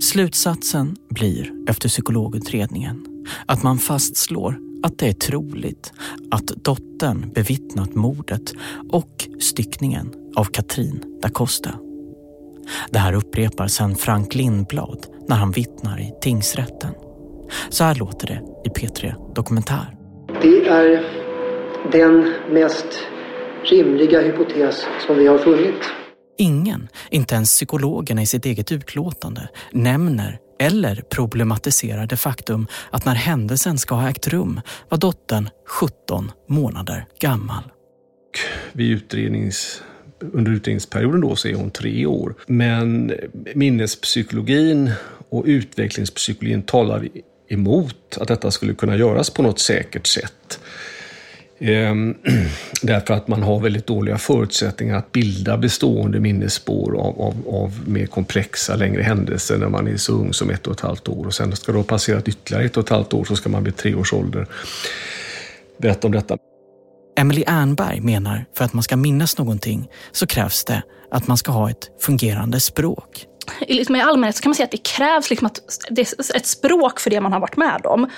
Slutsatsen 0.00 0.96
blir 1.08 1.52
efter 1.68 1.88
psykologutredningen 1.88 3.06
att 3.46 3.62
man 3.62 3.78
fastslår 3.78 4.58
att 4.82 4.98
det 4.98 5.08
är 5.08 5.12
troligt 5.12 5.92
att 6.30 6.46
dottern 6.46 7.30
bevittnat 7.34 7.94
mordet 7.94 8.54
och 8.90 9.28
styckningen 9.40 10.14
av 10.36 10.44
Katrin 10.44 11.04
da 11.22 11.28
Costa. 11.28 11.74
Det 12.90 12.98
här 12.98 13.12
upprepar 13.12 13.66
sedan 13.66 13.96
Frank 13.96 14.34
Lindblad 14.34 15.06
när 15.28 15.36
han 15.36 15.50
vittnar 15.50 16.00
i 16.00 16.12
tingsrätten. 16.22 16.94
Så 17.68 17.84
här 17.84 17.94
låter 17.94 18.26
det 18.26 18.42
i 18.64 18.68
P3 18.68 19.34
Dokumentär. 19.34 19.96
Det 20.42 20.68
är 20.68 21.04
den 21.92 22.32
mest 22.50 23.06
rimliga 23.64 24.20
hypotes 24.20 24.86
som 25.06 25.18
vi 25.18 25.26
har 25.26 25.38
funnit. 25.38 25.82
Ingen, 26.38 26.88
inte 27.10 27.34
ens 27.34 27.50
psykologerna 27.50 28.22
i 28.22 28.26
sitt 28.26 28.46
eget 28.46 28.72
utlåtande, 28.72 29.48
nämner 29.72 30.38
eller 30.58 31.02
problematiserar 31.08 32.06
det 32.06 32.16
faktum 32.16 32.66
att 32.90 33.04
när 33.04 33.14
händelsen 33.14 33.78
ska 33.78 33.94
ha 33.94 34.10
ägt 34.10 34.28
rum 34.28 34.60
var 34.88 34.98
dottern 34.98 35.50
17 35.66 36.30
månader 36.48 37.06
gammal. 37.18 37.62
Vid 38.72 38.90
utrednings, 38.90 39.82
under 40.32 40.52
utredningsperioden 40.52 41.20
då 41.20 41.36
så 41.36 41.48
är 41.48 41.54
hon 41.54 41.70
tre 41.70 42.06
år. 42.06 42.34
Men 42.46 43.12
minnespsykologin 43.54 44.90
och 45.28 45.44
utvecklingspsykologin 45.46 46.62
talar 46.62 47.08
emot 47.48 48.18
att 48.20 48.28
detta 48.28 48.50
skulle 48.50 48.74
kunna 48.74 48.96
göras 48.96 49.30
på 49.30 49.42
något 49.42 49.58
säkert 49.58 50.06
sätt. 50.06 50.60
Ehm, 51.62 52.14
därför 52.82 53.14
att 53.14 53.28
man 53.28 53.42
har 53.42 53.60
väldigt 53.60 53.86
dåliga 53.86 54.18
förutsättningar 54.18 54.96
att 54.96 55.12
bilda 55.12 55.56
bestående 55.56 56.20
minnesspår 56.20 56.96
av, 56.96 57.20
av, 57.20 57.34
av, 57.48 57.88
mer 57.88 58.06
komplexa, 58.06 58.76
längre 58.76 59.02
händelser 59.02 59.58
när 59.58 59.68
man 59.68 59.88
är 59.88 59.96
så 59.96 60.12
ung 60.12 60.32
som 60.32 60.50
ett 60.50 60.66
och 60.66 60.72
ett 60.72 60.80
halvt 60.80 61.08
år. 61.08 61.26
Och 61.26 61.34
sen 61.34 61.56
ska 61.56 61.72
det 61.72 61.78
ha 61.78 61.84
passerat 61.84 62.28
ytterligare 62.28 62.64
ett 62.64 62.76
och 62.76 62.84
ett 62.84 62.90
halvt 62.90 63.14
år 63.14 63.24
så 63.24 63.36
ska 63.36 63.48
man 63.48 63.64
vid 63.64 63.76
tre 63.76 63.94
års 63.94 64.12
ålder 64.12 64.46
berätta 65.78 66.06
om 66.06 66.12
detta. 66.12 66.36
Emily 67.18 67.44
Ernberg 67.46 68.00
menar 68.00 68.44
för 68.56 68.64
att 68.64 68.72
man 68.72 68.82
ska 68.82 68.96
minnas 68.96 69.38
någonting 69.38 69.88
så 70.12 70.26
krävs 70.26 70.64
det 70.64 70.82
att 71.10 71.26
man 71.26 71.36
ska 71.36 71.52
ha 71.52 71.70
ett 71.70 71.90
fungerande 72.00 72.60
språk. 72.60 73.26
Liksom 73.68 73.96
I 73.96 74.00
allmänhet 74.00 74.36
så 74.36 74.42
kan 74.42 74.50
man 74.50 74.54
säga 74.54 74.64
att 74.64 74.70
det 74.70 74.82
krävs 74.96 75.30
liksom 75.30 75.46
att 75.46 75.60
det 75.90 76.00
är 76.00 76.36
ett 76.36 76.46
språk 76.46 77.00
för 77.00 77.10
det 77.10 77.20
man 77.20 77.32
har 77.32 77.40
varit 77.40 77.56
med 77.56 77.86
om 77.86 78.10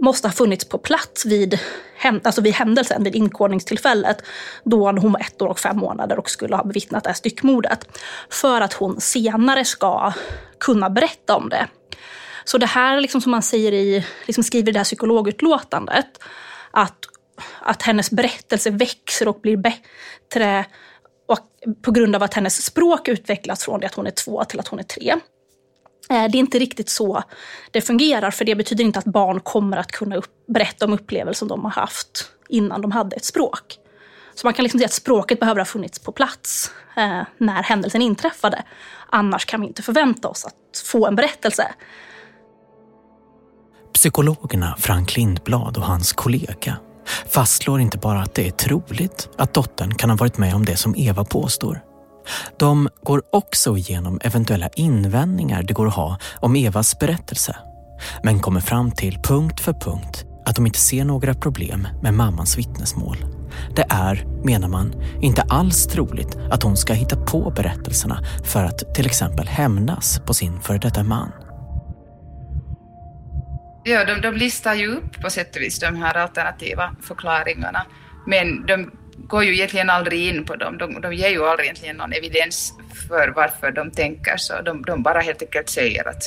måste 0.00 0.28
ha 0.28 0.32
funnits 0.32 0.64
på 0.64 0.78
plats 0.78 1.26
vid, 1.26 1.58
alltså 2.02 2.40
vid 2.40 2.54
händelsen, 2.54 3.04
vid 3.04 3.14
inkodningstillfället, 3.14 4.22
då 4.64 4.90
hon 4.90 5.12
var 5.12 5.20
ett 5.20 5.42
år 5.42 5.48
och 5.48 5.58
fem 5.58 5.76
månader 5.76 6.18
och 6.18 6.30
skulle 6.30 6.56
ha 6.56 6.64
bevittnat 6.64 7.04
det 7.04 7.10
här 7.10 7.14
styckmordet. 7.14 7.88
För 8.30 8.60
att 8.60 8.72
hon 8.72 9.00
senare 9.00 9.64
ska 9.64 10.12
kunna 10.60 10.90
berätta 10.90 11.36
om 11.36 11.48
det. 11.48 11.68
Så 12.44 12.58
det 12.58 12.66
här 12.66 13.00
liksom 13.00 13.20
som 13.20 13.30
man 13.30 13.42
säger 13.42 13.72
i, 13.72 14.06
liksom 14.26 14.44
skriver 14.44 14.68
i 14.68 14.72
det 14.72 14.78
här 14.78 14.84
psykologutlåtandet, 14.84 16.22
att, 16.70 16.98
att 17.60 17.82
hennes 17.82 18.10
berättelse 18.10 18.70
växer 18.70 19.28
och 19.28 19.40
blir 19.40 19.56
bättre 19.56 20.64
och 21.28 21.38
på 21.82 21.90
grund 21.90 22.16
av 22.16 22.22
att 22.22 22.34
hennes 22.34 22.64
språk 22.64 23.08
utvecklas 23.08 23.64
från 23.64 23.80
det 23.80 23.86
att 23.86 23.94
hon 23.94 24.06
är 24.06 24.10
två 24.10 24.44
till 24.44 24.60
att 24.60 24.68
hon 24.68 24.78
är 24.78 24.82
tre. 24.82 25.14
Eh, 26.10 26.24
det 26.30 26.38
är 26.38 26.40
inte 26.40 26.58
riktigt 26.58 26.88
så 26.88 27.22
det 27.70 27.80
fungerar, 27.80 28.30
för 28.30 28.44
det 28.44 28.54
betyder 28.54 28.84
inte 28.84 28.98
att 28.98 29.04
barn 29.04 29.40
kommer 29.40 29.76
att 29.76 29.92
kunna 29.92 30.16
upp, 30.16 30.46
berätta 30.48 30.84
om 30.84 30.92
upplevelser 30.92 31.46
de 31.46 31.64
har 31.64 31.70
haft 31.70 32.30
innan 32.48 32.82
de 32.82 32.92
hade 32.92 33.16
ett 33.16 33.24
språk. 33.24 33.78
Så 34.34 34.46
man 34.46 34.54
kan 34.54 34.62
liksom 34.62 34.78
säga 34.78 34.86
att 34.86 34.92
språket 34.92 35.40
behöver 35.40 35.60
ha 35.60 35.64
funnits 35.64 35.98
på 35.98 36.12
plats 36.12 36.70
eh, 36.96 37.22
när 37.38 37.62
händelsen 37.62 38.02
inträffade. 38.02 38.62
Annars 39.10 39.44
kan 39.44 39.60
vi 39.60 39.66
inte 39.66 39.82
förvänta 39.82 40.28
oss 40.28 40.44
att 40.44 40.82
få 40.84 41.06
en 41.06 41.16
berättelse. 41.16 41.74
Psykologerna 43.94 44.76
Frank 44.78 45.16
Lindblad 45.16 45.76
och 45.76 45.82
hans 45.82 46.12
kollega 46.12 46.76
fastslår 47.26 47.80
inte 47.80 47.98
bara 47.98 48.22
att 48.22 48.34
det 48.34 48.46
är 48.46 48.50
troligt 48.50 49.28
att 49.38 49.54
dottern 49.54 49.94
kan 49.94 50.10
ha 50.10 50.16
varit 50.16 50.38
med 50.38 50.54
om 50.54 50.64
det 50.64 50.76
som 50.76 50.94
Eva 50.96 51.24
påstår 51.24 51.80
de 52.58 52.88
går 53.02 53.22
också 53.32 53.76
igenom 53.76 54.20
eventuella 54.22 54.68
invändningar 54.68 55.62
det 55.62 55.74
går 55.74 55.86
att 55.86 55.94
ha 55.94 56.18
om 56.40 56.56
Evas 56.56 56.98
berättelse, 56.98 57.56
men 58.22 58.40
kommer 58.40 58.60
fram 58.60 58.90
till 58.90 59.18
punkt 59.22 59.60
för 59.60 59.72
punkt 59.72 60.24
att 60.46 60.56
de 60.56 60.66
inte 60.66 60.78
ser 60.78 61.04
några 61.04 61.34
problem 61.34 61.88
med 62.02 62.14
mammans 62.14 62.58
vittnesmål. 62.58 63.16
Det 63.76 63.86
är, 63.88 64.24
menar 64.44 64.68
man, 64.68 64.94
inte 65.20 65.42
alls 65.42 65.86
troligt 65.86 66.36
att 66.50 66.62
hon 66.62 66.76
ska 66.76 66.92
hitta 66.92 67.16
på 67.16 67.50
berättelserna 67.50 68.22
för 68.44 68.64
att 68.64 68.94
till 68.94 69.06
exempel 69.06 69.48
hämnas 69.48 70.20
på 70.26 70.34
sin 70.34 70.60
före 70.60 70.78
detta 70.78 71.02
man. 71.02 71.32
Ja, 73.84 74.04
de, 74.04 74.20
de 74.20 74.36
listar 74.36 74.74
ju 74.74 74.88
upp 74.88 75.20
på 75.22 75.30
sätt 75.30 75.56
och 75.56 75.62
vis 75.62 75.78
de 75.80 75.96
här 75.96 76.16
alternativa 76.16 76.96
förklaringarna, 77.02 77.86
men 78.26 78.66
de 78.66 78.90
går 79.28 79.44
ju 79.44 79.54
egentligen 79.54 79.90
aldrig 79.90 80.28
in 80.28 80.44
på 80.44 80.56
dem. 80.56 80.78
De, 80.78 81.00
de 81.00 81.14
ger 81.14 81.28
ju 81.28 81.44
aldrig 81.44 81.66
egentligen 81.66 81.96
någon 81.96 82.12
evidens 82.12 82.72
för 83.08 83.32
varför 83.36 83.70
de 83.70 83.90
tänker 83.90 84.36
så. 84.36 84.62
De, 84.62 84.82
de 84.82 85.02
bara 85.02 85.20
helt 85.20 85.42
enkelt 85.42 85.68
säger 85.68 86.08
att 86.08 86.22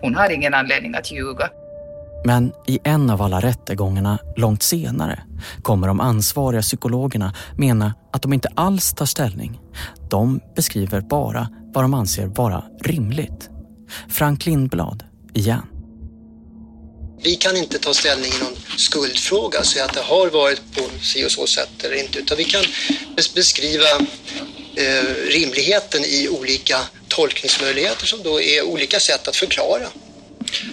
hon 0.00 0.14
har 0.14 0.30
ingen 0.30 0.54
anledning 0.54 0.94
att 0.94 1.12
ljuga. 1.12 1.48
Men 2.24 2.52
i 2.66 2.78
en 2.84 3.10
av 3.10 3.22
alla 3.22 3.40
rättegångarna 3.40 4.18
långt 4.36 4.62
senare 4.62 5.22
kommer 5.62 5.86
de 5.86 6.00
ansvariga 6.00 6.62
psykologerna 6.62 7.34
mena 7.56 7.94
att 8.12 8.22
de 8.22 8.32
inte 8.32 8.48
alls 8.54 8.92
tar 8.92 9.06
ställning. 9.06 9.60
De 10.10 10.40
beskriver 10.56 11.00
bara 11.00 11.48
vad 11.74 11.84
de 11.84 11.94
anser 11.94 12.26
vara 12.26 12.64
rimligt. 12.84 13.50
Frank 14.08 14.46
Lindblad 14.46 15.04
igen. 15.32 15.69
Vi 17.22 17.36
kan 17.36 17.56
inte 17.56 17.78
ta 17.78 17.94
ställning 17.94 18.32
i 18.32 18.38
någon 18.38 18.56
skuldfråga, 18.76 19.64
säga 19.64 19.84
att 19.84 19.94
det 19.94 20.00
har 20.00 20.30
varit 20.30 20.62
på 20.76 20.82
si 21.02 21.26
och 21.26 21.30
så 21.30 21.46
sätt 21.46 21.84
eller 21.84 21.96
inte, 21.96 22.18
utan 22.18 22.36
vi 22.36 22.44
kan 22.44 22.64
beskriva 23.34 23.88
eh, 24.76 25.04
rimligheten 25.28 26.04
i 26.04 26.28
olika 26.28 26.80
tolkningsmöjligheter 27.08 28.06
som 28.06 28.22
då 28.22 28.40
är 28.40 28.62
olika 28.62 29.00
sätt 29.00 29.28
att 29.28 29.36
förklara 29.36 29.86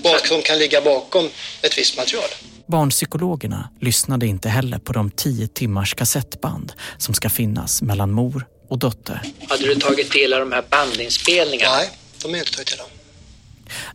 vad 0.04 0.28
som 0.28 0.42
kan 0.42 0.60
ligga 0.60 0.82
bakom 0.82 1.30
ett 1.62 1.78
visst 1.78 1.98
material. 1.98 2.30
Barnpsykologerna 2.66 3.70
lyssnade 3.82 4.28
inte 4.28 4.50
heller 4.50 4.80
på 4.80 4.94
de 4.94 5.12
tio 5.12 5.48
timmars 5.48 5.94
kassettband 5.94 6.74
som 6.98 7.14
ska 7.14 7.30
finnas 7.30 7.82
mellan 7.82 8.12
mor 8.12 8.48
och 8.70 8.80
dotter. 8.80 9.22
Hade 9.50 9.66
du 9.68 9.76
tagit 9.76 10.12
del 10.12 10.34
av 10.34 10.40
de 10.40 10.52
här 10.52 10.64
bandinspelningarna? 10.70 11.76
Nej, 11.76 11.90
de 12.22 12.28
har 12.28 12.38
jag 12.38 12.42
inte 12.42 12.52
tagit 12.52 12.72
del 12.72 12.80
av. 12.80 12.97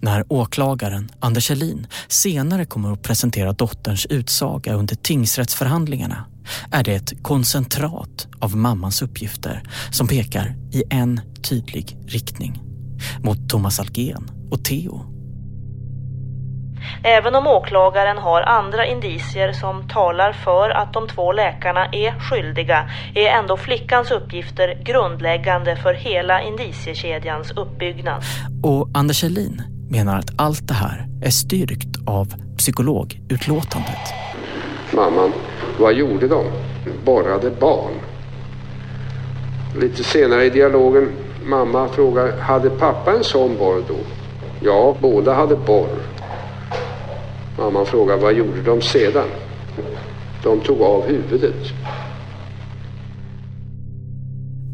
När 0.01 0.25
åklagaren 0.29 1.11
Anders 1.21 1.49
Helin 1.49 1.87
senare 2.09 2.65
kommer 2.65 2.93
att 2.93 3.03
presentera 3.03 3.53
dotterns 3.53 4.07
utsaga 4.07 4.75
under 4.75 4.95
tingsrättsförhandlingarna 4.97 6.25
är 6.71 6.85
det 6.85 6.95
ett 6.95 7.23
koncentrat 7.23 8.29
av 8.39 8.57
mammans 8.57 9.03
uppgifter 9.03 9.63
som 9.91 10.09
pekar 10.09 10.57
i 10.73 10.83
en 10.91 11.21
tydlig 11.43 11.97
riktning. 12.07 12.63
Mot 13.23 13.49
Thomas 13.49 13.81
Algen 13.81 14.31
och 14.51 14.65
Theo. 14.65 15.12
Även 17.05 17.35
om 17.35 17.47
åklagaren 17.47 18.19
har 18.19 18.43
andra 18.43 18.87
indicier 18.87 19.53
som 19.53 19.89
talar 19.89 20.33
för 20.33 20.71
att 20.71 20.93
de 20.93 21.09
två 21.09 21.33
läkarna 21.33 21.87
är 21.87 22.13
skyldiga 22.21 22.91
är 23.15 23.27
ändå 23.27 23.57
flickans 23.57 24.11
uppgifter 24.11 24.83
grundläggande 24.85 25.77
för 25.77 25.95
hela 25.95 26.43
indiciekedjans 26.43 27.51
uppbyggnad. 27.51 28.23
Och 28.63 28.89
Anders 28.95 29.23
Helin 29.23 29.63
menar 29.91 30.19
att 30.19 30.31
allt 30.37 30.69
det 30.69 30.75
här 30.75 31.07
är 31.23 31.31
styrkt 31.31 31.97
av 32.07 32.27
psykologutlåtandet. 32.57 34.15
Mamman, 34.95 35.33
vad 35.79 35.95
gjorde 35.95 36.29
de? 36.29 36.45
Borrade 37.05 37.51
barn. 37.51 37.93
Lite 39.81 40.05
senare 40.05 40.45
i 40.45 40.51
dialogen, 40.51 41.13
mamma 41.45 41.89
frågar, 41.89 42.39
hade 42.39 42.71
pappa 42.71 43.13
en 43.13 43.25
sån 43.25 43.57
borr 43.59 43.83
då? 43.89 43.97
Ja, 44.61 44.97
båda 45.01 45.35
hade 45.35 45.57
borr. 45.57 46.12
Mamman 47.59 47.87
frågar, 47.87 48.17
vad 48.17 48.33
gjorde 48.33 48.63
de 48.63 48.83
sedan? 48.83 49.29
De 50.43 50.61
tog 50.61 50.83
av 50.83 51.03
huvudet. 51.07 51.63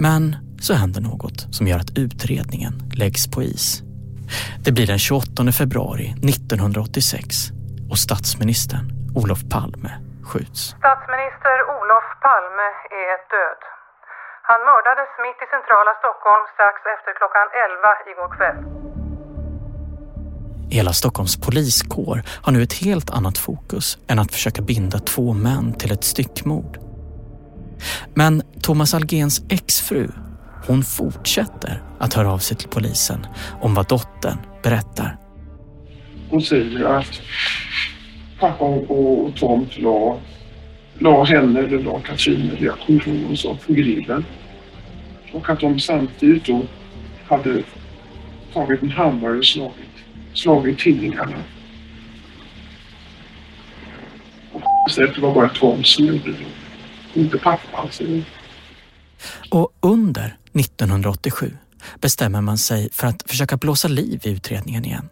Men 0.00 0.36
så 0.60 0.74
händer 0.74 1.00
något 1.00 1.54
som 1.56 1.66
gör 1.66 1.78
att 1.78 1.98
utredningen 1.98 2.72
läggs 3.02 3.30
på 3.34 3.42
is. 3.42 3.82
Det 4.64 4.72
blir 4.72 4.86
den 4.86 4.98
28 4.98 5.52
februari 5.60 6.06
1986 6.32 7.50
och 7.90 7.98
statsministern 8.06 8.84
Olof 9.20 9.42
Palme 9.54 9.90
skjuts. 10.28 10.60
Statsminister 10.82 11.56
Olof 11.76 12.06
Palme 12.26 12.68
är 13.06 13.16
död. 13.34 13.60
Han 14.50 14.60
mördades 14.70 15.10
mitt 15.26 15.40
i 15.44 15.46
centrala 15.54 15.92
Stockholm 16.00 16.44
strax 16.54 16.76
efter 16.94 17.10
klockan 17.20 17.46
11 17.66 18.10
igår 18.10 18.30
kväll. 18.36 18.60
Hela 20.70 20.92
Stockholms 20.92 21.36
poliskår 21.36 22.22
har 22.26 22.52
nu 22.52 22.62
ett 22.62 22.72
helt 22.72 23.10
annat 23.10 23.38
fokus 23.38 23.98
än 24.08 24.18
att 24.18 24.32
försöka 24.32 24.62
binda 24.62 24.98
två 24.98 25.32
män 25.32 25.72
till 25.72 25.92
ett 25.92 26.04
styckmord. 26.04 26.78
Men 28.14 28.42
Thomas 28.62 28.94
Algens 28.94 29.42
exfru, 29.48 30.08
hon 30.66 30.82
fortsätter 30.82 31.82
att 31.98 32.14
höra 32.14 32.32
av 32.32 32.38
sig 32.38 32.56
till 32.56 32.68
polisen 32.68 33.26
om 33.60 33.74
vad 33.74 33.88
dottern 33.88 34.38
berättar. 34.62 35.16
Hon 36.30 36.42
säger 36.42 36.84
att 36.84 37.20
pappa 38.40 38.64
och 38.64 39.36
Tom 39.36 39.66
la, 39.76 40.18
la 40.98 41.24
henne, 41.24 41.60
eller 41.60 41.78
la 41.78 42.00
Katrin, 42.00 42.50
eller 42.50 42.66
jag 42.66 42.74
kommer 42.78 42.98
inte 42.98 43.10
ihåg 43.10 43.18
vad 43.18 43.28
hon 43.28 43.36
sa, 43.36 43.56
på 43.66 43.72
grillen. 43.72 44.24
Och 45.32 45.50
att 45.50 45.60
de 45.60 45.80
samtidigt 45.80 46.46
då 46.46 46.62
hade 47.26 47.62
tagit 48.52 48.82
en 48.82 48.90
hammare 48.90 49.38
och 49.38 49.44
slagit, 49.44 49.87
slagit 50.38 50.78
tinningarna. 50.78 51.44
Och 54.52 54.62
det 54.96 55.18
var 55.18 55.34
bara 55.34 55.48
Tom 55.48 55.84
som 55.84 56.04
gjorde 56.04 56.32
det, 56.32 57.20
inte 57.20 57.38
pappa. 57.38 57.76
Alltså. 57.76 58.04
Och 59.50 59.72
under 59.80 60.36
1987 60.60 61.52
bestämmer 62.00 62.40
man 62.40 62.58
sig 62.58 62.88
för 62.92 63.06
att 63.06 63.22
försöka 63.26 63.56
blåsa 63.56 63.88
liv 63.88 64.20
i 64.24 64.30
utredningen 64.30 64.84
igen. 64.84 65.08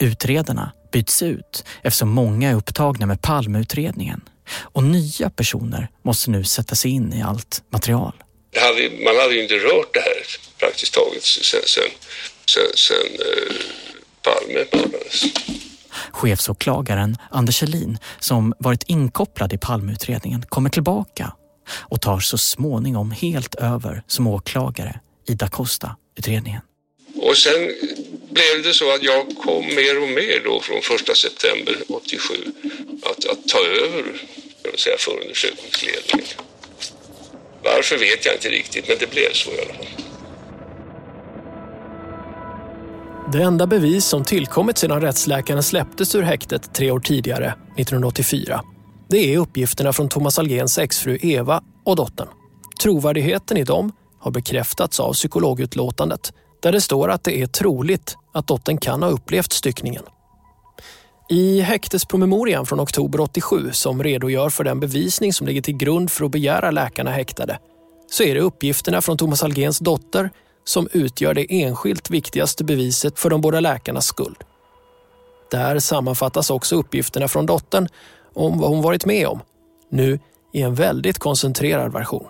Utredarna 0.00 0.72
byts 0.92 1.22
ut 1.22 1.64
eftersom 1.82 2.08
många 2.08 2.50
är 2.50 2.54
upptagna 2.54 3.06
med 3.06 3.22
Palmeutredningen 3.22 4.20
och 4.60 4.82
nya 4.82 5.30
personer 5.30 5.88
måste 6.02 6.30
nu 6.30 6.44
sätta 6.44 6.74
sig 6.74 6.90
in 6.90 7.12
i 7.12 7.22
allt 7.22 7.62
material. 7.70 8.12
Hade, 8.56 9.04
man 9.04 9.16
hade 9.16 9.34
ju 9.34 9.42
inte 9.42 9.54
rört 9.54 9.94
det 9.94 10.00
här 10.00 10.22
praktiskt 10.58 10.94
taget 10.94 11.22
sen, 11.22 11.60
sen, 11.66 11.90
sen, 12.46 12.62
sen 12.74 12.96
eh, 13.14 13.54
Palme 14.26 14.64
mördades. 14.72 15.24
Chefsåklagaren 16.12 17.16
Anders 17.30 17.60
Helin, 17.60 17.98
som 18.20 18.54
varit 18.58 18.82
inkopplad 18.86 19.52
i 19.52 19.58
Palmeutredningen, 19.58 20.42
kommer 20.48 20.70
tillbaka 20.70 21.32
och 21.68 22.00
tar 22.00 22.20
så 22.20 22.38
småningom 22.38 23.10
helt 23.10 23.54
över 23.54 24.02
som 24.06 24.26
åklagare 24.26 25.00
i 25.28 25.34
da 25.34 25.48
Costa-utredningen. 25.48 26.60
Och 27.16 27.36
sen 27.36 27.60
blev 28.30 28.62
det 28.64 28.74
så 28.74 28.94
att 28.94 29.02
jag 29.02 29.26
kom 29.44 29.66
mer 29.66 30.02
och 30.02 30.08
mer 30.08 30.40
då 30.44 30.60
från 30.60 30.82
första 30.82 31.14
september 31.14 31.76
87 31.88 32.34
att, 33.02 33.24
att 33.26 33.48
ta 33.48 33.58
över 33.58 34.04
säga, 34.78 34.96
förundersökningsledningen. 34.98 36.26
Varför 37.62 37.98
vet 37.98 38.26
jag 38.26 38.34
inte 38.34 38.48
riktigt, 38.48 38.88
men 38.88 38.96
det 39.00 39.10
blev 39.10 39.32
så 39.32 39.50
i 39.50 39.60
alla 39.60 39.74
fall. 39.74 39.86
Det 43.32 43.42
enda 43.42 43.66
bevis 43.66 44.04
som 44.04 44.24
tillkommit 44.24 44.78
sedan 44.78 45.00
rättsläkaren 45.00 45.62
släpptes 45.62 46.14
ur 46.14 46.22
häktet 46.22 46.74
tre 46.74 46.90
år 46.90 47.00
tidigare, 47.00 47.46
1984, 47.76 48.62
det 49.08 49.34
är 49.34 49.38
uppgifterna 49.38 49.92
från 49.92 50.08
Thomas 50.08 50.38
Algens 50.38 50.78
exfru 50.78 51.18
Eva 51.22 51.62
och 51.84 51.96
dottern. 51.96 52.28
Trovärdigheten 52.82 53.56
i 53.56 53.64
dem 53.64 53.92
har 54.20 54.30
bekräftats 54.30 55.00
av 55.00 55.12
psykologutlåtandet 55.12 56.32
där 56.62 56.72
det 56.72 56.80
står 56.80 57.10
att 57.10 57.24
det 57.24 57.42
är 57.42 57.46
troligt 57.46 58.16
att 58.34 58.46
dottern 58.46 58.78
kan 58.78 59.02
ha 59.02 59.10
upplevt 59.10 59.52
styckningen. 59.52 60.02
I 61.28 61.60
häktespromemorian 61.60 62.66
från 62.66 62.80
oktober 62.80 63.20
87 63.20 63.70
som 63.72 64.02
redogör 64.02 64.50
för 64.50 64.64
den 64.64 64.80
bevisning 64.80 65.32
som 65.32 65.46
ligger 65.46 65.62
till 65.62 65.76
grund 65.76 66.10
för 66.10 66.24
att 66.24 66.30
begära 66.30 66.70
läkarna 66.70 67.10
häktade 67.10 67.58
så 68.10 68.22
är 68.22 68.34
det 68.34 68.40
uppgifterna 68.40 69.00
från 69.00 69.16
Thomas 69.16 69.42
Algens 69.42 69.78
dotter 69.78 70.30
som 70.68 70.88
utgör 70.92 71.34
det 71.34 71.62
enskilt 71.62 72.10
viktigaste 72.10 72.64
beviset 72.64 73.18
för 73.18 73.30
de 73.30 73.40
båda 73.40 73.60
läkarnas 73.60 74.06
skuld. 74.06 74.36
Där 75.50 75.78
sammanfattas 75.78 76.50
också 76.50 76.76
uppgifterna 76.76 77.28
från 77.28 77.46
dottern 77.46 77.88
om 78.34 78.58
vad 78.58 78.70
hon 78.70 78.82
varit 78.82 79.06
med 79.06 79.26
om, 79.26 79.40
nu 79.88 80.18
i 80.52 80.62
en 80.62 80.74
väldigt 80.74 81.18
koncentrerad 81.18 81.92
version. 81.92 82.26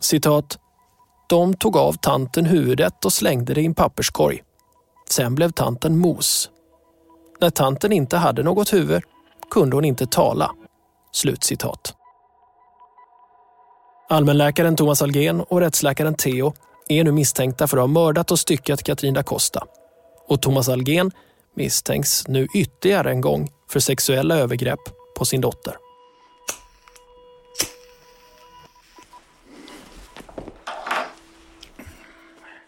Citat. 0.00 0.58
De 1.28 1.54
tog 1.54 1.76
av 1.76 1.92
tanten 1.92 2.46
huvudet 2.46 3.04
och 3.04 3.12
slängde 3.12 3.54
det 3.54 3.60
i 3.60 3.66
en 3.66 3.74
papperskorg. 3.74 4.42
Sen 5.08 5.34
blev 5.34 5.52
tanten 5.52 5.98
mos. 5.98 6.50
När 7.40 7.50
tanten 7.50 7.92
inte 7.92 8.16
hade 8.16 8.42
något 8.42 8.72
huvud 8.72 9.02
kunde 9.50 9.76
hon 9.76 9.84
inte 9.84 10.06
tala. 10.06 10.50
Slutcitat. 11.12 11.94
Allmänläkaren 14.08 14.76
Thomas 14.76 15.02
Algen 15.02 15.40
och 15.40 15.60
rättsläkaren 15.60 16.14
Theo 16.14 16.52
är 16.90 17.04
nu 17.04 17.12
misstänkta 17.12 17.66
för 17.66 17.76
att 17.76 17.82
ha 17.82 17.86
mördat 17.86 18.30
och 18.30 18.38
styckat 18.38 18.82
Katrin 18.82 19.14
da 19.14 19.22
Costa. 19.22 19.64
Och 20.28 20.42
Thomas 20.42 20.68
Algen 20.68 21.10
misstänks 21.56 22.28
nu 22.28 22.46
ytterligare 22.54 23.10
en 23.10 23.20
gång 23.20 23.50
för 23.70 23.80
sexuella 23.80 24.36
övergrepp 24.36 24.80
på 25.18 25.24
sin 25.24 25.40
dotter. 25.40 25.74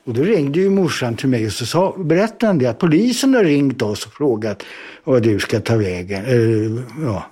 Och 0.04 0.14
då 0.14 0.22
ringde 0.22 0.60
ju 0.60 0.70
morsan 0.70 1.16
till 1.16 1.28
mig 1.28 1.46
och 1.46 1.52
så 1.52 1.66
sa, 1.66 1.94
berättade 1.98 2.58
det 2.58 2.66
att 2.66 2.78
polisen 2.78 3.34
har 3.34 3.44
ringt 3.44 3.82
oss 3.82 4.06
och 4.06 4.12
frågat 4.12 4.62
vad 5.04 5.22
du 5.22 5.40
ska 5.40 5.60
ta 5.60 5.76
vägen. 5.76 6.24
Eh, 6.24 6.82
ja, 7.04 7.26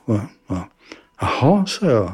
ja. 0.48 0.68
Jaha, 1.20 1.66
sa 1.66 1.86
jag. 1.86 2.12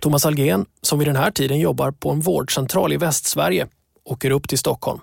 Thomas 0.00 0.26
Algen, 0.26 0.66
som 0.82 0.98
vid 0.98 1.08
den 1.08 1.16
här 1.16 1.30
tiden 1.30 1.58
jobbar 1.58 1.90
på 1.90 2.10
en 2.10 2.20
vårdcentral 2.20 2.92
i 2.92 2.96
Västsverige, 2.96 3.66
åker 4.08 4.30
upp 4.30 4.48
till 4.48 4.58
Stockholm. 4.58 5.00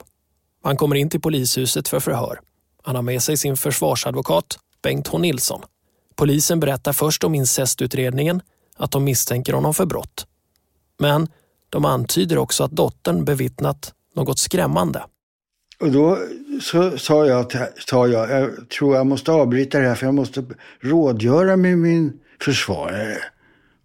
Han 0.63 0.77
kommer 0.77 0.95
in 0.95 1.09
till 1.09 1.21
polishuset 1.21 1.87
för 1.87 1.99
förhör. 1.99 2.39
Han 2.83 2.95
har 2.95 3.01
med 3.01 3.23
sig 3.23 3.37
sin 3.37 3.57
försvarsadvokat, 3.57 4.59
Bengt 4.81 5.07
H 5.07 5.17
Nilsson. 5.17 5.61
Polisen 6.15 6.59
berättar 6.59 6.93
först 6.93 7.23
om 7.23 7.35
incestutredningen, 7.35 8.41
att 8.77 8.91
de 8.91 9.03
misstänker 9.03 9.53
honom 9.53 9.73
för 9.73 9.85
brott. 9.85 10.27
Men 10.99 11.27
de 11.69 11.85
antyder 11.85 12.37
också 12.37 12.63
att 12.63 12.71
dottern 12.71 13.25
bevittnat 13.25 13.93
något 14.15 14.39
skrämmande. 14.39 15.03
Och 15.79 15.91
då 15.91 16.19
så 16.61 16.97
sa 16.97 17.25
jag, 17.25 17.51
sa 17.87 18.07
jag, 18.07 18.29
jag 18.29 18.69
tror 18.69 18.95
jag 18.95 19.07
måste 19.07 19.31
avbryta 19.31 19.79
det 19.79 19.87
här 19.87 19.95
för 19.95 20.05
jag 20.05 20.15
måste 20.15 20.45
rådgöra 20.79 21.55
med 21.55 21.77
min 21.77 22.19
försvarare. 22.41 23.17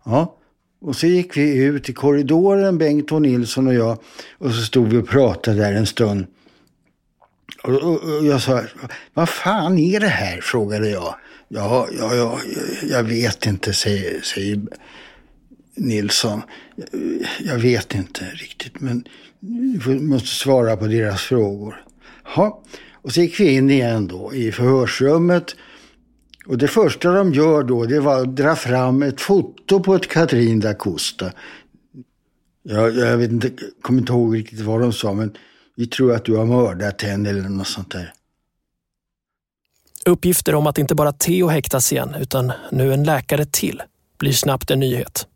Ja. 0.05 0.37
Och 0.81 0.97
så 0.97 1.07
gick 1.07 1.37
vi 1.37 1.57
ut 1.57 1.89
i 1.89 1.93
korridoren, 1.93 2.79
Bengt 2.79 3.13
och 3.13 3.23
Nilsson 3.23 3.67
och 3.67 3.75
jag. 3.75 3.99
Och 4.39 4.51
så 4.51 4.63
stod 4.63 4.89
vi 4.89 4.97
och 4.97 5.09
pratade 5.09 5.57
där 5.57 5.73
en 5.73 5.87
stund. 5.87 6.27
Och, 7.63 7.75
och, 7.75 8.19
och 8.19 8.27
jag 8.27 8.43
sa, 8.43 8.63
vad 9.15 9.29
fan 9.29 9.79
är 9.79 10.01
det 10.01 10.09
här? 10.09 10.41
frågade 10.41 10.91
jag. 10.91 11.15
Ja, 11.49 11.89
ja, 11.99 12.15
ja 12.15 12.41
jag 12.91 13.03
vet 13.03 13.47
inte, 13.47 13.73
säger, 13.73 14.21
säger 14.21 14.61
Nilsson. 15.75 16.43
Jag 17.45 17.59
vet 17.59 17.95
inte 17.95 18.25
riktigt, 18.25 18.81
men 18.81 19.05
du 19.41 20.01
måste 20.01 20.29
svara 20.29 20.77
på 20.77 20.87
deras 20.87 21.23
frågor. 21.23 21.85
Ja. 22.37 22.63
Och 23.03 23.13
så 23.13 23.21
gick 23.21 23.41
vi 23.41 23.55
in 23.55 23.71
igen 23.71 24.09
då 24.09 24.35
i 24.35 24.53
förhörsrummet. 24.53 25.57
Och 26.51 26.59
det 26.59 26.69
första 26.69 27.13
de 27.13 27.33
gör 27.33 27.63
då, 27.63 27.85
det 27.85 28.01
var 28.01 28.21
att 28.21 28.37
dra 28.37 28.57
fram 28.57 29.03
ett 29.03 29.21
foto 29.21 29.81
på 29.83 29.95
ett 29.95 30.09
Katrin 30.09 30.61
da 30.61 30.75
Costa. 30.75 31.33
Jag, 32.63 32.97
jag 32.97 33.17
vet 33.17 33.31
inte, 33.31 33.51
kommer 33.83 34.01
inte 34.01 34.13
ihåg 34.13 34.37
riktigt 34.37 34.61
vad 34.61 34.81
de 34.81 34.93
sa, 34.93 35.13
men 35.13 35.37
vi 35.77 35.87
tror 35.87 36.15
att 36.15 36.25
du 36.25 36.37
har 36.37 36.45
mördat 36.45 37.03
henne 37.03 37.31
eller 37.31 37.49
något 37.49 37.67
sånt 37.67 37.91
där. 37.91 38.13
Uppgifter 40.07 40.55
om 40.55 40.67
att 40.67 40.79
inte 40.79 40.95
bara 40.95 41.13
Theo 41.13 41.47
häktas 41.47 41.93
igen, 41.93 42.15
utan 42.21 42.53
nu 42.71 42.93
en 42.93 43.05
läkare 43.05 43.45
till, 43.45 43.83
blir 44.19 44.33
snabbt 44.33 44.71
en 44.71 44.81
nyhet. 44.81 45.27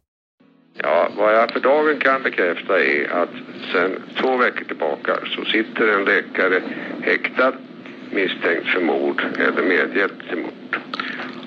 Ja, 0.83 1.09
vad 1.17 1.35
jag 1.35 1.53
för 1.53 1.61
dagen 1.61 2.01
kan 2.01 2.23
bekräfta 2.23 2.81
är 2.81 3.23
att 3.23 3.35
sedan 3.73 4.03
två 4.21 4.37
veckor 4.37 4.65
tillbaka 4.65 5.19
så 5.37 5.45
sitter 5.45 5.99
en 5.99 6.05
läkare 6.05 6.63
häktad 7.03 7.53
misstänkt 8.13 8.67
för 8.67 8.81
mord 8.81 9.23
eller 9.39 9.63
medhjälp 9.63 10.29
till 10.29 10.39
mord. 10.39 10.79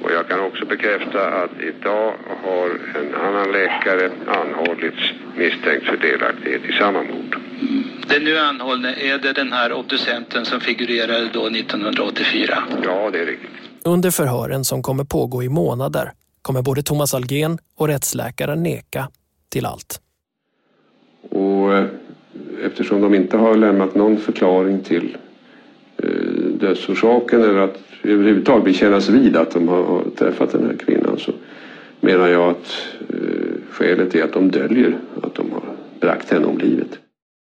Och 0.04 0.12
jag 0.12 0.28
kan 0.28 0.40
också 0.40 0.66
bekräfta 0.66 1.28
att 1.28 1.52
idag 1.60 2.14
har 2.44 2.70
en 3.00 3.16
annan 3.16 3.52
läkare 3.52 4.12
anhållits 4.28 5.12
misstänkt 5.36 5.86
för 5.86 5.98
delaktighet 5.98 6.62
i 6.66 6.74
samma 6.74 7.04
mord. 7.04 7.38
Den 8.08 8.24
nu 8.24 8.38
anhållne, 8.38 8.94
är 8.94 9.18
det 9.18 9.34
den 9.34 9.54
här 9.54 9.74
obducenten 9.74 10.46
som 10.46 10.60
figurerade 10.60 11.30
då 11.34 11.48
1984? 11.48 12.64
Ja, 12.84 13.10
det 13.12 13.20
är 13.20 13.26
riktigt. 13.26 13.50
Under 13.86 14.12
förhören 14.12 14.66
som 14.66 14.84
kommer 14.84 15.04
pågå 15.04 15.44
i 15.44 15.50
månader 15.50 16.12
kommer 16.42 16.62
både 16.62 16.84
Thomas 16.84 17.14
Algen 17.14 17.58
och 17.78 17.88
rättsläkaren 17.88 18.64
neka 18.64 19.10
till 19.50 19.66
allt. 19.66 20.02
Och 21.30 21.74
eh, 21.74 21.86
eftersom 22.66 23.02
de 23.02 23.16
inte 23.16 23.38
har 23.38 23.56
lämnat 23.56 23.96
någon 23.96 24.18
förklaring 24.18 24.84
till 24.84 25.18
dödsorsaken 26.60 27.44
eller 27.44 27.58
att 27.58 27.78
överhuvudtaget 28.04 28.66
bekännas 28.66 29.10
vid 29.10 29.38
att 29.38 29.52
de 29.52 29.68
har 29.68 30.04
träffat 30.18 30.52
den 30.52 30.66
här 30.66 30.78
kvinnan 30.86 31.20
så 31.20 31.32
menar 32.00 32.28
jag 32.28 32.50
att 32.50 32.72
eh, 33.10 33.72
skälet 33.72 34.16
är 34.16 34.24
att 34.24 34.34
de 34.34 34.52
döljer 34.52 35.00
att 35.24 35.36
de 35.36 35.52
har 35.52 35.64
bragt 36.02 36.32
henne 36.32 36.46
om 36.46 36.58
livet. 36.58 36.90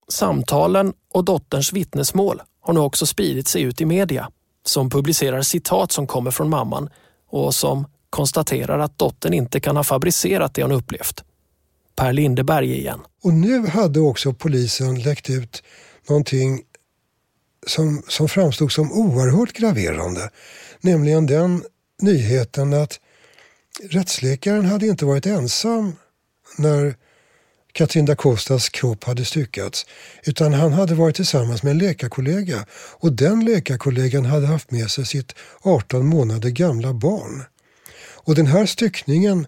Samtalen 0.09 0.93
och 1.15 1.25
dotterns 1.25 1.73
vittnesmål 1.73 2.43
har 2.61 2.75
nu 2.75 2.81
också 2.81 3.07
spridit 3.07 3.49
sig 3.49 3.63
ut 3.63 3.81
i 3.81 3.85
media 3.85 4.29
som 4.65 4.91
publicerar 4.91 5.43
citat 5.43 5.93
som 5.93 6.07
kommer 6.07 6.31
från 6.31 6.51
mamman 6.51 6.89
och 7.31 7.55
som 7.55 7.87
konstaterar 8.11 8.79
att 8.79 8.99
dottern 8.99 9.33
inte 9.33 9.61
kan 9.61 9.77
ha 9.77 9.85
fabricerat 9.85 10.55
det 10.55 10.63
hon 10.63 10.73
upplevt. 10.73 11.25
Per 11.97 12.13
Lindeberg 12.13 12.73
igen. 12.73 13.01
Och 13.25 13.33
nu 13.33 13.67
hade 13.67 14.01
också 14.01 14.33
polisen 14.33 15.03
läckt 15.03 15.31
ut 15.31 15.63
någonting 16.09 16.61
som, 17.69 18.03
som 18.09 18.29
framstod 18.29 18.73
som 18.73 18.93
oerhört 18.93 19.53
graverande. 19.53 20.31
Nämligen 20.81 21.27
den 21.27 21.65
nyheten 22.03 22.75
att 22.75 23.01
rättsläkaren 23.83 24.65
hade 24.65 24.87
inte 24.87 25.05
varit 25.05 25.27
ensam 25.27 25.97
när 26.57 26.95
Katrin 27.73 28.05
da 28.05 28.17
Costas 28.17 28.69
kropp 28.69 29.05
hade 29.05 29.25
styckats. 29.25 29.87
Utan 30.25 30.53
han 30.53 30.73
hade 30.73 30.95
varit 30.95 31.17
tillsammans 31.17 31.63
med 31.63 31.71
en 31.71 31.79
läkarkollega 31.79 32.67
och 32.73 33.13
den 33.13 33.45
läkarkollegan 33.45 34.25
hade 34.25 34.47
haft 34.47 34.71
med 34.71 34.91
sig 34.91 35.07
sitt 35.07 35.35
18 35.63 36.07
månader 36.07 36.51
gamla 36.51 36.95
barn. 36.95 37.45
Och 37.99 38.35
den 38.35 38.47
här 38.47 38.67
styckningen, 38.67 39.47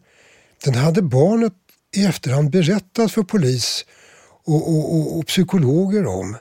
den 0.64 0.75
hade 0.75 1.03
barnet 1.03 1.53
i 1.97 2.05
efterhand 2.05 2.51
berättat 2.51 3.12
för 3.12 3.23
polis 3.23 3.85
och, 4.45 4.68
och, 4.68 4.95
och, 4.95 5.18
och 5.18 5.27
psykologer 5.27 6.07
om. 6.07 6.37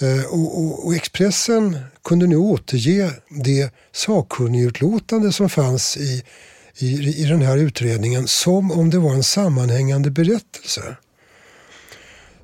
Eh, 0.00 0.24
och, 0.24 0.58
och, 0.58 0.86
och, 0.86 0.94
Expressen 0.94 1.78
kunde 2.04 2.26
nu 2.26 2.36
återge 2.36 3.10
det 3.28 3.70
sakkunnigutlåtande 3.92 5.32
som 5.32 5.48
fanns 5.48 5.96
i, 5.96 6.22
i, 6.78 7.22
i 7.22 7.24
den 7.24 7.42
här 7.42 7.56
utredningen 7.56 8.26
som 8.26 8.72
om 8.72 8.90
det 8.90 8.98
var 8.98 9.14
en 9.14 9.24
sammanhängande 9.24 10.10
berättelse. 10.10 10.96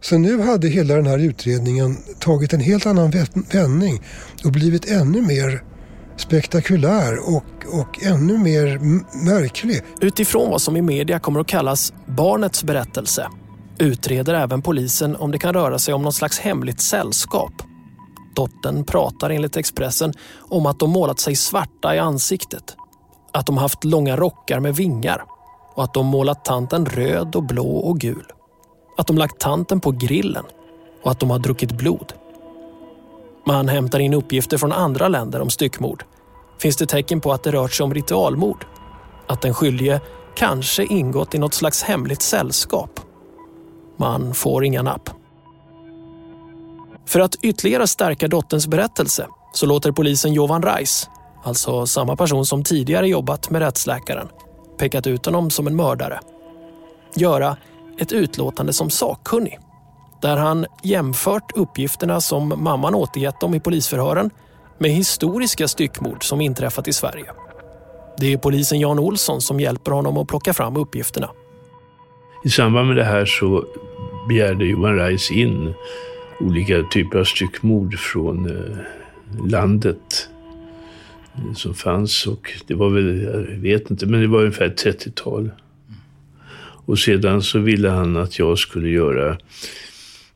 Så 0.01 0.19
nu 0.19 0.41
hade 0.41 0.69
hela 0.69 0.95
den 0.95 1.07
här 1.07 1.19
utredningen 1.19 1.97
tagit 2.19 2.53
en 2.53 2.61
helt 2.61 2.87
annan 2.87 3.13
vändning 3.53 4.03
och 4.45 4.53
blivit 4.53 4.91
ännu 4.91 5.23
mer 5.23 5.63
spektakulär 6.17 7.35
och, 7.35 7.81
och 7.81 8.05
ännu 8.05 8.39
mer 8.39 8.79
märklig. 9.25 9.83
Utifrån 10.01 10.51
vad 10.51 10.63
som 10.63 10.77
i 10.77 10.83
media 10.83 11.19
kommer 11.19 11.41
att 11.41 11.47
kallas 11.47 11.93
barnets 12.07 12.65
berättelse 12.65 13.27
utreder 13.81 14.35
även 14.35 14.63
polisen 14.63 15.17
om 15.17 15.31
det 15.31 15.39
kan 15.39 15.55
röra 15.55 15.79
sig 15.79 15.95
om 15.95 16.03
något 16.03 16.15
slags 16.15 16.39
hemligt 16.39 16.81
sällskap. 16.81 17.53
Dottern 18.35 18.85
pratar 18.85 19.31
enligt 19.31 19.57
Expressen 19.57 20.13
om 20.39 20.67
att 20.67 20.79
de 20.79 20.91
målat 20.91 21.21
sig 21.21 21.37
svarta 21.37 21.95
i 21.95 21.99
ansiktet. 21.99 22.77
Att 23.33 23.47
de 23.47 23.59
haft 23.59 23.85
långa 23.85 24.17
rockar 24.17 24.61
med 24.61 24.77
vingar 24.77 25.25
och 25.75 25.85
att 25.85 25.95
de 25.95 26.07
målat 26.07 26.45
tanten 26.45 26.87
röd 26.87 27.37
och 27.37 27.43
blå 27.43 27.77
och 27.77 27.99
gul. 27.99 28.27
Att 28.99 29.07
de 29.07 29.19
lagt 29.19 29.39
tanten 29.41 29.81
på 29.81 29.91
grillen 29.91 30.45
och 31.03 31.11
att 31.11 31.21
de 31.21 31.31
har 31.31 31.39
druckit 31.39 31.73
blod. 31.73 32.13
Man 33.47 33.69
hämtar 33.69 33.99
in 33.99 34.15
uppgifter 34.15 34.59
från 34.59 34.73
andra 34.73 35.09
länder 35.09 35.41
om 35.41 35.51
styckmord. 35.51 36.05
Finns 36.59 36.77
det 36.77 36.87
tecken 36.87 37.21
på 37.21 37.33
att 37.33 37.43
det 37.43 37.53
rört 37.53 37.73
sig 37.73 37.85
om 37.85 37.95
ritualmord? 37.95 38.67
Att 39.27 39.41
den 39.41 39.55
skyldige 39.55 40.01
kanske 40.35 40.85
ingått 40.85 41.35
i 41.35 41.39
något 41.39 41.55
slags 41.55 41.83
hemligt 41.83 42.23
sällskap? 42.23 43.01
Man 44.01 44.35
får 44.35 44.65
inga 44.65 44.83
napp. 44.83 45.11
För 47.07 47.21
att 47.21 47.35
ytterligare 47.43 47.87
stärka 47.87 48.29
dotterns 48.29 48.67
berättelse 48.67 49.27
så 49.53 49.67
låter 49.67 49.93
polisen 49.93 50.33
Jovan 50.33 50.63
Reis, 50.63 51.11
alltså 51.45 51.87
samma 51.87 52.17
person 52.17 52.47
som 52.47 52.65
tidigare 52.65 53.09
jobbat 53.09 53.51
med 53.51 53.63
rättsläkaren, 53.63 54.29
pekat 54.79 55.07
ut 55.07 55.27
honom 55.27 55.51
som 55.51 55.67
en 55.67 55.77
mördare, 55.77 56.21
göra 57.15 57.57
ett 57.99 58.13
utlåtande 58.13 58.73
som 58.73 58.91
sakkunnig 58.91 59.59
där 60.23 60.37
han 60.37 60.67
jämfört 60.83 61.53
uppgifterna 61.57 62.21
som 62.21 62.55
mamman 62.57 62.95
återgett 62.95 63.41
dem 63.41 63.55
i 63.55 63.61
polisförhören 63.61 64.31
med 64.79 64.91
historiska 64.91 65.69
styckmord 65.69 66.25
som 66.25 66.41
inträffat 66.41 66.89
i 66.89 66.93
Sverige. 66.93 67.31
Det 68.19 68.33
är 68.33 68.39
polisen 68.39 68.81
Jan 68.81 68.99
Olsson 68.99 69.41
som 69.41 69.61
hjälper 69.61 69.93
honom 69.93 70.17
att 70.17 70.29
plocka 70.29 70.55
fram 70.55 70.77
uppgifterna. 70.77 71.31
I 72.45 72.51
samband 72.51 72.89
med 72.89 72.97
det 72.97 73.05
här 73.05 73.25
så 73.25 73.65
begärde 74.29 74.65
Johan 74.65 74.97
Reis 74.97 75.31
in 75.31 75.75
olika 76.41 76.83
typer 76.83 77.19
av 77.19 77.25
styckmord 77.25 77.99
från 77.99 78.51
eh, 78.51 78.77
landet 79.51 80.29
eh, 81.35 81.55
som 81.55 81.75
fanns 81.75 82.27
och 82.27 82.53
det 82.67 82.75
var 82.75 82.91
väl, 82.91 83.23
jag 83.23 83.59
vet 83.59 83.91
inte, 83.91 84.07
men 84.07 84.21
det 84.21 84.27
var 84.27 84.41
ungefär 84.41 84.67
ett 84.67 84.85
30-tal. 84.85 85.51
Och 86.87 86.99
sedan 86.99 87.43
så 87.43 87.59
ville 87.59 87.89
han 87.89 88.17
att 88.17 88.39
jag 88.39 88.59
skulle 88.59 88.89
göra 88.89 89.39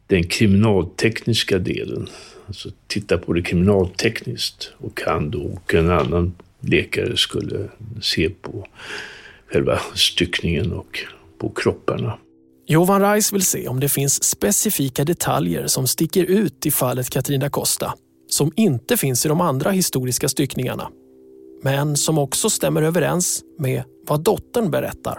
den 0.06 0.24
kriminaltekniska 0.24 1.58
delen. 1.58 2.08
Alltså 2.46 2.70
titta 2.86 3.18
på 3.18 3.32
det 3.32 3.42
kriminaltekniskt. 3.42 4.72
Och 4.78 5.00
han 5.06 5.30
då 5.30 5.40
och 5.40 5.74
en 5.74 5.90
annan 5.90 6.34
läkare 6.60 7.16
skulle 7.16 7.68
se 8.00 8.30
på 8.30 8.66
själva 9.46 9.78
styckningen 9.94 10.72
och 10.72 10.98
på 11.38 11.48
kropparna. 11.48 12.18
Jovan 12.66 13.00
Reis 13.00 13.32
vill 13.32 13.44
se 13.44 13.68
om 13.68 13.80
det 13.80 13.88
finns 13.88 14.24
specifika 14.24 15.04
detaljer 15.04 15.66
som 15.66 15.86
sticker 15.86 16.24
ut 16.24 16.66
i 16.66 16.70
fallet 16.70 17.10
Katarina 17.10 17.50
Costa 17.50 17.94
som 18.28 18.52
inte 18.56 18.96
finns 18.96 19.26
i 19.26 19.28
de 19.28 19.40
andra 19.40 19.70
historiska 19.70 20.28
styckningarna 20.28 20.88
men 21.62 21.96
som 21.96 22.18
också 22.18 22.50
stämmer 22.50 22.82
överens 22.82 23.42
med 23.58 23.82
vad 24.06 24.24
dottern 24.24 24.70
berättar. 24.70 25.18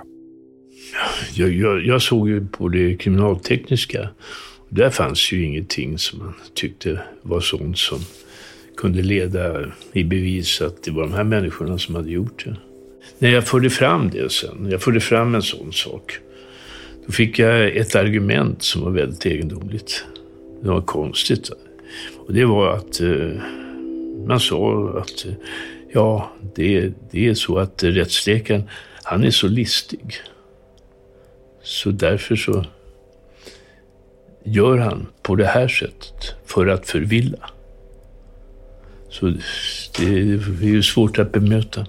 Jag, 1.34 1.54
jag, 1.54 1.86
jag 1.86 2.02
såg 2.02 2.30
ju 2.30 2.48
på 2.48 2.70
det 2.70 2.96
kriminaltekniska 2.96 4.10
där 4.70 4.90
fanns 4.90 5.32
ju 5.32 5.46
ingenting 5.46 5.98
som 5.98 6.20
man 6.20 6.34
tyckte 6.54 7.02
var 7.22 7.40
sånt 7.40 7.78
som 7.78 8.00
kunde 8.78 9.02
leda 9.02 9.72
i 9.94 10.04
bevis 10.04 10.62
att 10.62 10.84
det 10.84 10.92
var 10.92 11.04
de 11.04 11.14
här 11.14 11.24
människorna 11.24 11.78
som 11.78 11.96
hade 11.96 12.12
gjort 12.12 12.46
det. 12.46 12.56
När 13.20 13.30
jag 13.30 13.48
förde 13.48 13.70
fram 13.70 14.10
det 14.10 14.32
sen, 14.32 14.68
jag 14.72 14.82
förde 14.82 15.00
fram 15.00 15.36
en 15.36 15.42
sån 15.42 15.74
sak, 15.74 16.20
då 17.06 17.12
fick 17.12 17.40
jag 17.40 17.76
ett 17.76 17.96
argument 17.96 18.64
som 18.64 18.82
var 18.82 18.92
väldigt 18.92 19.26
egendomligt. 19.26 20.06
Det 20.62 20.70
var 20.70 20.82
konstigt. 20.82 21.50
Och 22.28 22.34
det 22.34 22.46
var 22.46 22.74
att 22.74 23.02
eh, 23.02 23.42
man 24.28 24.40
sa 24.40 24.90
att 25.00 25.26
ja, 25.94 26.32
det, 26.56 26.92
det 27.12 27.28
är 27.28 27.34
så 27.34 27.58
att 27.58 27.84
rättsläkaren, 27.84 28.64
han 29.04 29.24
är 29.24 29.32
så 29.32 29.48
listig. 29.48 30.16
Så 31.64 31.92
därför 31.92 32.36
så 32.36 32.66
gör 34.44 34.78
han 34.78 35.08
på 35.22 35.36
det 35.36 35.46
här 35.46 35.68
sättet 35.68 36.36
för 36.46 36.68
att 36.68 36.88
förvilla. 36.88 37.50
Så 39.10 39.26
det 39.98 40.06
är 40.06 40.64
ju 40.64 40.84
svårt 40.84 41.20
att 41.20 41.32
bemöta. 41.32 41.86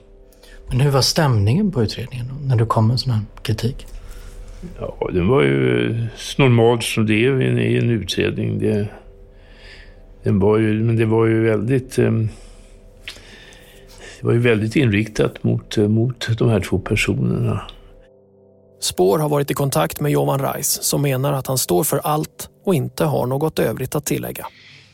Men 0.68 0.80
hur 0.80 0.90
var 0.90 1.02
stämningen 1.02 1.72
på 1.72 1.82
utredningen 1.82 2.26
när 2.44 2.56
du 2.56 2.66
kom 2.66 2.88
med 2.88 3.00
sån 3.00 3.12
här 3.12 3.22
kritik? 3.42 3.86
Ja, 4.78 5.10
den 5.12 5.28
var 5.28 5.42
ju 5.42 5.94
normalt 6.38 6.82
som 6.82 7.06
det 7.06 7.14
är 7.14 7.42
i 7.42 7.48
en, 7.48 7.58
i 7.58 7.76
en 7.76 7.90
utredning. 7.90 8.58
Det, 8.58 8.88
den 10.22 10.38
var 10.38 10.58
ju, 10.58 10.82
men 10.82 10.96
det 10.96 11.04
var 11.04 11.26
ju 11.26 11.40
väldigt... 11.40 11.98
Eh, 11.98 12.12
det 14.20 14.26
var 14.26 14.32
ju 14.32 14.38
väldigt 14.38 14.76
inriktat 14.76 15.44
mot, 15.44 15.78
eh, 15.78 15.88
mot 15.88 16.38
de 16.38 16.48
här 16.48 16.60
två 16.60 16.78
personerna. 16.78 17.62
Spår 18.80 19.18
har 19.18 19.28
varit 19.28 19.50
i 19.50 19.54
kontakt 19.54 20.00
med 20.00 20.12
Jovan 20.12 20.40
Reis 20.40 20.82
som 20.82 21.02
menar 21.02 21.32
att 21.32 21.46
han 21.46 21.58
står 21.58 21.84
för 21.84 21.98
allt 21.98 22.48
och 22.64 22.74
inte 22.74 23.04
har 23.04 23.26
något 23.26 23.58
övrigt 23.58 23.94
att 23.94 24.04
tillägga. 24.04 24.46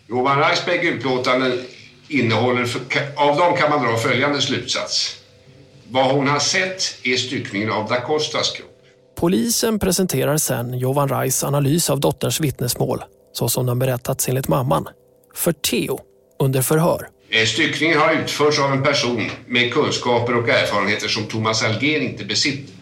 Jovan 0.08 0.38
Reis 0.38 0.66
bägge 0.66 0.88
utlåtanden 0.88 1.52
innehåller, 2.08 2.68
av 3.16 3.36
dem 3.36 3.56
kan 3.56 3.70
man 3.70 3.86
dra 3.86 3.96
följande 3.96 4.40
slutsats. 4.40 5.22
Vad 5.88 6.14
hon 6.14 6.28
har 6.28 6.38
sett 6.38 6.82
är 7.04 7.16
styckningen 7.16 7.70
av 7.70 7.88
da 7.88 8.00
Costas 8.00 8.50
kropp. 8.50 8.71
Polisen 9.22 9.78
presenterar 9.78 10.36
sen 10.36 10.78
Jovan 10.78 11.08
Reis 11.08 11.44
analys 11.44 11.90
av 11.90 12.00
dotterns 12.00 12.40
vittnesmål 12.40 13.02
så 13.32 13.48
som 13.48 13.66
den 13.66 13.78
berättats 13.78 14.28
enligt 14.28 14.48
mamman, 14.48 14.88
för 15.34 15.52
Theo 15.52 16.00
under 16.38 16.62
förhör. 16.62 17.08
Eh, 17.30 17.46
styckningen 17.46 17.98
har 17.98 18.12
utförts 18.12 18.60
av 18.60 18.72
en 18.72 18.82
person 18.82 19.30
med 19.46 19.72
kunskaper 19.72 20.36
och 20.36 20.48
erfarenheter 20.48 21.08
som 21.08 21.24
Thomas 21.24 21.62
Algren 21.62 22.02
inte 22.02 22.24
besitter. 22.24 22.74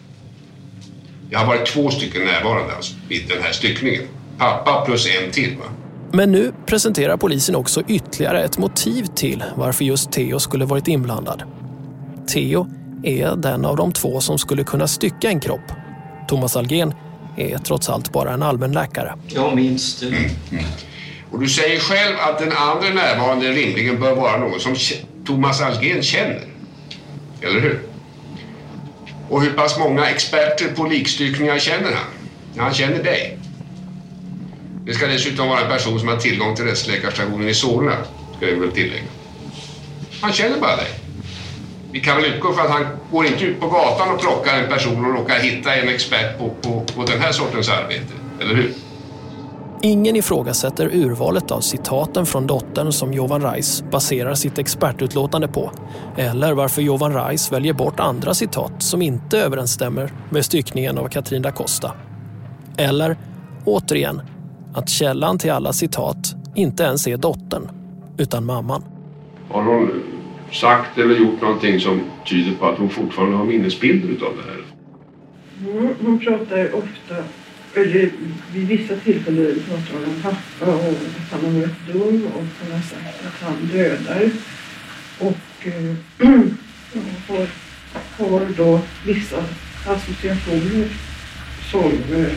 Det 1.29 1.35
har 1.35 1.45
varit 1.45 1.65
två 1.65 1.89
stycken 1.89 2.25
närvarande 2.25 2.75
alltså, 2.75 2.93
vid 3.09 3.27
den 3.27 3.43
här 3.43 3.51
styckningen. 3.51 4.03
Pappa 4.37 4.85
plus 4.85 5.07
en 5.07 5.31
till. 5.31 5.57
Va? 5.57 5.65
Men 6.11 6.31
nu 6.31 6.53
presenterar 6.65 7.17
polisen 7.17 7.55
också 7.55 7.83
ytterligare 7.87 8.43
ett 8.43 8.57
motiv 8.57 9.05
till 9.15 9.43
varför 9.55 9.85
just 9.85 10.11
Theo 10.11 10.39
skulle 10.39 10.65
varit 10.65 10.87
inblandad. 10.87 11.43
Theo 12.27 12.67
är 13.03 13.35
den 13.35 13.65
av 13.65 13.75
de 13.75 13.91
två 13.91 14.21
som 14.21 14.37
skulle 14.37 14.63
kunna 14.63 14.87
stycka 14.87 15.29
en 15.29 15.39
kropp. 15.39 15.80
Thomas 16.27 16.55
Algen 16.55 16.93
är 17.37 17.57
trots 17.57 17.89
allt 17.89 18.11
bara 18.11 18.33
en 18.33 18.43
allmänläkare. 18.43 19.15
Jag 19.27 19.55
minns 19.55 19.99
det. 19.99 20.07
Mm. 20.07 20.65
Och 21.31 21.39
du 21.39 21.49
säger 21.49 21.79
själv 21.79 22.15
att 22.19 22.39
den 22.39 22.51
andra 22.51 22.89
närvarande 22.89 23.51
rimligen 23.51 23.99
bör 23.99 24.15
vara 24.15 24.37
någon 24.37 24.59
som 24.59 24.75
Thomas 25.25 25.61
Algen 25.61 26.03
känner. 26.03 26.41
Eller 27.41 27.61
hur? 27.61 27.81
Och 29.29 29.41
hur 29.41 29.53
pass 29.53 29.79
många 29.79 30.09
experter 30.09 30.67
på 30.75 30.83
likstyckningar 30.85 31.59
känner 31.59 31.91
han? 31.91 32.05
Ja, 32.53 32.63
han 32.63 32.73
känner 32.73 33.03
dig. 33.03 33.37
Det 34.85 34.93
ska 34.93 35.07
dessutom 35.07 35.47
vara 35.47 35.59
en 35.59 35.69
person 35.69 35.99
som 35.99 36.07
har 36.07 36.17
tillgång 36.17 36.55
till 36.55 36.65
rättsläkarstationen 36.65 37.49
i 37.49 37.53
Solna, 37.53 37.95
ska 38.37 38.49
jag 38.49 38.59
väl 38.59 38.71
tillägga. 38.71 39.03
Han 40.21 40.33
känner 40.33 40.59
bara 40.59 40.75
dig. 40.75 41.00
Vi 41.91 41.99
kan 41.99 42.17
väl 42.17 42.25
utgå 42.25 42.53
från 42.53 42.65
att 42.65 42.71
han 42.71 42.85
går 43.11 43.25
inte 43.25 43.45
ut 43.45 43.59
på 43.59 43.67
gatan 43.67 44.15
och 44.15 44.21
plockar 44.21 44.53
en 44.53 44.69
person 44.69 45.05
och 45.05 45.13
råkar 45.13 45.35
hitta 45.35 45.75
en 45.75 45.89
expert 45.89 46.37
på, 46.39 46.49
på, 46.49 46.83
på 46.95 47.03
den 47.03 47.21
här 47.21 47.31
sortens 47.31 47.69
arbete, 47.69 48.13
eller 48.39 48.55
hur? 48.55 48.73
Ingen 49.83 50.15
ifrågasätter 50.15 50.95
urvalet 50.95 51.51
av 51.51 51.59
citaten 51.59 52.25
från 52.25 52.47
dottern 52.47 52.91
som 52.91 53.13
Jovan 53.13 53.41
Reis 53.41 53.83
baserar 53.91 54.33
sitt 54.33 54.57
expertutlåtande 54.57 55.47
på. 55.47 55.71
Eller 56.17 56.53
varför 56.53 56.81
Jovan 56.81 57.13
Reis 57.13 57.51
väljer 57.51 57.73
bort 57.73 57.99
andra 57.99 58.33
citat 58.33 58.71
som 58.77 59.01
inte 59.01 59.39
överensstämmer 59.39 60.13
med 60.29 60.45
styckningen 60.45 60.97
av 60.97 61.07
Katrin 61.07 61.41
da 61.41 61.51
Costa. 61.51 61.91
Eller, 62.77 63.17
återigen, 63.65 64.21
att 64.73 64.89
källan 64.89 65.37
till 65.37 65.51
alla 65.51 65.73
citat 65.73 66.35
inte 66.55 66.83
ens 66.83 67.07
är 67.07 67.17
dottern, 67.17 67.69
utan 68.17 68.45
mamman. 68.45 68.83
Har 69.49 69.63
hon 69.63 69.91
sagt 70.51 70.97
eller 70.97 71.15
gjort 71.15 71.41
någonting 71.41 71.79
som 71.79 72.01
tyder 72.25 72.55
på 72.55 72.65
att 72.65 72.77
hon 72.77 72.89
fortfarande 72.89 73.37
har 73.37 73.45
minnesbilder 73.45 74.25
av 74.25 74.37
det 74.37 74.51
här? 74.51 74.61
Mm, 75.71 75.93
hon 76.05 76.19
pratar 76.19 76.75
ofta, 76.75 77.15
eller 77.73 78.09
vid 78.53 78.67
vissa 78.67 78.95
tillfällen 78.95 79.55
pratar 79.67 79.93
hon 79.93 80.03
om 80.03 80.21
pappa 80.21 80.71
och 80.71 80.89
att 80.89 81.31
han 81.31 81.45
har 81.45 81.61
varit 81.61 81.87
dum 81.87 82.25
och 82.25 82.43
hon 82.61 82.71
har 82.71 82.81
sagt 82.81 83.25
att 83.27 83.41
han 83.41 83.69
dödar. 83.73 84.29
Och 85.19 85.67
äh, 85.67 86.27
har, 87.27 87.47
har 88.17 88.45
då 88.57 88.79
vissa 89.05 89.43
associationer 89.85 90.87
som 91.71 91.91
äh, 92.15 92.27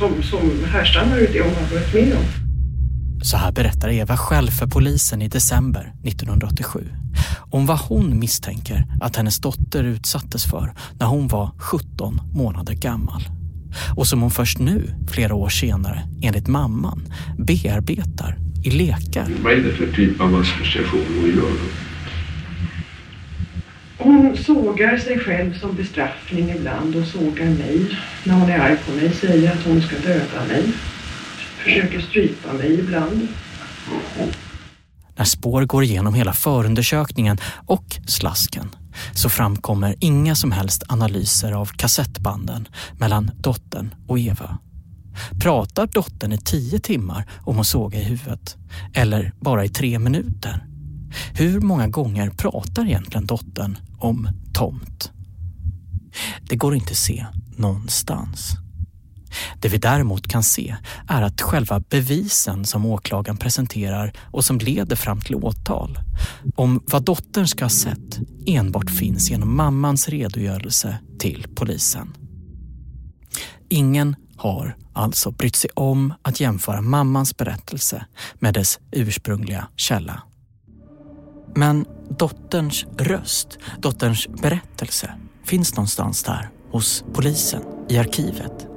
som, 0.00 0.22
som 0.22 0.64
härstammar 0.64 1.18
ur 1.18 1.28
det 1.32 1.40
hon 1.40 1.54
har 1.54 1.74
varit 1.74 1.94
med 1.94 2.16
om. 2.16 2.39
Så 3.22 3.36
här 3.36 3.52
berättar 3.52 3.88
Eva 3.88 4.16
själv 4.16 4.50
för 4.50 4.66
polisen 4.66 5.22
i 5.22 5.28
december 5.28 5.92
1987 6.04 6.88
om 7.50 7.66
vad 7.66 7.78
hon 7.78 8.18
misstänker 8.18 8.86
att 9.00 9.16
hennes 9.16 9.38
dotter 9.38 9.84
utsattes 9.84 10.44
för 10.44 10.74
när 11.00 11.06
hon 11.06 11.28
var 11.28 11.50
17 11.58 12.20
månader 12.34 12.74
gammal. 12.74 13.22
Och 13.96 14.06
som 14.06 14.20
hon 14.20 14.30
först 14.30 14.58
nu, 14.58 14.94
flera 15.10 15.34
år 15.34 15.48
senare, 15.48 16.02
enligt 16.22 16.48
mamman, 16.48 17.02
bearbetar 17.38 18.38
i 18.64 18.70
lekar. 18.70 19.26
Vad 19.42 19.52
är 19.52 19.56
det 19.56 19.72
för 19.72 19.92
typ 19.92 20.20
av 20.20 20.34
association 20.34 21.04
hon 21.20 21.28
gör? 21.28 21.52
Hon 23.98 24.36
sågar 24.36 24.98
sig 24.98 25.18
själv 25.18 25.58
som 25.58 25.74
bestraffning 25.76 26.50
ibland 26.50 26.96
och 26.96 27.06
sågar 27.06 27.46
mig. 27.46 27.98
När 28.24 28.34
hon 28.34 28.50
är 28.50 28.58
arg 28.58 28.76
på 28.86 28.92
mig 28.92 29.12
säger 29.14 29.52
att 29.52 29.64
hon 29.64 29.82
ska 29.82 29.96
döda 29.98 30.44
mig. 30.48 30.64
Försöker 31.64 32.00
strypa 32.00 32.52
mig 32.52 32.80
ibland. 32.80 33.28
När 35.16 35.24
spår 35.24 35.64
går 35.64 35.84
igenom 35.84 36.14
hela 36.14 36.32
förundersökningen 36.32 37.38
och 37.66 38.00
slasken 38.06 38.70
så 39.12 39.28
framkommer 39.28 39.94
inga 40.00 40.34
som 40.34 40.52
helst 40.52 40.82
analyser 40.88 41.52
av 41.52 41.66
kassettbanden 41.66 42.68
mellan 42.98 43.30
dottern 43.36 43.94
och 44.06 44.18
Eva. 44.18 44.58
Pratar 45.40 45.86
dottern 45.86 46.32
i 46.32 46.38
tio 46.38 46.78
timmar 46.78 47.30
om 47.40 47.60
att 47.60 47.66
såga 47.66 47.98
i 47.98 48.04
huvudet? 48.04 48.56
Eller 48.94 49.32
bara 49.40 49.64
i 49.64 49.68
tre 49.68 49.98
minuter? 49.98 50.66
Hur 51.34 51.60
många 51.60 51.88
gånger 51.88 52.30
pratar 52.30 52.84
egentligen 52.84 53.26
dottern 53.26 53.78
om 53.98 54.28
tomt? 54.52 55.12
Det 56.48 56.56
går 56.56 56.74
inte 56.74 56.90
att 56.90 56.96
se 56.96 57.26
någonstans. 57.56 58.56
Det 59.60 59.68
vi 59.68 59.78
däremot 59.78 60.28
kan 60.28 60.42
se 60.42 60.76
är 61.08 61.22
att 61.22 61.40
själva 61.40 61.80
bevisen 61.80 62.64
som 62.64 62.86
åklagaren 62.86 63.36
presenterar 63.36 64.12
och 64.30 64.44
som 64.44 64.58
leder 64.58 64.96
fram 64.96 65.20
till 65.20 65.34
åtal 65.34 65.98
om 66.56 66.82
vad 66.86 67.02
dottern 67.02 67.48
ska 67.48 67.64
ha 67.64 67.70
sett 67.70 68.18
enbart 68.46 68.90
finns 68.90 69.30
genom 69.30 69.56
mammans 69.56 70.08
redogörelse 70.08 70.98
till 71.18 71.46
polisen. 71.54 72.14
Ingen 73.68 74.16
har 74.36 74.76
alltså 74.92 75.30
brytt 75.30 75.56
sig 75.56 75.70
om 75.74 76.14
att 76.22 76.40
jämföra 76.40 76.80
mammans 76.80 77.36
berättelse 77.36 78.06
med 78.34 78.54
dess 78.54 78.78
ursprungliga 78.92 79.68
källa. 79.76 80.22
Men 81.54 81.86
dotterns 82.18 82.86
röst, 82.98 83.58
dotterns 83.78 84.28
berättelse 84.42 85.14
finns 85.44 85.76
någonstans 85.76 86.22
där 86.22 86.50
hos 86.70 87.04
polisen 87.12 87.62
i 87.88 87.98
arkivet. 87.98 88.69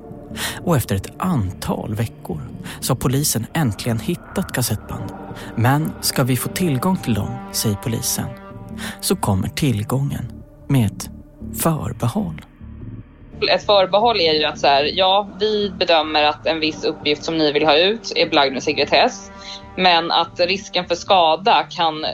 Och 0.64 0.76
efter 0.76 0.96
ett 0.96 1.12
antal 1.18 1.96
veckor 1.96 2.42
så 2.80 2.94
har 2.94 2.98
polisen 2.98 3.46
äntligen 3.54 4.00
hittat 4.00 4.54
kassettband. 4.54 5.12
Men 5.56 5.92
ska 6.02 6.24
vi 6.24 6.38
få 6.38 6.50
tillgång 6.50 6.98
till 6.98 7.14
dem, 7.14 7.30
säger 7.52 7.76
polisen, 7.76 8.26
så 9.02 9.16
kommer 9.16 9.48
tillgången 9.48 10.32
med 10.68 10.86
ett 10.86 11.10
förbehåll. 11.62 12.42
Ett 13.50 13.66
förbehåll 13.66 14.20
är 14.20 14.34
ju 14.34 14.44
att 14.44 14.60
så 14.60 14.68
här, 14.68 14.90
ja, 14.94 15.30
vi 15.40 15.72
bedömer 15.80 16.24
att 16.24 16.48
en 16.48 16.60
viss 16.60 16.84
uppgift 16.84 17.24
som 17.24 17.38
ni 17.38 17.52
vill 17.52 17.66
ha 17.66 17.78
ut 17.78 18.14
är 18.16 18.30
belagd 18.30 18.54
med 18.54 18.64
sekretess. 18.64 19.32
Men 19.78 20.12
att 20.12 20.40
risken 20.40 20.86
för 20.86 20.96
skada 20.96 21.64
kan 21.70 22.06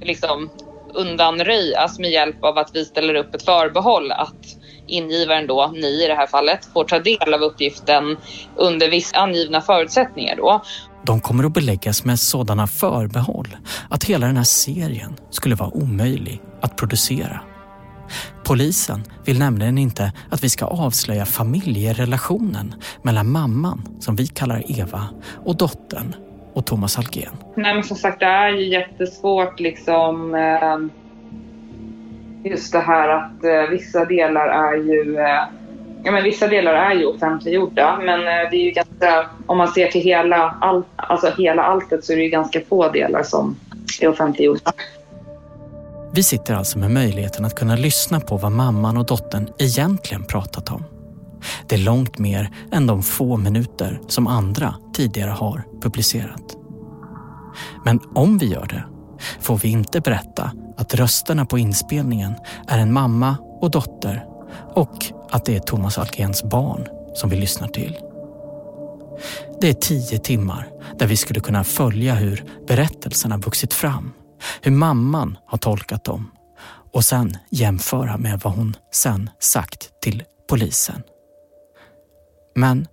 liksom 0.00 0.50
undanröjas 0.94 1.98
med 1.98 2.10
hjälp 2.10 2.44
av 2.44 2.58
att 2.58 2.70
vi 2.74 2.84
ställer 2.84 3.14
upp 3.14 3.34
ett 3.34 3.42
förbehåll 3.42 4.12
att 4.12 4.57
ingivaren 4.88 5.46
då, 5.46 5.72
ni 5.74 6.04
i 6.04 6.06
det 6.06 6.14
här 6.14 6.26
fallet, 6.26 6.68
får 6.72 6.84
ta 6.84 6.98
del 6.98 7.34
av 7.34 7.40
uppgiften 7.40 8.16
under 8.56 8.90
vissa 8.90 9.16
angivna 9.18 9.60
förutsättningar 9.60 10.36
då. 10.36 10.62
De 11.06 11.20
kommer 11.20 11.44
att 11.44 11.54
beläggas 11.54 12.04
med 12.04 12.20
sådana 12.20 12.66
förbehåll 12.66 13.56
att 13.90 14.04
hela 14.04 14.26
den 14.26 14.36
här 14.36 14.44
serien 14.44 15.16
skulle 15.30 15.54
vara 15.54 15.70
omöjlig 15.70 16.42
att 16.60 16.76
producera. 16.76 17.40
Polisen 18.44 19.04
vill 19.24 19.38
nämligen 19.38 19.78
inte 19.78 20.12
att 20.30 20.44
vi 20.44 20.50
ska 20.50 20.64
avslöja 20.64 21.26
familjerelationen 21.26 22.74
mellan 23.02 23.30
mamman, 23.30 23.82
som 24.00 24.16
vi 24.16 24.26
kallar 24.26 24.80
Eva, 24.80 25.08
och 25.44 25.56
dottern 25.56 26.14
och 26.54 26.66
Thomas 26.66 26.98
Algren. 26.98 27.36
Nej 27.56 27.74
men 27.74 27.84
som 27.84 27.96
sagt 27.96 28.20
det 28.20 28.26
är 28.26 28.50
ju 28.50 28.68
jättesvårt 28.68 29.60
liksom 29.60 30.34
eh, 30.34 30.78
just 32.50 32.72
det 32.72 32.80
här 32.80 33.08
att 33.08 33.44
eh, 33.44 33.70
vissa 33.70 34.04
delar 34.04 34.46
är 34.46 34.76
ju 34.76 35.18
eh, 35.18 35.44
ja, 36.02 36.12
men 36.12 36.24
vissa 36.24 36.46
delar 36.46 36.72
är 36.72 36.94
ju 36.94 37.06
offentliggjorda, 37.06 37.98
men 38.02 38.20
eh, 38.20 38.50
det 38.50 38.56
är 38.56 38.64
ju 38.64 38.70
ganska, 38.70 39.26
om 39.46 39.58
man 39.58 39.68
ser 39.68 39.88
till 39.88 40.00
hela, 40.00 40.56
all, 40.60 40.82
alltså 40.96 41.32
hela 41.38 41.62
alltet 41.62 42.04
så 42.04 42.12
är 42.12 42.16
det 42.16 42.22
ju 42.22 42.28
ganska 42.28 42.60
få 42.68 42.88
delar 42.88 43.22
som 43.22 43.56
är 44.00 44.08
offentliggjorda. 44.08 44.72
Vi 46.12 46.22
sitter 46.22 46.54
alltså 46.54 46.78
med 46.78 46.90
möjligheten 46.90 47.44
att 47.44 47.54
kunna 47.54 47.76
lyssna 47.76 48.20
på 48.20 48.36
vad 48.36 48.52
mamman 48.52 48.96
och 48.96 49.06
dottern 49.06 49.48
egentligen 49.58 50.24
pratat 50.24 50.70
om. 50.70 50.84
Det 51.68 51.74
är 51.74 51.78
långt 51.78 52.18
mer 52.18 52.50
än 52.72 52.86
de 52.86 53.02
få 53.02 53.36
minuter 53.36 54.00
som 54.06 54.26
andra 54.26 54.74
tidigare 54.94 55.30
har 55.30 55.62
publicerat. 55.82 56.56
Men 57.84 58.00
om 58.14 58.38
vi 58.38 58.46
gör 58.46 58.66
det 58.66 58.84
får 59.40 59.58
vi 59.58 59.68
inte 59.68 60.00
berätta 60.00 60.50
att 60.88 60.94
rösterna 60.94 61.46
på 61.46 61.58
inspelningen 61.58 62.34
är 62.68 62.78
en 62.78 62.92
mamma 62.92 63.36
och 63.60 63.70
dotter 63.70 64.26
och 64.74 65.04
att 65.30 65.44
det 65.44 65.56
är 65.56 65.60
Thomas 65.60 65.98
Alkéns 65.98 66.42
barn 66.42 66.88
som 67.14 67.30
vi 67.30 67.36
lyssnar 67.36 67.68
till. 67.68 67.98
Det 69.60 69.68
är 69.68 69.74
tio 69.74 70.18
timmar 70.18 70.68
där 70.98 71.06
vi 71.06 71.16
skulle 71.16 71.40
kunna 71.40 71.64
följa 71.64 72.14
hur 72.14 72.44
berättelserna 72.66 73.36
vuxit 73.36 73.74
fram, 73.74 74.12
hur 74.62 74.72
mamman 74.72 75.38
har 75.46 75.58
tolkat 75.58 76.04
dem 76.04 76.30
och 76.92 77.04
sen 77.04 77.36
jämföra 77.50 78.16
med 78.16 78.40
vad 78.44 78.52
hon 78.52 78.76
sen 78.92 79.30
sagt 79.38 80.00
till 80.02 80.22
polisen. 80.48 81.02
Men 82.54 82.86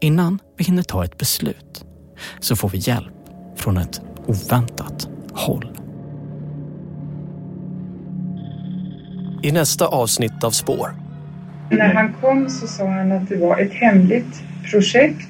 innan 0.00 0.38
vi 0.56 0.64
hinner 0.64 0.82
ta 0.82 1.04
ett 1.04 1.18
beslut 1.18 1.84
så 2.40 2.56
får 2.56 2.68
vi 2.68 2.78
hjälp 2.78 3.14
från 3.56 3.76
ett 3.76 4.00
oväntat 4.26 5.08
håll. 5.32 5.83
I 9.44 9.52
nästa 9.52 9.86
avsnitt 9.86 10.44
av 10.44 10.50
Spår. 10.50 10.94
När 11.70 11.94
han 11.94 12.12
kom 12.20 12.50
så 12.50 12.66
sa 12.66 12.86
han 12.86 13.12
att 13.12 13.28
det 13.28 13.36
var 13.36 13.58
ett 13.58 13.72
hemligt 13.72 14.42
projekt. 14.70 15.28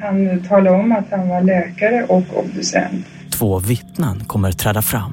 Han 0.00 0.44
talade 0.48 0.76
om 0.76 0.92
att 0.92 1.04
han 1.10 1.28
var 1.28 1.42
läkare 1.42 2.04
och 2.04 2.24
obducent. 2.38 3.06
Två 3.30 3.58
vittnen 3.58 4.24
kommer 4.24 4.52
träda 4.52 4.82
fram 4.82 5.12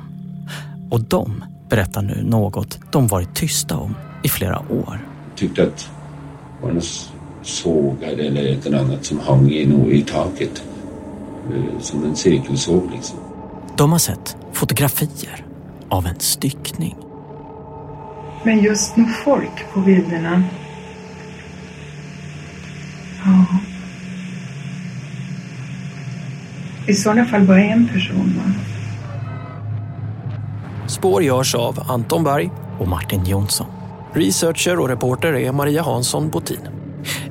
och 0.91 1.01
de 1.01 1.43
berättar 1.69 2.01
nu 2.01 2.23
något 2.23 2.79
de 2.91 3.07
varit 3.07 3.35
tysta 3.35 3.77
om 3.77 3.95
i 4.23 4.29
flera 4.29 4.59
år. 4.59 4.99
Tyckte 5.35 5.63
att 5.63 5.89
det 6.59 6.65
var 6.67 6.73
något 6.73 7.11
sågad 7.41 8.19
eller 8.19 8.53
ett 8.53 8.65
eller 8.65 8.79
annat 8.79 9.05
som 9.05 9.19
hang 9.19 9.49
i, 9.49 9.61
i 9.91 10.01
taket. 10.01 10.63
Eh, 11.53 11.79
som 11.79 12.03
en 12.03 12.15
cirkelsåg 12.15 12.91
liksom. 12.95 13.17
De 13.77 13.91
har 13.91 13.99
sett 13.99 14.37
fotografier 14.53 15.45
av 15.89 16.05
en 16.05 16.19
styckning. 16.19 16.95
Men 18.43 18.59
just 18.59 18.97
nu 18.97 19.05
folk 19.05 19.73
på 19.73 19.79
bilderna. 19.79 20.43
Ja. 23.25 23.45
I 26.87 26.93
sådana 26.93 27.25
fall 27.25 27.43
bara 27.43 27.63
en 27.63 27.87
person 27.87 28.33
va? 28.37 28.53
Spår 30.87 31.23
görs 31.23 31.55
av 31.55 31.91
Anton 31.91 32.23
Berg 32.23 32.51
och 32.79 32.87
Martin 32.87 33.25
Jonsson. 33.25 33.67
Researcher 34.13 34.79
och 34.79 34.89
reporter 34.89 35.33
är 35.33 35.51
Maria 35.51 35.81
Hansson 35.81 36.29
Botin. 36.29 36.67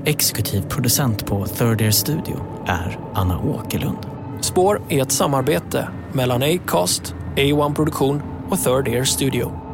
Exekutiv 0.04 0.60
producent 0.60 1.26
på 1.26 1.46
Third 1.46 1.80
Ear 1.80 1.90
Studio 1.90 2.36
är 2.66 2.98
Anna 3.14 3.38
Åkerlund. 3.38 3.98
Spår 4.40 4.80
är 4.88 5.02
ett 5.02 5.12
samarbete 5.12 5.88
mellan 6.12 6.42
Acast, 6.42 7.14
A1 7.36 7.74
Produktion 7.74 8.22
och 8.50 8.58
Third 8.58 8.88
Ear 8.88 9.04
Studio. 9.04 9.67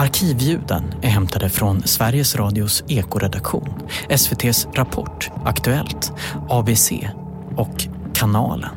Arkivljuden 0.00 0.94
är 1.02 1.08
hämtade 1.08 1.48
från 1.48 1.82
Sveriges 1.82 2.36
Radios 2.36 2.84
ekoredaktion, 2.88 3.68
SVTs 4.08 4.68
Rapport, 4.74 5.30
Aktuellt, 5.44 6.12
ABC 6.48 6.92
och 7.56 7.86
Kanalen. 8.14 8.70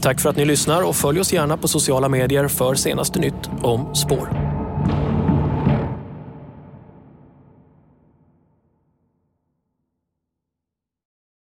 Tack 0.00 0.20
för 0.20 0.30
att 0.30 0.36
ni 0.36 0.44
lyssnar 0.44 0.82
och 0.82 0.96
följ 0.96 1.20
oss 1.20 1.32
gärna 1.32 1.56
på 1.56 1.68
sociala 1.68 2.08
medier 2.08 2.48
för 2.48 2.74
senaste 2.74 3.18
nytt 3.18 3.50
om 3.62 3.94
spår. 3.94 4.57